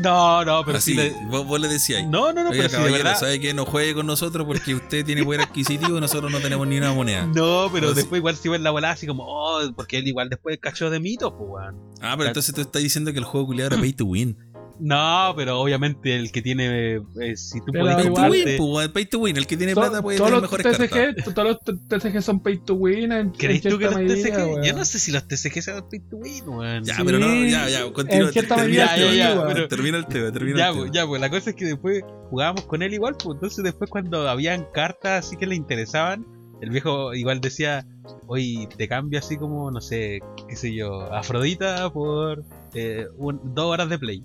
No, 0.00 0.44
no, 0.44 0.64
pero 0.64 0.78
Así, 0.78 0.92
sí 0.92 0.96
le- 0.96 1.14
vos, 1.28 1.46
vos 1.46 1.60
le 1.60 1.68
decías. 1.68 2.04
No, 2.06 2.32
no, 2.32 2.42
no, 2.44 2.50
Oiga, 2.50 2.66
pero 2.70 2.84
de 2.84 2.90
verdad. 2.90 3.16
¿sabe 3.18 3.38
qué? 3.40 3.54
No 3.54 3.64
juegue 3.64 3.94
con 3.94 4.06
nosotros 4.06 4.46
porque 4.46 4.74
usted 4.74 5.04
tiene 5.04 5.22
poder 5.24 5.42
adquisitivo 5.42 5.96
y 5.96 6.00
nosotros 6.00 6.32
no 6.32 6.40
tenemos 6.40 6.66
ni 6.66 6.78
una 6.78 6.92
moneda. 6.92 7.26
No, 7.34 7.68
pero 7.72 7.94
después 7.94 8.18
igual 8.18 8.36
se 8.36 8.48
iba 8.48 8.56
en 8.56 8.62
la 8.64 8.70
bola 8.70 8.90
así 8.90 9.06
como, 9.06 9.24
oh, 9.26 9.60
porque 9.76 9.98
él 9.98 10.08
igual 10.08 10.28
después 10.28 10.58
cachó 10.60 10.90
de 10.90 11.00
mitos, 11.00 11.32
pues, 11.36 11.48
weón. 11.48 11.76
Ah, 12.00 12.14
pero 12.16 12.28
entonces 12.28 12.54
tú 12.54 12.60
estás 12.60 12.82
diciendo 12.82 13.12
que 13.12 13.18
el 13.18 13.24
juego 13.24 13.46
culiado 13.46 13.72
era 13.72 13.80
pay 13.80 13.92
to 13.92 14.04
win. 14.04 14.36
No, 14.80 15.32
pero 15.36 15.60
obviamente 15.60 16.16
el 16.16 16.32
que 16.32 16.42
tiene, 16.42 16.96
eh, 17.20 17.36
si 17.36 17.60
tú 17.60 17.66
Pero 17.72 17.84
podés 17.84 17.94
Pay 17.96 18.04
to 18.04 18.10
igual- 18.10 18.30
win, 18.30 18.44
pues, 18.58 18.88
pay 18.88 19.06
to 19.06 19.18
win. 19.20 19.36
El 19.36 19.46
que 19.46 19.56
tiene 19.56 19.74
To- 19.74 19.80
plata 19.80 20.02
puede 20.02 20.18
todos 20.18 20.30
tener 20.30 20.42
los 20.42 20.50
mejores 20.50 20.90
cartas. 20.90 21.34
Todos 21.34 21.48
los 21.64 21.78
TCG 21.88 22.22
son 22.22 22.42
pay 22.42 22.58
to 22.58 22.74
win 22.74 23.12
en, 23.12 23.30
¿Crees 23.30 23.64
en 23.64 23.70
tú 23.72 23.78
que 23.78 23.84
los 23.84 23.94
medida, 23.96 24.14
TCG? 24.14 24.36
weón. 24.48 24.62
Yo 24.64 24.72
no 24.72 24.84
sé 24.84 24.98
si 24.98 25.12
los 25.12 25.28
TCG 25.28 25.62
sean 25.62 25.88
pay 25.88 26.00
to 26.00 26.16
win, 26.16 26.48
weón. 26.48 26.84
Ya, 26.84 26.96
Sí, 26.96 27.02
pero 27.04 27.18
no, 27.20 27.26
ya, 27.46 27.68
ya, 27.68 27.92
continúa. 27.92 28.30
termina 28.32 28.96
ya, 29.14 29.44
pero 29.46 29.68
termina 29.68 29.98
el 29.98 30.06
tema, 30.06 30.32
termina 30.32 30.58
Ya, 30.58 30.68
el 30.68 30.74
pues, 30.74 30.84
tema. 30.90 30.94
ya, 30.94 31.06
pues 31.06 31.20
la 31.20 31.30
cosa 31.30 31.50
es 31.50 31.56
que 31.56 31.64
después 31.66 32.02
jugábamos 32.30 32.62
con 32.64 32.82
él 32.82 32.92
igual, 32.94 33.14
pues 33.22 33.34
entonces 33.36 33.62
después 33.64 33.88
cuando 33.90 34.28
habían 34.28 34.66
cartas 34.72 35.26
así 35.26 35.36
que 35.36 35.46
le 35.46 35.54
interesaban, 35.54 36.26
el 36.60 36.70
viejo 36.70 37.14
igual 37.14 37.40
decía, 37.40 37.86
oye, 38.26 38.68
te 38.76 38.88
cambio 38.88 39.18
así 39.18 39.36
como, 39.36 39.70
no 39.70 39.80
sé, 39.80 40.20
qué 40.48 40.56
sé 40.56 40.74
yo, 40.74 41.12
Afrodita 41.12 41.90
por 41.90 42.42
eh, 42.74 43.06
un- 43.18 43.40
dos 43.54 43.66
horas 43.66 43.88
de 43.88 43.98
play. 43.98 44.24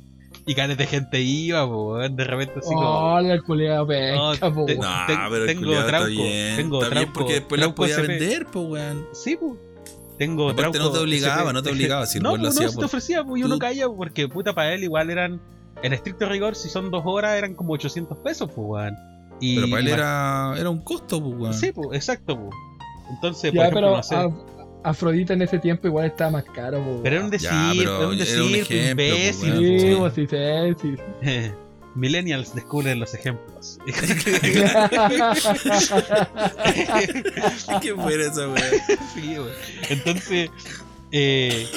Y 0.49 0.55
canes 0.55 0.77
de 0.77 0.87
gente 0.87 1.21
iba, 1.21 1.69
pues, 1.71 2.15
de 2.15 2.23
repente 2.23 2.53
así 2.57 2.73
como... 2.73 3.13
Hola, 3.13 3.33
el 3.35 3.43
culiado 3.43 3.81
No, 3.83 3.87
pesca, 3.87 4.51
po, 4.51 4.65
te- 4.65 4.75
weón. 4.75 4.91
No, 5.07 5.29
pero 5.29 5.35
el 5.43 5.45
tengo 5.47 5.73
está 5.73 5.85
trauco, 5.87 6.07
bien. 6.07 6.55
tengo 6.57 6.81
está 6.83 6.95
bien 6.95 7.13
porque 7.13 7.33
después 7.33 7.59
las 7.61 7.67
trauco 7.67 7.75
podía 7.83 7.95
CP. 7.97 8.07
vender, 8.07 8.45
pues, 8.47 8.65
weón. 8.67 9.05
Sí, 9.13 9.37
pues. 9.39 9.53
Tengo 10.17 10.49
Aparte 10.49 10.61
trauco 10.71 10.79
no 10.79 10.91
te 10.91 10.99
obligaba, 10.99 11.41
SP. 11.43 11.53
no 11.53 11.61
te 11.63 11.69
obligaba, 11.71 12.05
si 12.07 12.17
el 12.17 12.23
no, 12.23 12.29
weón 12.31 12.41
lo 12.41 12.49
hacía 12.49 12.63
no, 12.63 12.69
se 12.69 12.75
por- 12.75 12.81
te 12.81 12.85
ofrecía, 12.87 13.23
pues, 13.23 13.41
y 13.41 13.43
uno 13.45 13.53
tú- 13.55 13.59
caía, 13.59 13.87
porque 13.89 14.27
puta 14.27 14.53
para 14.53 14.73
él 14.73 14.83
igual 14.83 15.11
eran, 15.11 15.39
en 15.83 15.93
estricto 15.93 16.27
rigor, 16.27 16.55
si 16.55 16.67
son 16.67 16.89
dos 16.89 17.03
horas, 17.05 17.37
eran 17.37 17.53
como 17.53 17.73
800 17.73 18.17
pesos, 18.17 18.49
pues, 18.55 18.67
weón. 18.67 18.95
Y, 19.39 19.55
Pero 19.55 19.69
para 19.69 19.81
él 19.81 19.87
era, 19.87 20.53
era 20.57 20.69
un 20.71 20.79
costo, 20.83 21.21
pues, 21.23 21.35
weón. 21.37 21.53
Sí, 21.53 21.71
pues, 21.71 21.89
exacto, 21.93 22.37
pues. 22.39 22.55
Entonces, 23.11 23.51
por 23.51 23.55
Ya, 23.57 23.61
ejemplo, 23.67 23.81
pero 23.81 23.97
no 23.97 24.03
sé. 24.03 24.15
Afrodita 24.83 25.33
en 25.33 25.41
ese 25.41 25.59
tiempo 25.59 25.87
igual 25.87 26.05
estaba 26.07 26.31
más 26.31 26.45
caro, 26.45 26.83
po, 26.83 27.01
pero 27.03 27.17
era 27.17 27.25
un 27.25 27.31
decir, 27.31 27.49
Ya, 27.49 27.71
pero 27.77 27.97
era 27.97 28.07
un 28.07 28.13
era 28.13 28.25
decir, 28.25 28.41
un 28.41 28.49
pues, 28.49 28.61
ejemplo, 28.71 28.95
pues, 28.95 29.43
imbécil. 29.43 29.79
Sí. 29.79 29.95
pues 29.97 30.13
sí, 30.13 30.27
sí, 30.29 30.95
sí. 31.23 31.51
Millennials 31.95 32.53
descubren 32.55 32.99
los 32.99 33.13
ejemplos. 33.13 33.79
¿Qué 37.81 37.93
fue 37.95 38.21
esa, 38.21 38.47
sí. 39.13 39.35
Entonces, 39.89 40.49
eh. 41.11 41.67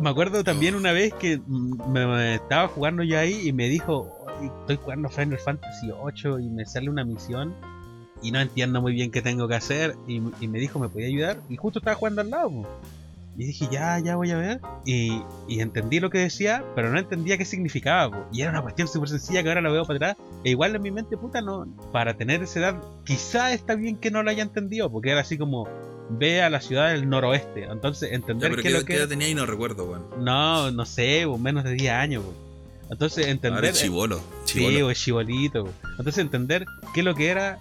Me 0.00 0.10
acuerdo 0.10 0.42
también 0.42 0.74
una 0.74 0.90
vez 0.92 1.14
que 1.14 1.40
me, 1.46 2.04
me 2.06 2.34
estaba 2.34 2.66
jugando 2.66 3.04
yo 3.04 3.16
ahí 3.18 3.46
y 3.48 3.52
me 3.52 3.68
dijo, 3.68 4.08
"Oye, 4.26 4.50
estoy 4.60 4.76
jugando 4.76 5.08
Final 5.08 5.38
Fantasy 5.38 5.90
8 6.02 6.40
y 6.40 6.50
me 6.50 6.66
sale 6.66 6.90
una 6.90 7.04
misión 7.04 7.54
y 8.24 8.30
no 8.32 8.40
entiendo 8.40 8.80
muy 8.82 8.92
bien 8.92 9.10
qué 9.12 9.22
tengo 9.22 9.46
que 9.46 9.54
hacer 9.54 9.94
y, 10.08 10.20
y 10.40 10.48
me 10.48 10.58
dijo, 10.58 10.78
¿me 10.80 10.88
podía 10.88 11.06
ayudar? 11.06 11.38
Y 11.48 11.56
justo 11.56 11.78
estaba 11.78 11.94
jugando 11.94 12.22
al 12.22 12.30
lado. 12.30 12.50
po. 12.50 12.66
Y 13.36 13.46
dije, 13.46 13.66
ya, 13.70 13.98
ya 13.98 14.14
voy 14.16 14.30
a 14.30 14.36
ver. 14.36 14.60
Y, 14.86 15.20
y 15.48 15.60
entendí 15.60 15.98
lo 15.98 16.08
que 16.08 16.18
decía, 16.18 16.64
pero 16.76 16.90
no 16.90 16.98
entendía 16.98 17.36
qué 17.36 17.44
significaba. 17.44 18.10
po. 18.16 18.26
Y 18.32 18.42
era 18.42 18.50
una 18.50 18.62
cuestión 18.62 18.86
súper 18.88 19.08
sencilla 19.08 19.42
que 19.42 19.48
ahora 19.48 19.60
la 19.60 19.70
veo 19.70 19.84
para 19.84 19.96
atrás. 20.12 20.16
E 20.44 20.50
igual 20.50 20.74
en 20.76 20.82
mi 20.82 20.90
mente, 20.90 21.16
puta, 21.16 21.40
no, 21.40 21.66
para 21.92 22.14
tener 22.14 22.42
esa 22.42 22.60
edad, 22.60 22.82
quizá 23.04 23.52
está 23.52 23.74
bien 23.74 23.96
que 23.96 24.10
no 24.10 24.22
lo 24.22 24.30
haya 24.30 24.42
entendido, 24.42 24.90
porque 24.90 25.10
era 25.10 25.20
así 25.20 25.36
como, 25.36 25.68
ve 26.10 26.42
a 26.42 26.48
la 26.50 26.60
ciudad 26.60 26.90
del 26.92 27.08
noroeste. 27.08 27.64
Entonces, 27.64 28.08
Ya, 28.10 28.14
entender 28.16 28.50
pero 28.50 28.62
qué 28.62 28.68
¿qué, 28.68 28.74
es 28.74 28.80
lo 28.80 28.86
que... 28.86 28.94
edad 28.96 29.08
tenía 29.08 29.28
y 29.28 29.34
no 29.34 29.46
recuerdo, 29.46 29.84
weón. 29.84 30.04
No, 30.24 30.70
no 30.70 30.84
sé, 30.86 31.24
bo, 31.24 31.36
menos 31.36 31.64
de 31.64 31.72
10 31.72 31.92
años. 31.92 32.24
bo. 32.24 32.32
Entonces 32.90 33.24
Ahora 33.24 33.32
entender... 33.32 33.64
es 33.64 33.80
chivolo. 33.80 34.20
sí, 34.44 34.80
bo, 34.80 34.90
es 34.90 34.98
chibolito. 35.00 35.64
bo. 35.64 35.70
Entonces 35.98 36.18
entender 36.18 36.66
qué 36.92 37.00
es 37.00 37.04
lo 37.04 37.14
que 37.16 37.28
era 37.30 37.58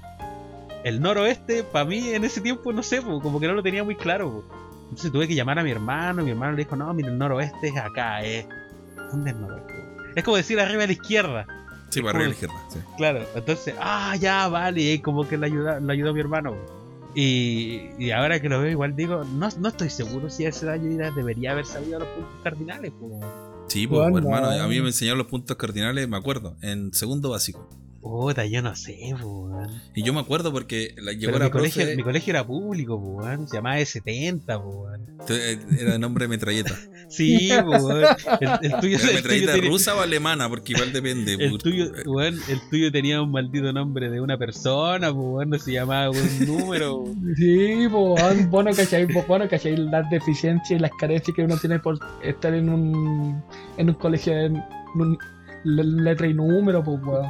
el 0.83 1.01
noroeste, 1.01 1.63
para 1.63 1.85
mí 1.85 2.09
en 2.09 2.23
ese 2.23 2.41
tiempo, 2.41 2.71
no 2.73 2.83
sé, 2.83 3.01
como 3.01 3.39
que 3.39 3.47
no 3.47 3.53
lo 3.53 3.63
tenía 3.63 3.83
muy 3.83 3.95
claro. 3.95 4.29
bo. 4.29 4.43
Entonces 4.83 5.11
tuve 5.11 5.27
que 5.27 5.35
llamar 5.35 5.57
a 5.59 5.63
mi 5.63 5.71
hermano, 5.71 6.23
mi 6.23 6.31
hermano 6.31 6.51
le 6.53 6.63
dijo, 6.63 6.75
no, 6.75 6.93
mira, 6.93 7.09
el 7.09 7.17
noroeste 7.17 7.69
es 7.69 7.77
acá, 7.77 8.21
es... 8.23 8.45
¿Dónde 9.11 9.31
es 9.31 9.35
el 9.35 9.41
noroeste? 9.41 9.73
Es 10.15 10.23
como 10.23 10.37
decir 10.37 10.59
arriba 10.59 10.83
a 10.83 10.87
la 10.87 10.93
izquierda. 10.93 11.45
Sí, 11.89 12.01
para 12.01 12.11
arriba 12.11 12.25
a 12.25 12.27
la 12.27 12.33
izquierda. 12.33 12.55
Sí. 12.69 12.79
Claro, 12.97 13.25
entonces, 13.35 13.75
ah, 13.79 14.15
ya, 14.19 14.47
vale, 14.49 14.81
y 14.81 14.99
como 14.99 15.27
que 15.27 15.37
le 15.37 15.47
ayudó, 15.47 15.79
le 15.79 15.93
ayudó 15.93 16.09
a 16.11 16.13
mi 16.13 16.19
hermano. 16.19 16.55
Y, 17.15 17.89
y 17.99 18.11
ahora 18.11 18.39
que 18.39 18.49
lo 18.49 18.59
veo, 18.59 18.71
igual 18.71 18.95
digo, 18.95 19.23
no, 19.23 19.47
no 19.59 19.67
estoy 19.69 19.89
seguro 19.89 20.29
si 20.29 20.45
a 20.45 20.49
esa 20.49 20.65
edad 20.65 20.83
yo 20.83 20.89
ya 20.97 21.11
debería 21.11 21.51
haber 21.51 21.65
sabido 21.65 21.99
los 21.99 22.07
puntos 22.09 22.33
cardinales. 22.43 22.91
bo. 22.99 23.19
Sí, 23.67 23.87
pues, 23.87 23.99
Bueno. 24.11 24.17
hermano, 24.17 24.49
a 24.63 24.67
mí 24.67 24.79
me 24.81 24.87
enseñaron 24.87 25.19
los 25.19 25.27
puntos 25.27 25.55
cardinales, 25.57 26.07
me 26.07 26.17
acuerdo, 26.17 26.55
en 26.61 26.93
segundo 26.93 27.29
básico. 27.29 27.69
Puta, 28.03 28.45
yo 28.45 28.61
no 28.61 28.75
sé, 28.75 29.13
weón. 29.23 29.69
Y 29.95 30.03
yo 30.03 30.13
me 30.13 30.19
acuerdo 30.19 30.51
porque 30.51 30.93
la, 30.97 31.13
llegó 31.13 31.31
Pero 31.31 31.39
la 31.39 31.45
mi 31.45 31.51
colegio, 31.51 31.81
profe, 31.83 31.95
mi 31.95 32.03
colegio 32.03 32.31
era 32.31 32.45
público, 32.45 32.95
weón. 32.97 33.47
Se 33.47 33.55
llamaba 33.55 33.79
E70, 33.79 34.61
po, 34.61 34.69
weón. 34.69 35.07
eh, 35.29 35.57
era 35.79 35.93
de 35.93 35.99
nombre 35.99 36.25
de 36.25 36.29
metralleta. 36.29 36.75
Sí, 37.09 37.49
weón. 37.51 38.05
El, 38.41 38.49
el 38.71 38.79
tuyo, 38.79 38.97
¿Era 38.97 39.05
el 39.07 39.11
tuyo 39.11 39.13
metralleta 39.13 39.53
tenía- 39.53 39.69
rusa 39.69 39.95
o 39.95 40.01
alemana? 40.01 40.49
Porque 40.49 40.73
igual 40.73 40.91
depende. 40.93 41.33
el 41.35 41.57
tuyo, 41.59 41.91
weón, 42.05 42.35
el 42.49 42.59
tuyo 42.71 42.91
tenía 42.91 43.21
un 43.21 43.29
maldito 43.31 43.71
nombre 43.71 44.09
de 44.09 44.19
una 44.19 44.37
persona, 44.37 45.11
weón. 45.11 45.49
No 45.49 45.59
se 45.59 45.71
llamaba 45.73 46.09
un 46.09 46.45
número. 46.47 47.03
Sí, 47.37 47.87
weón, 47.87 48.49
vos 48.49 48.65
no 48.65 48.71
cacháis, 48.73 49.07
vos 49.13 49.25
no 49.39 49.47
cacháis 49.47 49.77
las 49.79 50.09
deficiencias 50.09 50.79
y 50.79 50.81
las 50.81 50.91
carencias 50.99 51.35
que 51.35 51.43
uno 51.43 51.57
tiene 51.57 51.79
por 51.79 51.99
estar 52.23 52.53
en 52.53 52.69
un, 52.69 53.43
en 53.77 53.89
un 53.89 53.95
colegio 53.95 54.33
de 54.33 54.45
en 54.47 54.63
un- 54.95 55.17
le- 55.65 55.83
letra 56.03 56.27
y 56.27 56.33
número, 56.33 56.83
pues, 56.83 56.99
weón. 57.03 57.25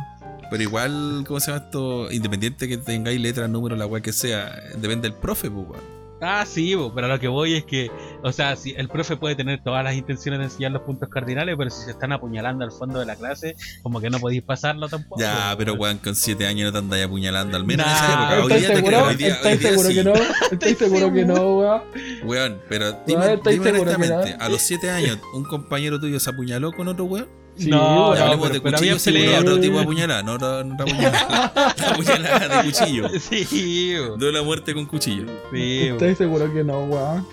Pero 0.50 0.64
igual, 0.64 1.24
¿cómo 1.28 1.40
se 1.40 1.52
llama 1.52 1.64
esto? 1.66 2.12
Independiente 2.12 2.68
que 2.68 2.78
tengáis 2.78 3.20
letras, 3.20 3.50
números, 3.50 3.78
la 3.78 3.86
weá 3.88 4.02
que 4.02 4.14
sea, 4.14 4.54
depende 4.78 5.10
del 5.10 5.18
profe, 5.18 5.50
pues, 5.50 5.68
weón. 5.68 6.04
Ah, 6.26 6.46
sí, 6.48 6.74
bo, 6.74 6.94
pero 6.96 7.08
a 7.08 7.10
lo 7.10 7.20
que 7.20 7.28
voy 7.28 7.54
es 7.56 7.66
que, 7.66 7.92
o 8.24 8.32
sea, 8.32 8.56
si 8.56 8.72
el 8.78 8.88
profe 8.88 9.18
puede 9.18 9.36
tener 9.36 9.62
todas 9.62 9.84
las 9.84 9.94
intenciones 9.96 10.40
de 10.40 10.46
enseñar 10.46 10.72
los 10.72 10.84
puntos 10.84 11.10
cardinales, 11.10 11.56
pero 11.58 11.70
si 11.70 11.84
se 11.84 11.92
están 11.92 12.14
apuñalando 12.14 12.64
al 12.64 12.72
fondo 12.72 13.00
de 13.00 13.06
la 13.06 13.18
clase, 13.18 13.56
como 13.82 14.00
que 14.00 14.10
no 14.10 14.20
podéis 14.20 14.42
pasarlo 14.42 14.88
tampoco. 14.88 15.20
Ya, 15.20 15.52
bo, 15.52 15.58
pero 15.58 15.74
weón. 15.74 15.98
con 15.98 16.16
7 16.16 16.46
años 16.48 16.68
no 16.68 16.72
te 16.72 16.78
andáis 16.78 17.06
apuñalando, 17.06 17.58
al 17.58 17.66
menos 17.66 17.86
en 17.86 17.92
Nah, 17.92 17.98
esa 17.98 18.14
época. 18.14 18.36
Hoy 18.46 18.52
¿Estás 18.54 18.60
día 18.60 18.68
te 18.70 18.76
seguro? 18.76 18.88
creo, 18.98 19.08
hoy 19.08 19.16
día, 19.18 19.28
hoy 19.28 19.34
¿Estás 19.34 19.60
día 19.60 19.70
seguro 19.70 19.90
sí. 19.90 19.96
que 19.96 20.04
no? 20.06 20.14
¿Estás 20.52 20.78
seguro 20.78 21.14
que 21.14 21.26
no, 21.26 21.58
weón? 21.58 21.82
Weón, 22.24 22.62
pero 22.70 22.92
dime, 23.06 23.34
¿estáis 23.34 23.60
dime 23.60 23.72
seguro 23.72 23.90
que 23.92 23.96
honestamente, 23.96 24.38
no? 24.38 24.46
a 24.46 24.50
los 24.50 24.62
7 24.62 24.90
años, 24.92 25.20
¿un 25.34 25.44
compañero 25.44 26.00
tuyo 26.00 26.22
se 26.22 26.30
apuñaló 26.30 26.72
con 26.72 26.88
otro 26.88 27.04
weón? 27.04 27.43
Sí, 27.56 27.70
No, 27.70 28.14
hablemos 28.14 28.50
pero- 28.50 28.54
de 28.56 28.62
pero 28.62 28.78
cuchillo, 28.78 28.98
pero 29.04 29.18
pelea. 29.18 29.40
otro 29.40 29.60
tipo 29.60 29.76
de 29.78 29.82
apuñalada, 29.84 30.24
no 30.24 30.34
otra 30.34 30.64
no 30.64 30.74
otra 30.76 30.86
apuñalada. 30.86 31.74
La 31.78 31.90
apuñalada 31.92 32.62
de 32.64 32.72
cuchillo. 32.72 33.10
Sí, 33.20 33.94
bo, 33.98 34.18
No 34.18 34.32
la 34.32 34.42
muerte 34.44 34.74
con 34.74 34.86
cuchillo. 34.86 35.26
sí. 35.52 35.80
¿Estás 35.90 36.18
seguro 36.18 36.52
que 36.54 36.64
no, 36.64 36.80
weón? 36.86 37.28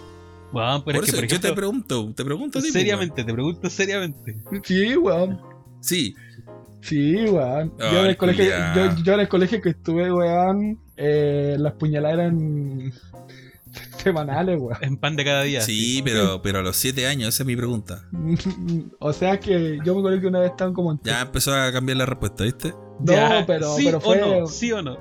Weón, 0.52 0.82
pero 0.84 0.98
Por 1.00 1.08
es 1.08 1.14
que, 1.14 1.26
yo 1.28 1.40
te 1.40 1.52
pregunto, 1.52 2.12
te 2.14 2.24
pregunto 2.24 2.58
a 2.58 2.62
ti, 2.62 2.68
pues, 2.72 2.82
seriamente, 2.82 3.22
te 3.24 3.32
pregunto 3.32 3.70
seriamente. 3.70 4.36
Sí, 4.64 4.96
weón. 4.96 5.40
Sí, 5.80 6.14
Sí, 6.82 7.14
weón. 7.26 7.72
Yo, 7.78 7.84
Ay, 7.86 7.96
en 7.98 8.06
el 8.06 8.16
colegio, 8.16 8.44
culiao. 8.44 8.74
yo, 8.96 9.02
yo 9.04 9.12
en 9.14 9.20
el 9.20 9.28
colegio 9.28 9.60
que 9.60 9.68
estuve, 9.70 10.10
weón, 10.12 10.78
eh, 10.96 11.56
las 11.58 11.74
puñaladas 11.74 12.18
eran 12.18 12.92
semanales, 14.02 14.58
weón. 14.60 14.76
En 14.82 14.96
pan 14.96 15.16
de 15.16 15.24
cada 15.24 15.42
día. 15.42 15.60
sí, 15.60 16.02
pero, 16.04 16.40
pero 16.42 16.58
a 16.60 16.62
los 16.62 16.76
7 16.76 17.06
años, 17.06 17.28
esa 17.34 17.42
es 17.42 17.46
mi 17.46 17.56
pregunta. 17.56 18.08
o 18.98 19.12
sea 19.12 19.38
que 19.40 19.78
yo 19.84 19.94
me 19.94 20.00
acuerdo 20.00 20.20
que 20.20 20.26
una 20.26 20.40
vez 20.40 20.50
estaban 20.50 20.74
como 20.74 20.92
en... 20.92 21.00
Ya 21.02 21.22
empezó 21.22 21.54
a 21.54 21.72
cambiar 21.72 21.98
la 21.98 22.06
respuesta, 22.06 22.44
¿viste? 22.44 22.74
No, 23.00 23.12
Ya, 23.12 23.44
pero, 23.46 23.74
¿sí 23.76 23.84
pero 23.84 23.98
o 23.98 24.00
fue... 24.00 24.20
no? 24.20 24.46
¿Sí 24.46 24.72
o 24.72 24.82
no? 24.82 24.98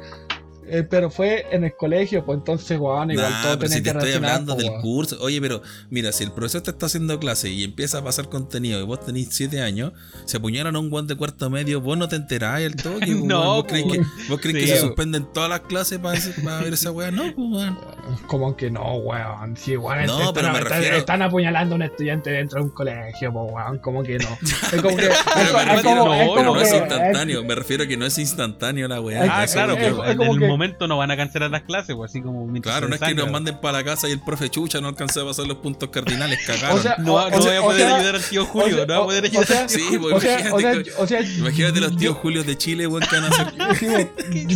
Eh, 0.72 0.84
pero 0.84 1.10
fue 1.10 1.46
en 1.52 1.64
el 1.64 1.76
colegio, 1.76 2.26
pues 2.26 2.38
entonces, 2.40 2.80
weón, 2.80 3.12
igual 3.12 3.30
Nah, 3.32 3.42
todo 3.44 3.60
pero 3.60 3.70
tenía 3.70 3.78
si 3.78 3.84
te 3.84 3.92
que 3.92 3.98
estoy 3.98 4.14
hablando 4.14 4.54
pues, 4.54 4.64
del 4.64 4.72
weón. 4.72 4.82
curso. 4.84 5.18
Oye, 5.22 5.42
pero 5.42 5.62
mira, 5.90 6.12
si 6.12 6.24
el 6.24 6.32
profesor 6.32 6.62
te 6.62 6.72
está 6.72 6.86
haciendo 6.88 7.20
clase 7.20 7.50
y 7.50 7.64
empieza 7.64 8.00
a 8.00 8.04
pasar 8.04 8.30
contenido 8.30 8.80
y 8.80 8.84
vos 8.84 9.06
tenés 9.06 9.28
7 9.32 9.62
años, 9.62 9.94
se 10.26 10.38
apuñalan 10.38 10.76
a 10.76 10.80
un 10.80 10.90
guante 10.90 11.14
de 11.14 11.18
cuarto 11.18 11.50
medio, 11.50 11.82
vos 11.82 11.98
no 11.98 12.08
te 12.08 12.16
enterás 12.16 12.62
al 12.64 12.76
toque. 12.76 13.00
pues, 13.06 13.24
No. 13.24 13.56
¿Vos 13.56 13.66
crees, 13.68 13.86
pues, 13.86 14.00
que, 14.00 14.06
vos 14.30 14.40
crees 14.42 14.56
sí, 14.58 14.62
que 14.66 14.76
se 14.76 14.82
suspenden 14.82 15.26
todas 15.34 15.50
las 15.50 15.62
clases 15.62 16.00
para, 16.00 16.20
para 16.44 16.62
ver 16.62 16.74
esa 16.74 16.92
weá? 16.92 17.12
No, 17.12 17.24
pues, 17.24 17.36
weón. 17.50 17.80
Como 18.28 18.56
que 18.56 18.70
no, 18.72 18.96
weón. 18.98 19.56
Si 19.58 19.72
igual 19.72 20.06
No, 20.06 20.20
están, 20.20 20.34
pero 20.34 20.52
me 20.52 20.60
están- 20.60 20.72
refiero- 20.78 20.98
están 20.98 21.22
apuñalando 21.22 21.76
a 21.76 21.78
un 21.78 21.82
estudiante 21.84 22.30
dentro 22.32 22.60
de 22.60 22.66
un 22.66 22.72
colegio, 22.72 23.32
pues, 23.34 23.52
weón. 23.54 23.78
Como 23.80 24.04
que 24.04 24.18
no. 24.18 24.30
Es 24.74 24.82
como 24.82 24.96
que. 24.98 25.08
es, 25.08 25.18
Pero 25.36 25.72
es 25.74 25.84
como, 25.84 26.06
no, 26.06 26.14
es 26.14 26.20
pero 26.20 26.36
como 26.36 26.44
no 26.46 26.54
que. 26.62 26.64
es 26.68 26.74
instantáneo. 26.74 27.44
Me 27.44 27.56
refiero 27.56 27.84
a 27.84 27.88
que 27.88 27.98
no 27.98 28.06
es 28.06 28.18
instantáneo 28.18 28.88
la 28.88 29.02
weá. 29.02 29.24
Ah, 29.42 29.46
claro, 29.52 29.74
es 29.74 29.88
en 29.88 30.18
como 30.18 30.34
el 30.34 30.40
que- 30.40 30.48
momento 30.60 30.88
no 30.88 30.98
van 30.98 31.10
a 31.12 31.18
cancelar 31.18 31.50
las 31.52 31.62
clases, 31.64 31.96
pues 31.96 32.12
así 32.12 32.22
como 32.22 32.46
Claro, 32.62 32.88
no 32.88 32.96
es 32.96 33.02
que 33.02 33.16
nos 33.16 33.32
manden 33.32 33.58
para 33.62 33.78
la 33.80 33.84
casa 33.84 34.10
y 34.10 34.12
el 34.12 34.20
profe 34.20 34.50
chucha 34.50 34.82
no 34.82 34.88
alcanzó 34.90 35.22
a 35.22 35.26
pasar 35.26 35.48
los 35.48 35.58
puntos 35.58 35.90
cardinales, 35.90 36.40
O 36.44 36.48
cagaron. 36.52 36.82
sea, 36.82 36.96
No, 37.00 37.14
o- 37.16 37.22
no 37.22 37.28
o 37.28 37.30
voy 37.32 37.42
sea- 37.42 37.58
a 37.58 37.62
o 37.62 37.64
poder 37.66 37.80
sea- 37.88 37.96
ayudar 37.96 38.16
al 38.16 38.22
tío 38.24 38.46
Julio, 38.46 38.68
o 38.68 38.70
sea- 38.78 38.86
no 38.86 38.94
voy 38.94 39.02
a 39.02 39.06
poder 39.06 39.24
o- 39.24 39.28
ayudar 39.28 39.44
o 39.44 39.48
sea- 39.48 39.62
al 39.62 39.68
tío 39.68 39.78
Sí, 39.80 39.84
Julio. 39.86 40.00
pues 40.02 40.16
o 40.16 40.20
sea, 40.20 40.38
o 40.38 40.60
sea, 40.60 40.72
imagínate, 40.74 40.92
o 40.98 41.08
sea, 41.08 41.22
imagínate 41.22 41.80
los 41.82 41.92
yo- 41.92 41.98
tíos 41.98 42.18
Julios 42.18 42.46
de 42.46 42.58
Chile, 42.58 42.88
weón, 42.88 43.04
que 43.10 43.16
van 43.20 43.26
a 43.26 43.28
hacer. 43.30 43.48
Sí, 43.80 43.88
weón. 43.88 44.10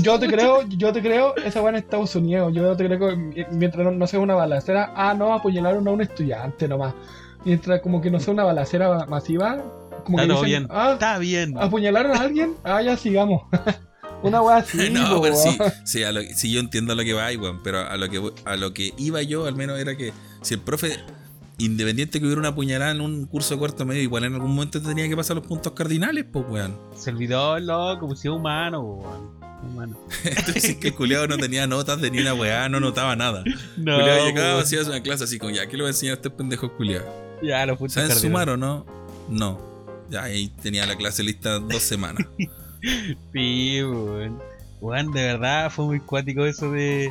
yo 0.04 0.20
te 0.20 0.28
creo, 0.28 0.62
yo 0.68 0.91
te 0.93 1.01
creo, 1.01 1.36
esa 1.38 1.62
weá 1.62 1.70
en 1.70 1.76
Estados 1.78 2.16
Unidos, 2.16 2.51
yo 2.54 2.76
te 2.76 2.86
creo 2.86 2.99
que 2.99 3.45
mientras 3.51 3.86
no, 3.86 3.91
no 3.91 4.06
sea 4.08 4.20
una 4.20 4.36
balacera, 4.36 4.91
ah 4.95 5.14
no, 5.14 5.34
apuñalaron 5.34 5.88
a 5.88 5.91
un 5.91 6.01
estudiante 6.01 6.68
nomás. 6.68 6.93
Mientras 7.45 7.82
como 7.82 8.01
que 8.01 8.10
no 8.12 8.20
sea 8.20 8.34
una 8.34 8.43
balacera 8.43 9.06
masiva, 9.06 9.58
como 10.06 10.18
Está 10.20 10.22
que 10.28 10.28
todo 10.34 10.43
dicen, 10.43 10.64
bien. 10.64 10.68
ah, 10.72 10.91
Está 10.93 11.18
bien. 11.18 11.58
apuñalaron 11.58 12.12
a 12.14 12.22
alguien, 12.22 12.56
ah 12.64 12.82
ya 12.82 12.97
sigamos. 12.97 13.43
una 14.24 14.41
weá 14.41 14.57
así, 14.57 14.89
no, 14.91 15.15
po, 15.15 15.21
pero 15.21 15.36
sí, 15.36 15.57
sí, 15.86 16.03
a 16.03 16.11
lo- 16.11 16.21
sí, 16.36 16.51
yo 16.51 16.59
entiendo 16.59 16.93
a 16.93 16.95
lo 16.95 17.03
que 17.03 17.13
va, 17.13 17.28
weón, 17.28 17.61
pero 17.63 17.80
a 17.88 17.95
lo 17.97 18.09
que 18.09 18.21
a 18.45 18.55
lo 18.55 18.74
que 18.74 18.93
iba 18.97 19.21
yo 19.21 19.45
al 19.45 19.55
menos 19.55 19.80
era 19.80 19.95
que 19.95 20.11
si 20.41 20.53
el 20.55 20.59
profe 20.61 20.99
independiente 21.57 22.19
que 22.19 22.26
hubiera 22.26 22.39
una 22.39 22.55
puñalada 22.55 22.91
en 22.91 23.01
un 23.01 23.26
curso 23.26 23.53
de 23.53 23.59
cuarto 23.59 23.86
medio, 23.86 24.01
igual 24.01 24.24
en 24.24 24.34
algún 24.34 24.51
momento 24.55 24.82
tenía 24.82 25.07
que 25.07 25.15
pasar 25.15 25.36
los 25.36 25.45
puntos 25.45 25.74
cardinales, 25.74 26.26
pues 26.32 26.45
weón. 26.49 26.76
Servidor, 26.97 27.61
loco, 27.61 28.07
pues 28.07 28.19
sí, 28.19 28.28
humano, 28.28 28.82
weón. 28.82 29.43
Humano. 29.63 29.97
Entonces 30.26 30.76
que 30.76 30.89
el 30.89 30.93
culiado 30.95 31.26
no 31.28 31.38
tenía 31.38 31.65
notas 31.67 32.01
de 32.01 32.11
ni 32.11 32.19
una 32.19 32.34
weá, 32.34 32.67
no 32.67 32.80
notaba 32.82 33.15
nada. 33.15 33.43
El 33.78 33.86
No, 33.86 33.95
culiado 33.97 34.26
llegaba, 34.26 34.61
hacía 34.61 34.82
una 34.84 35.01
clase 35.01 35.24
así 35.24 35.38
como, 35.39 35.51
ya, 35.53 35.67
¿qué 35.67 35.78
le 35.78 35.84
voy 35.84 35.88
a 35.88 35.91
enseñar 35.91 36.13
a 36.13 36.15
este 36.15 36.30
pendejo 36.30 36.76
culiado? 36.76 37.05
Ya, 37.41 37.65
los 37.65 37.78
puntos 37.78 37.93
¿Saben 37.93 38.09
cardinales. 38.09 38.30
sumar 38.32 38.49
o 38.49 38.57
no? 38.57 38.86
No. 39.30 39.74
Ya 40.09 40.24
ahí 40.24 40.49
tenía 40.61 40.86
la 40.86 40.95
clase 40.97 41.24
lista 41.24 41.59
dos 41.59 41.82
semanas. 41.82 42.28
Sí, 43.31 43.84
weón. 43.84 44.39
Weón, 44.81 45.11
de 45.11 45.23
verdad 45.23 45.71
fue 45.71 45.86
muy 45.86 45.99
cuático 45.99 46.45
eso 46.45 46.71
de. 46.71 47.09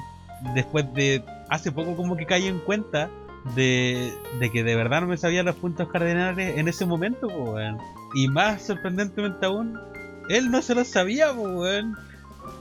Después 0.54 0.92
de. 0.94 1.24
Hace 1.48 1.72
poco, 1.72 1.96
como 1.96 2.16
que 2.16 2.26
caí 2.26 2.46
en 2.46 2.58
cuenta 2.60 3.10
de, 3.54 4.12
de 4.38 4.50
que 4.50 4.62
de 4.62 4.76
verdad 4.76 5.02
no 5.02 5.08
me 5.08 5.16
sabía 5.16 5.42
los 5.42 5.56
puntos 5.56 5.88
cardinales 5.88 6.56
en 6.56 6.68
ese 6.68 6.86
momento, 6.86 7.26
weón. 7.28 7.78
Y 8.14 8.28
más 8.28 8.62
sorprendentemente 8.62 9.46
aún, 9.46 9.78
él 10.28 10.50
no 10.50 10.62
se 10.62 10.74
los 10.74 10.88
sabía, 10.88 11.32
weón. 11.32 11.96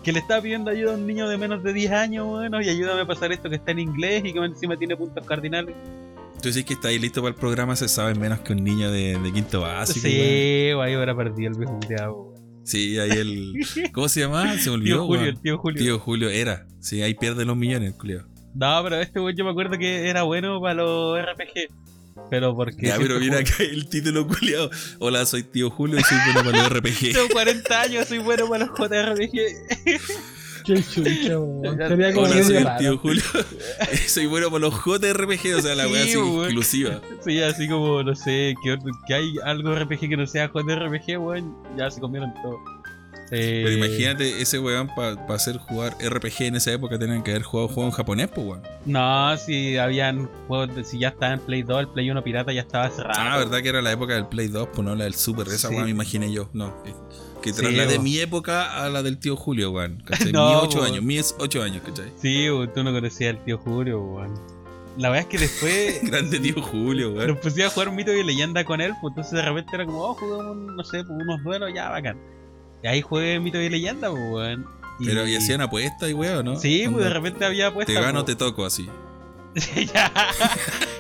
Que 0.04 0.12
le 0.12 0.20
estaba 0.20 0.42
pidiendo 0.42 0.72
ayuda 0.72 0.94
a 0.94 0.96
un 0.96 1.06
niño 1.06 1.28
de 1.28 1.38
menos 1.38 1.64
de 1.64 1.74
10 1.74 1.92
años, 1.92 2.28
weón. 2.28 2.64
Y 2.64 2.70
ayúdame 2.70 3.02
a 3.02 3.06
pasar 3.06 3.32
esto 3.32 3.50
que 3.50 3.56
está 3.56 3.72
en 3.72 3.80
inglés 3.80 4.24
y 4.26 4.34
que 4.34 4.40
encima 4.40 4.78
tiene 4.78 4.96
puntos 4.96 5.26
cardinales. 5.26 5.76
Tú 6.42 6.50
decís 6.50 6.66
que 6.66 6.74
está 6.74 6.88
ahí 6.88 6.98
listo 6.98 7.22
para 7.22 7.34
el 7.34 7.40
programa, 7.40 7.76
se 7.76 7.88
sabe 7.88 8.16
menos 8.16 8.40
que 8.40 8.54
un 8.54 8.64
niño 8.64 8.92
de, 8.92 9.20
de 9.20 9.32
quinto 9.32 9.62
básico. 9.62 10.08
sí, 10.08 10.72
weón, 10.74 11.10
ahí 11.10 11.16
perdido 11.16 11.52
el 11.52 11.58
viejo. 11.58 12.31
Sí, 12.64 13.00
ahí 13.00 13.12
el. 13.12 13.54
¿Cómo 13.94 14.10
se 14.10 14.22
llama? 14.22 14.58
Se 14.58 14.70
me 14.70 14.76
olvidó. 14.76 14.98
Tío 14.98 15.08
Julio, 15.08 15.26
el 15.26 15.40
tío 15.40 15.58
Julio. 15.58 15.84
Tío 15.84 16.00
Julio 16.00 16.30
era. 16.30 16.68
Sí, 16.80 17.02
ahí 17.02 17.14
pierde 17.14 17.46
los 17.46 17.58
millones, 17.58 17.94
Julio. 17.98 18.26
No, 18.54 18.82
pero 18.84 19.00
este 19.00 19.20
weón 19.20 19.36
yo 19.36 19.46
me 19.46 19.52
acuerdo 19.52 19.78
que 19.78 20.10
era 20.10 20.24
bueno 20.24 20.60
para 20.62 20.76
los 20.76 21.20
RPG. 21.22 21.72
Pero 22.30 22.56
porque. 22.56 22.88
Ya, 22.88 22.98
pero 22.98 23.20
mira 23.20 23.40
acá 23.40 23.56
el 23.60 23.88
título 23.88 24.28
culiado. 24.28 24.70
Hola, 25.00 25.26
soy 25.26 25.44
tío 25.44 25.70
Julio 25.70 26.00
y 26.00 26.04
soy 26.04 26.18
bueno 26.26 26.52
para 26.52 26.64
los 26.64 26.78
RPG. 26.80 27.00
Tengo 27.14 27.30
40 27.32 27.82
años, 27.82 28.08
soy 28.08 28.20
bueno 28.20 28.48
para 28.50 28.66
los 28.66 28.78
JRPG. 28.78 29.40
Qué 30.66 30.84
chucha, 30.84 31.40
weón. 31.40 31.78
Sería 31.78 32.14
como 32.14 32.26
Hola, 32.28 32.44
soy 32.44 32.56
el 32.58 32.78
tío 32.78 32.98
Julio. 32.98 33.24
soy 34.08 34.26
bueno 34.28 34.48
para 34.50 34.60
los 34.60 34.74
JRPG, 34.74 35.58
o 35.58 35.62
sea, 35.62 35.76
la 35.76 35.86
Sí, 35.86 35.92
wea 35.92 36.04
así 36.04 36.14
exclusiva. 36.44 37.02
Sí, 37.26 37.42
así 37.42 37.68
como, 37.68 38.04
no 38.04 38.16
sé, 38.16 38.54
que, 38.64 39.14
hay 39.14 39.34
algo 39.44 39.74
RPG 39.76 40.00
que 40.10 40.18
no 40.18 40.26
sea 40.28 40.48
JRPG, 40.54 41.20
weón. 41.20 41.56
Ya 41.78 41.90
se 41.90 42.00
comieron 42.02 42.34
todo. 42.42 42.58
Eh, 43.34 43.62
Pero 43.64 43.78
imagínate 43.86 44.42
ese 44.42 44.60
weón 44.60 44.90
para 44.94 45.12
hacer 45.34 45.56
jugar 45.58 45.96
RPG 46.06 46.42
en 46.48 46.56
esa 46.58 46.74
época 46.74 47.00
tenían 47.00 47.24
que 47.24 47.32
haber 47.32 47.44
jugado 47.44 47.70
juegos 47.70 47.94
en 47.94 47.98
japonés, 47.98 48.28
pues 48.28 48.46
weón. 48.46 48.62
No, 48.86 49.38
si 49.38 49.78
habían 49.78 50.28
juegos, 50.50 50.76
de- 50.76 50.84
si 50.84 51.00
ya 51.00 51.08
estaba 51.10 51.32
en 51.34 51.40
Play 51.40 51.64
2, 51.64 51.80
el 51.80 51.88
Play 51.88 52.12
1 52.12 52.22
pirata 52.26 52.52
ya 52.52 52.60
estaba 52.60 52.90
cerrado. 52.90 53.14
Ah, 53.18 53.38
verdad 53.38 53.62
que 53.62 53.70
era 53.70 53.82
la 53.82 53.94
época 53.94 54.16
del 54.16 54.28
Play 54.28 54.48
2, 54.50 54.68
pues 54.74 54.86
no 54.86 54.96
la 54.96 55.06
del 55.06 55.14
Super, 55.14 55.48
esa 55.48 55.70
Sí. 55.70 55.74
weón 55.76 55.86
me 55.86 55.92
imaginé 55.92 56.30
yo. 56.34 56.50
No, 56.52 56.76
que, 57.42 57.52
trasladé 57.54 58.00
mi 58.00 58.18
época 58.20 58.84
a 58.84 58.90
la 58.90 59.02
del 59.04 59.18
tío 59.20 59.36
Julio, 59.36 59.72
weón. 59.72 60.02
¿Cachai? 60.06 60.32
No, 60.34 60.50
mi 60.50 60.56
8 60.68 60.78
weón. 60.80 60.92
años, 60.92 61.04
mis 61.04 61.36
8 61.40 61.64
años, 61.64 61.82
¿cachai? 61.86 62.12
Sí, 62.22 62.48
tú 62.74 62.84
no 62.84 62.92
conocías 62.92 63.36
al 63.36 63.44
tío 63.44 63.58
Julio, 63.58 64.02
weón. 64.02 64.34
La 64.98 65.10
verdad 65.10 65.22
es 65.22 65.28
que 65.28 65.38
después 65.38 66.02
Grande 66.12 66.40
tío 66.40 66.62
Julio, 66.62 67.12
weón. 67.14 67.40
nos 67.44 67.60
a 67.60 67.70
jugar 67.70 67.92
mito 67.92 68.14
y 68.14 68.24
leyenda 68.24 68.64
con 68.66 68.82
él, 68.82 68.94
pues 69.02 69.12
entonces 69.12 69.34
de 69.34 69.42
repente 69.42 69.72
era 69.74 69.86
como, 69.86 70.00
oh, 70.02 70.14
jugamos, 70.14 70.52
un- 70.56 70.76
no 70.76 70.84
sé, 70.84 71.04
pues, 71.04 71.10
unos 71.22 71.44
duelos, 71.44 71.72
ya, 71.74 71.90
bacán. 71.90 72.18
Y 72.84 72.88
ahí 72.88 73.02
jugué 73.02 73.40
mito 73.40 73.60
y 73.62 73.70
leyenda, 73.70 74.12
weón. 74.12 74.66
Pero 75.04 75.28
y 75.28 75.36
hacían 75.36 75.62
apuestas 75.62 76.10
y 76.10 76.14
weón, 76.14 76.46
¿no? 76.46 76.56
Sí, 76.60 76.86
pues 76.92 77.04
de 77.06 77.10
repente 77.12 77.44
había 77.46 77.68
apuestas. 77.68 77.96
Te 77.96 78.02
gano, 78.02 78.24
te 78.26 78.36
toco 78.36 78.66
así. 78.66 78.88
ya. 79.94 80.12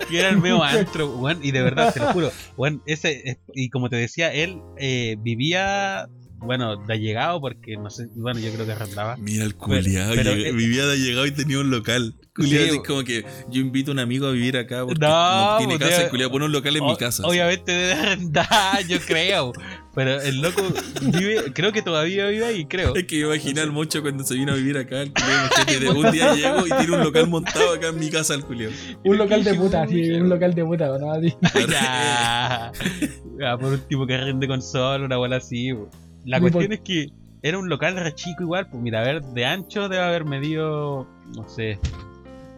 Y 0.09 0.17
era 0.17 0.29
el 0.29 0.37
medio 0.39 0.63
antro, 0.63 1.09
weón. 1.17 1.39
Y 1.43 1.51
de 1.51 1.61
verdad, 1.61 1.93
te 1.93 1.99
lo 1.99 2.07
juro, 2.13 2.31
weón, 2.57 2.81
ese, 2.85 3.21
es- 3.29 3.37
y 3.53 3.69
como 3.69 3.89
te 3.89 3.95
decía, 3.97 4.33
él 4.33 4.59
eh, 4.77 5.17
vivía, 5.19 6.07
bueno, 6.41 6.75
de 6.77 6.93
allegado, 6.93 7.39
porque 7.39 7.77
no 7.77 7.89
sé, 7.89 8.07
bueno, 8.15 8.39
yo 8.39 8.51
creo 8.53 8.65
que 8.65 8.71
arrendaba. 8.73 9.15
Mira 9.17 9.43
el 9.45 9.55
culiado, 9.55 10.13
eh, 10.13 10.51
vivía 10.51 10.85
de 10.85 10.97
llegado 10.97 11.25
y 11.25 11.31
tenía 11.31 11.59
un 11.59 11.69
local. 11.69 12.15
Culiado, 12.33 12.63
Sí, 12.63 12.69
así 12.69 12.77
bo- 12.77 12.83
como 12.85 13.03
que 13.03 13.25
yo 13.49 13.59
invito 13.59 13.91
a 13.91 13.93
un 13.93 13.99
amigo 13.99 14.25
a 14.25 14.31
vivir 14.31 14.55
acá 14.57 14.85
porque 14.85 14.99
No, 15.01 15.51
no, 15.51 15.57
tiene 15.57 15.77
casa 15.77 16.05
y 16.05 16.09
culiado 16.09 16.31
pone 16.31 16.45
un 16.45 16.51
local 16.53 16.77
en 16.77 16.85
mi 16.85 16.95
casa. 16.95 17.23
Obviamente 17.27 17.71
debe 17.73 17.93
arrendar, 17.93 18.87
yo 18.87 18.99
creo. 19.05 19.51
Pero 19.93 20.21
el 20.21 20.39
loco 20.41 20.61
vive, 21.01 21.51
creo 21.53 21.73
que 21.73 21.81
todavía 21.81 22.27
vive 22.27 22.45
ahí, 22.45 22.65
creo. 22.65 22.95
Es 22.95 23.03
que 23.05 23.17
me 23.19 23.25
imaginé 23.35 23.59
al 23.59 23.73
mocho 23.73 24.01
cuando 24.01 24.23
se 24.23 24.35
vino 24.35 24.53
a 24.53 24.55
vivir 24.55 24.77
acá, 24.77 25.01
el 25.01 25.11
culiado, 25.11 25.49
de 25.81 25.89
un 26.07 26.11
día 26.13 26.33
llego 26.33 26.65
y 26.65 26.69
tiene 26.69 26.95
un 26.95 27.03
local 27.03 27.27
montado 27.27 27.73
acá 27.73 27.89
en 27.89 27.99
mi 27.99 28.09
casa 28.09 28.33
el 28.33 28.45
culiado. 28.45 28.71
Un 29.03 29.17
local 29.17 29.43
de 29.43 29.53
puta, 29.53 29.85
sí, 29.87 30.11
un 30.11 30.29
local 30.29 30.53
de 30.55 30.63
puta, 30.63 30.97
¿no? 30.97 31.21
Ya. 31.69 32.71
Ya, 33.39 33.57
por 33.57 33.73
un 33.73 33.79
tipo 33.81 34.07
que 34.07 34.17
rende 34.17 34.47
consola, 34.47 35.03
una 35.05 35.17
bola 35.17 35.35
así. 35.37 35.73
po. 35.73 35.89
La 36.25 36.39
cuestión 36.39 36.71
es 36.71 36.81
que 36.81 37.07
era 37.41 37.57
un 37.57 37.69
local 37.69 37.95
re 37.95 38.13
chico 38.13 38.43
igual, 38.43 38.67
pues 38.69 38.81
mira, 38.81 39.01
a 39.01 39.03
ver, 39.03 39.21
de 39.23 39.45
ancho 39.45 39.89
debe 39.89 40.03
haber 40.03 40.25
medido, 40.25 41.07
no 41.35 41.47
sé, 41.49 41.79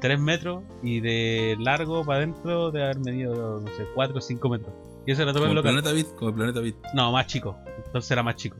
3 0.01 0.19
metros 0.19 0.63
y 0.81 0.99
de 0.99 1.55
largo 1.59 2.03
para 2.03 2.19
adentro 2.19 2.71
debe 2.71 2.85
haber 2.85 2.99
medido, 2.99 3.61
no 3.61 3.67
sé, 3.67 3.85
4 3.95 4.17
o 4.17 4.21
5 4.21 4.49
metros. 4.49 4.73
Y 5.05 5.11
eso 5.11 5.23
era 5.23 5.31
todo 5.31 5.43
Como 5.43 5.51
el 5.51 5.55
local. 5.57 5.73
planeta 5.73 5.93
Beat, 5.93 6.15
como 6.15 6.29
el 6.29 6.35
planeta 6.35 6.59
Beat. 6.59 6.75
No, 6.93 7.11
más 7.11 7.27
chico. 7.27 7.57
Entonces 7.85 8.09
era 8.11 8.23
más 8.23 8.35
chico. 8.35 8.57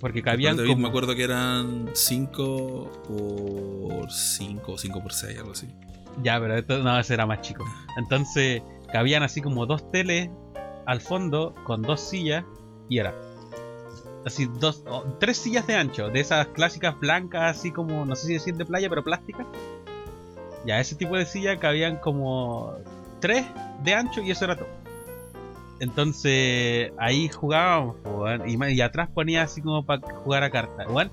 Porque 0.00 0.18
El 0.20 0.24
cabían 0.24 0.54
planeta 0.56 0.62
Beat 0.68 0.76
me 0.76 0.82
como... 0.82 0.88
acuerdo 0.88 1.14
que 1.14 1.24
eran 1.24 1.90
5 1.92 2.90
por 3.08 4.10
5 4.10 4.72
o 4.72 4.78
5 4.78 5.02
por 5.02 5.12
6, 5.12 5.38
algo 5.38 5.52
así. 5.52 5.68
Ya, 6.22 6.38
pero 6.40 6.56
esto 6.56 6.78
no, 6.82 6.98
ese 6.98 7.14
era 7.14 7.26
más 7.26 7.40
chico. 7.40 7.64
Entonces, 7.98 8.62
cabían 8.92 9.22
así 9.22 9.40
como 9.40 9.66
dos 9.66 9.90
teles 9.90 10.30
al 10.86 11.00
fondo 11.00 11.54
con 11.64 11.82
dos 11.82 12.00
sillas 12.00 12.44
y 12.88 12.98
era 12.98 13.14
así 14.24 14.46
dos 14.46 14.82
o 14.88 15.04
tres 15.18 15.38
sillas 15.38 15.66
de 15.66 15.74
ancho, 15.74 16.08
de 16.08 16.20
esas 16.20 16.46
clásicas 16.48 16.98
blancas 16.98 17.58
así 17.58 17.70
como 17.70 18.04
no 18.04 18.16
sé 18.16 18.26
si 18.26 18.32
decir 18.34 18.54
de 18.56 18.64
playa, 18.64 18.88
pero 18.88 19.04
plásticas. 19.04 19.46
Ya, 20.66 20.80
ese 20.80 20.94
tipo 20.94 21.16
de 21.16 21.26
silla 21.26 21.58
cabían 21.58 21.96
como 21.96 22.74
tres 23.20 23.44
de 23.82 23.94
ancho 23.94 24.22
y 24.22 24.30
eso 24.30 24.46
era 24.46 24.56
todo. 24.56 24.68
Entonces, 25.80 26.92
ahí 26.98 27.28
jugábamos, 27.28 27.96
y, 28.46 28.64
y 28.72 28.80
atrás 28.80 29.08
ponía 29.12 29.42
así 29.42 29.60
como 29.60 29.84
para 29.84 30.00
jugar 30.16 30.42
a 30.42 30.50
cartas. 30.50 30.86
Weón, 30.88 31.10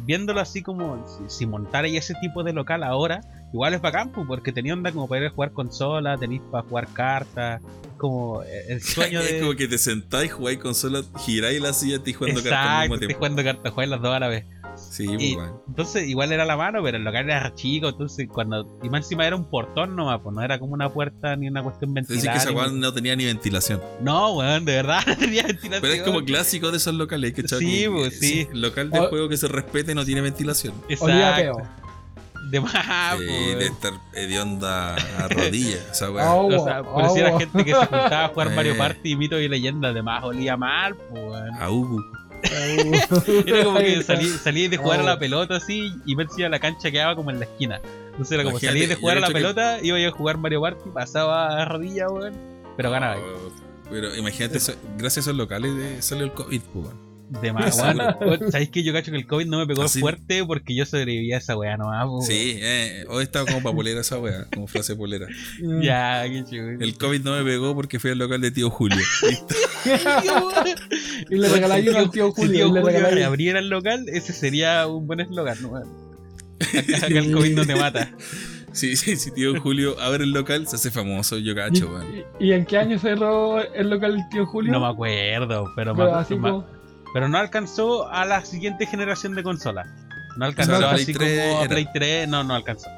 viéndolo 0.00 0.40
así 0.40 0.62
como 0.62 1.06
si, 1.06 1.22
si 1.28 1.46
montara 1.46 1.86
ahí 1.86 1.96
ese 1.96 2.14
tipo 2.20 2.42
de 2.42 2.52
local 2.52 2.82
ahora, 2.82 3.20
igual 3.52 3.74
es 3.74 3.80
bacán, 3.80 4.10
po, 4.10 4.26
porque 4.26 4.52
tenía 4.52 4.74
onda 4.74 4.92
como 4.92 5.08
para 5.08 5.22
ir 5.22 5.26
a 5.28 5.30
jugar 5.30 5.52
consola, 5.52 6.18
tenéis 6.18 6.42
para 6.50 6.66
jugar 6.66 6.88
cartas, 6.88 7.62
como 8.02 8.42
eh, 8.42 8.64
el 8.68 8.82
sueño 8.82 9.20
es 9.20 9.32
de... 9.32 9.40
como 9.40 9.54
que 9.54 9.68
te 9.68 9.78
sentáis, 9.78 10.32
jugáis 10.32 10.58
consola, 10.58 11.02
giráis 11.24 11.60
la 11.62 11.72
silla 11.72 11.92
y 11.92 11.96
estáis 11.98 12.16
jugando 12.16 12.42
cartas 12.42 12.52
al 12.58 12.64
Exacto, 12.66 12.82
mismo 12.82 12.98
tiempo. 12.98 13.16
jugando 13.18 13.44
cartas, 13.44 13.72
juegas 13.72 13.90
las 13.90 14.02
dos 14.02 14.14
a 14.14 14.18
la 14.20 14.28
vez. 14.28 14.44
Sí, 14.74 15.04
Y- 15.04 15.34
pues, 15.34 15.46
weón. 15.48 15.60
Entonces, 15.68 16.08
igual 16.08 16.32
era 16.32 16.44
la 16.46 16.56
mano, 16.56 16.82
pero 16.82 16.96
el 16.96 17.04
local 17.04 17.24
era 17.30 17.54
chico, 17.54 17.88
entonces 17.90 18.26
cuando... 18.32 18.78
Y 18.82 18.88
más 18.88 19.02
encima 19.04 19.26
era 19.26 19.36
un 19.36 19.44
portón 19.48 19.94
nomás, 19.96 20.20
pues 20.22 20.34
no 20.34 20.42
era 20.42 20.58
como 20.58 20.72
una 20.72 20.88
puerta 20.90 21.36
ni 21.36 21.46
una 21.48 21.62
cuestión 21.62 21.90
Es 21.96 22.08
decir, 22.08 22.24
ventilada. 22.30 22.52
que 22.52 22.58
esa 22.60 22.70
un- 22.72 22.80
no 22.80 22.92
tenía 22.92 23.14
ni 23.14 23.24
ventilación. 23.26 23.80
No, 24.02 24.32
weón, 24.34 24.64
de 24.64 24.72
verdad 24.76 25.00
no 25.06 25.16
tenía 25.16 25.42
ventilación. 25.44 25.82
Pero 25.82 25.94
es 25.94 26.02
como 26.02 26.24
clásico 26.24 26.70
de 26.70 26.78
esos 26.78 26.94
locales, 26.94 27.32
¿cachai? 27.34 27.58
Sí, 27.60 27.80
Que- 27.82 27.90
pues, 27.90 28.18
sí. 28.18 28.48
Local 28.52 28.90
de 28.90 28.98
O- 29.00 29.08
juego 29.08 29.28
que 29.28 29.36
se 29.36 29.46
respete 29.48 29.94
no 29.94 30.04
tiene 30.04 30.20
ventilación. 30.22 30.74
Olía 31.00 31.38
Exacto. 31.38 31.68
De 32.52 32.60
más, 32.60 33.18
Sí, 33.18 33.24
pues, 33.26 33.58
de 33.58 33.64
estar 33.66 33.92
hedionda 34.12 34.94
a 34.94 35.28
rodillas. 35.28 36.02
Oh, 36.02 36.46
O 36.48 36.64
sea, 36.64 36.82
por 36.82 37.08
si 37.10 37.20
era 37.20 37.38
gente 37.38 37.64
que 37.64 37.70
se 37.72 37.76
juntaba 37.86 38.24
a 38.26 38.28
jugar 38.28 38.50
Mario 38.54 38.74
Eh. 38.74 38.78
Party, 38.78 39.16
mito 39.16 39.40
y 39.40 39.48
leyenda, 39.48 39.88
además 39.88 40.22
olía 40.22 40.56
mal, 40.56 40.94
pues. 40.94 41.42
A 41.58 41.70
Ugu. 41.70 42.02
Era 43.46 43.64
como 43.64 43.78
que 43.78 44.02
salí, 44.02 44.28
salí 44.28 44.68
de 44.68 44.76
jugar 44.76 45.00
a 45.00 45.02
la 45.04 45.18
pelota 45.18 45.56
así 45.56 45.92
y 46.04 46.14
me 46.16 46.24
decía 46.24 46.48
la 46.48 46.58
cancha 46.58 46.90
quedaba 46.90 47.16
como 47.16 47.30
en 47.30 47.38
la 47.38 47.46
esquina. 47.46 47.80
Entonces 48.10 48.32
era 48.32 48.42
como 48.42 48.56
Imagínate, 48.58 48.78
salí 48.78 48.86
de 48.86 48.94
jugar 48.96 49.16
a 49.16 49.20
la 49.20 49.26
cacho 49.28 49.32
que- 49.38 49.40
pelota, 49.42 49.78
iba 49.82 49.98
yo 49.98 50.08
a 50.08 50.12
jugar 50.12 50.36
Mario 50.38 50.60
Party, 50.60 50.90
pasaba 50.92 51.62
a 51.62 51.64
rodilla, 51.64 52.08
weón. 52.10 52.34
Pero 52.76 52.90
ganaba. 52.90 53.16
Oh, 53.16 53.50
Pero 53.90 54.14
imagínate, 54.14 54.58
eso- 54.58 54.74
gracias 54.98 55.26
a 55.26 55.30
esos 55.30 55.36
locales 55.36 55.74
de- 55.76 56.02
salió 56.02 56.24
el 56.24 56.32
COVID, 56.32 56.60
pues, 56.72 56.84
weón. 56.86 57.11
De 57.40 57.52
más, 57.52 57.78
weón. 57.78 58.50
¿Sabéis 58.50 58.68
que 58.70 58.82
yo 58.82 58.92
cacho 58.92 59.10
que 59.10 59.16
el 59.16 59.26
COVID 59.26 59.46
no 59.46 59.58
me 59.58 59.66
pegó 59.66 59.82
Así- 59.84 60.00
fuerte 60.00 60.44
porque 60.44 60.74
yo 60.74 60.84
sobreviví 60.84 61.32
a 61.32 61.38
esa 61.38 61.56
weá 61.56 61.76
nomás? 61.76 62.26
Sí, 62.26 62.56
eh, 62.60 63.04
hoy 63.08 63.22
estaba 63.24 63.46
como 63.46 63.62
para 63.62 63.74
polera 63.74 64.00
esa 64.02 64.18
weá, 64.18 64.46
como 64.52 64.66
frase 64.66 64.94
polera. 64.96 65.26
Ya, 65.82 66.22
qué 66.26 66.44
chulo. 66.48 66.78
El 66.80 66.96
COVID 66.98 67.20
no 67.22 67.36
me 67.36 67.44
pegó 67.44 67.74
porque 67.74 67.98
fui 67.98 68.10
al 68.10 68.18
local 68.18 68.40
de 68.40 68.50
tío 68.50 68.68
Julio. 68.70 68.98
Listo. 69.28 69.54
y 71.30 71.36
le 71.36 71.48
regaláis 71.48 71.88
uno 71.88 71.98
al 71.98 72.10
tío 72.10 72.28
Si 72.28 72.42
Julio. 72.42 72.52
tío 72.52 72.66
y 72.66 72.72
le 72.72 72.80
Julio 72.80 72.98
regaláis- 72.98 73.14
reabriera 73.14 73.58
el 73.58 73.68
local, 73.68 74.04
ese 74.08 74.32
sería 74.32 74.86
un 74.86 75.06
buen 75.06 75.20
eslogan, 75.20 75.56
¿no? 75.62 75.76
Acá, 75.76 76.96
acá 76.96 77.06
el 77.06 77.32
COVID 77.32 77.54
no 77.56 77.64
te 77.66 77.74
mata. 77.74 78.10
Sí, 78.72 78.96
sí, 78.96 79.16
sí, 79.16 79.30
tío 79.32 79.60
Julio 79.60 80.00
abre 80.00 80.24
el 80.24 80.30
local, 80.32 80.66
se 80.66 80.76
hace 80.76 80.90
famoso, 80.90 81.36
yo 81.38 81.54
cacho, 81.54 81.90
weón. 81.92 82.06
¿Y, 82.40 82.46
y 82.48 82.52
en 82.52 82.64
qué 82.64 82.78
año 82.78 82.98
cerró 82.98 83.60
el 83.62 83.90
local 83.90 84.16
del 84.16 84.28
tío 84.30 84.46
Julio? 84.46 84.72
No 84.72 84.80
me 84.80 84.86
acuerdo, 84.86 85.70
pero, 85.76 85.94
Pero 85.94 86.14
así 86.14 86.34
como- 86.36 86.64
pero 87.12 87.28
no 87.28 87.38
alcanzó 87.38 88.08
a 88.10 88.24
la 88.24 88.44
siguiente 88.44 88.86
generación 88.86 89.34
de 89.34 89.42
consolas. 89.42 89.88
No 90.36 90.46
alcanzó 90.46 90.72
O 90.72 90.78
sea, 90.78 90.86
la 90.88 90.92
así 90.94 91.12
Play 91.12 91.16
3 91.36 91.46
como 91.48 91.58
a 91.58 91.64
era. 91.64 91.68
Play 91.68 91.88
3, 91.92 92.28
no, 92.28 92.44
no 92.44 92.54
alcanzó. 92.54 92.88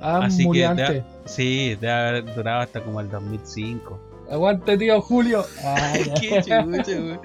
Ah, 0.00 0.20
Así 0.24 0.48
que 0.50 0.64
antes. 0.64 1.02
Sí, 1.24 1.76
debe 1.80 1.92
haber 1.92 2.34
durado 2.34 2.60
hasta 2.60 2.80
como 2.82 3.00
el 3.00 3.10
2005. 3.10 4.00
Aguante, 4.30 4.76
tío 4.78 5.00
Julio. 5.00 5.44
Ay, 5.64 6.04
Qué 6.20 6.40
chucha, 6.42 6.64
weón. 6.64 7.20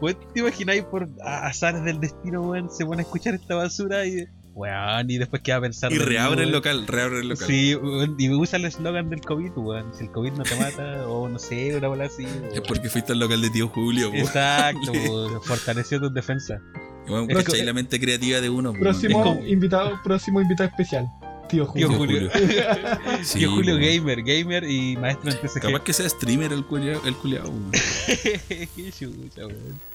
Weón, 0.00 0.16
¿Te 0.34 0.40
imagináis 0.40 0.82
por 0.84 1.08
a- 1.24 1.46
azares 1.46 1.82
del 1.84 2.00
destino, 2.00 2.42
weón? 2.42 2.70
Se 2.70 2.84
pone 2.84 3.00
a 3.02 3.04
escuchar 3.04 3.34
esta 3.34 3.54
basura 3.54 4.04
y. 4.04 4.26
Weón, 4.54 5.10
y 5.10 5.16
después 5.18 5.40
queda 5.42 5.56
a 5.56 5.60
pensar. 5.62 5.92
Y 5.92 5.98
reabre 5.98 6.42
el 6.44 6.52
local, 6.52 6.86
reabre 6.86 7.20
el 7.20 7.28
local. 7.28 7.46
Sí, 7.46 7.76
y 8.18 8.30
usa 8.30 8.58
el 8.58 8.66
eslogan 8.66 9.08
del 9.08 9.20
COVID, 9.22 9.52
weón. 9.56 9.94
Si 9.94 10.04
el 10.04 10.10
COVID 10.10 10.32
no 10.32 10.42
te 10.44 10.54
mata, 10.56 11.06
o 11.08 11.28
no 11.28 11.38
sé, 11.38 11.74
una 11.76 11.88
bola 11.88 12.04
así. 12.04 12.26
Es 12.52 12.60
porque 12.60 12.90
fuiste 12.90 13.12
al 13.12 13.18
local 13.20 13.40
de 13.40 13.50
tío 13.50 13.68
Julio, 13.68 14.10
weón. 14.10 14.20
Exacto, 14.26 14.92
weón, 14.92 15.42
fortaleció 15.42 16.00
tus 16.00 16.12
defensas. 16.12 16.60
Weón, 17.08 17.30
Es 17.30 17.64
la 17.64 17.72
mente 17.72 17.98
creativa 17.98 18.40
de 18.40 18.50
uno, 18.50 18.70
weón. 18.70 18.82
próximo 18.82 19.22
como- 19.22 19.44
invitado, 19.46 19.98
próximo 20.04 20.40
invitado 20.40 20.68
especial. 20.68 21.06
Tío 21.48 21.66
Tío 21.74 21.88
Julio. 21.90 22.30
Julio. 22.30 22.30
Sí, 23.22 23.40
Tío 23.40 23.50
Julio. 23.50 23.76
Gamer, 23.76 24.22
gamer 24.22 24.64
y 24.64 24.96
maestro 24.96 25.30
en 25.30 25.36
TCG. 25.38 25.60
Capaz 25.60 25.82
que 25.82 25.92
sea 25.92 26.08
streamer 26.08 26.52
el 26.52 26.64
culiao, 26.64 27.04
el 27.06 27.14
culiao, 27.14 27.48
weón. 27.48 27.70
Qué 27.72 28.68
chucha, 28.92 29.46
weón. 29.46 29.91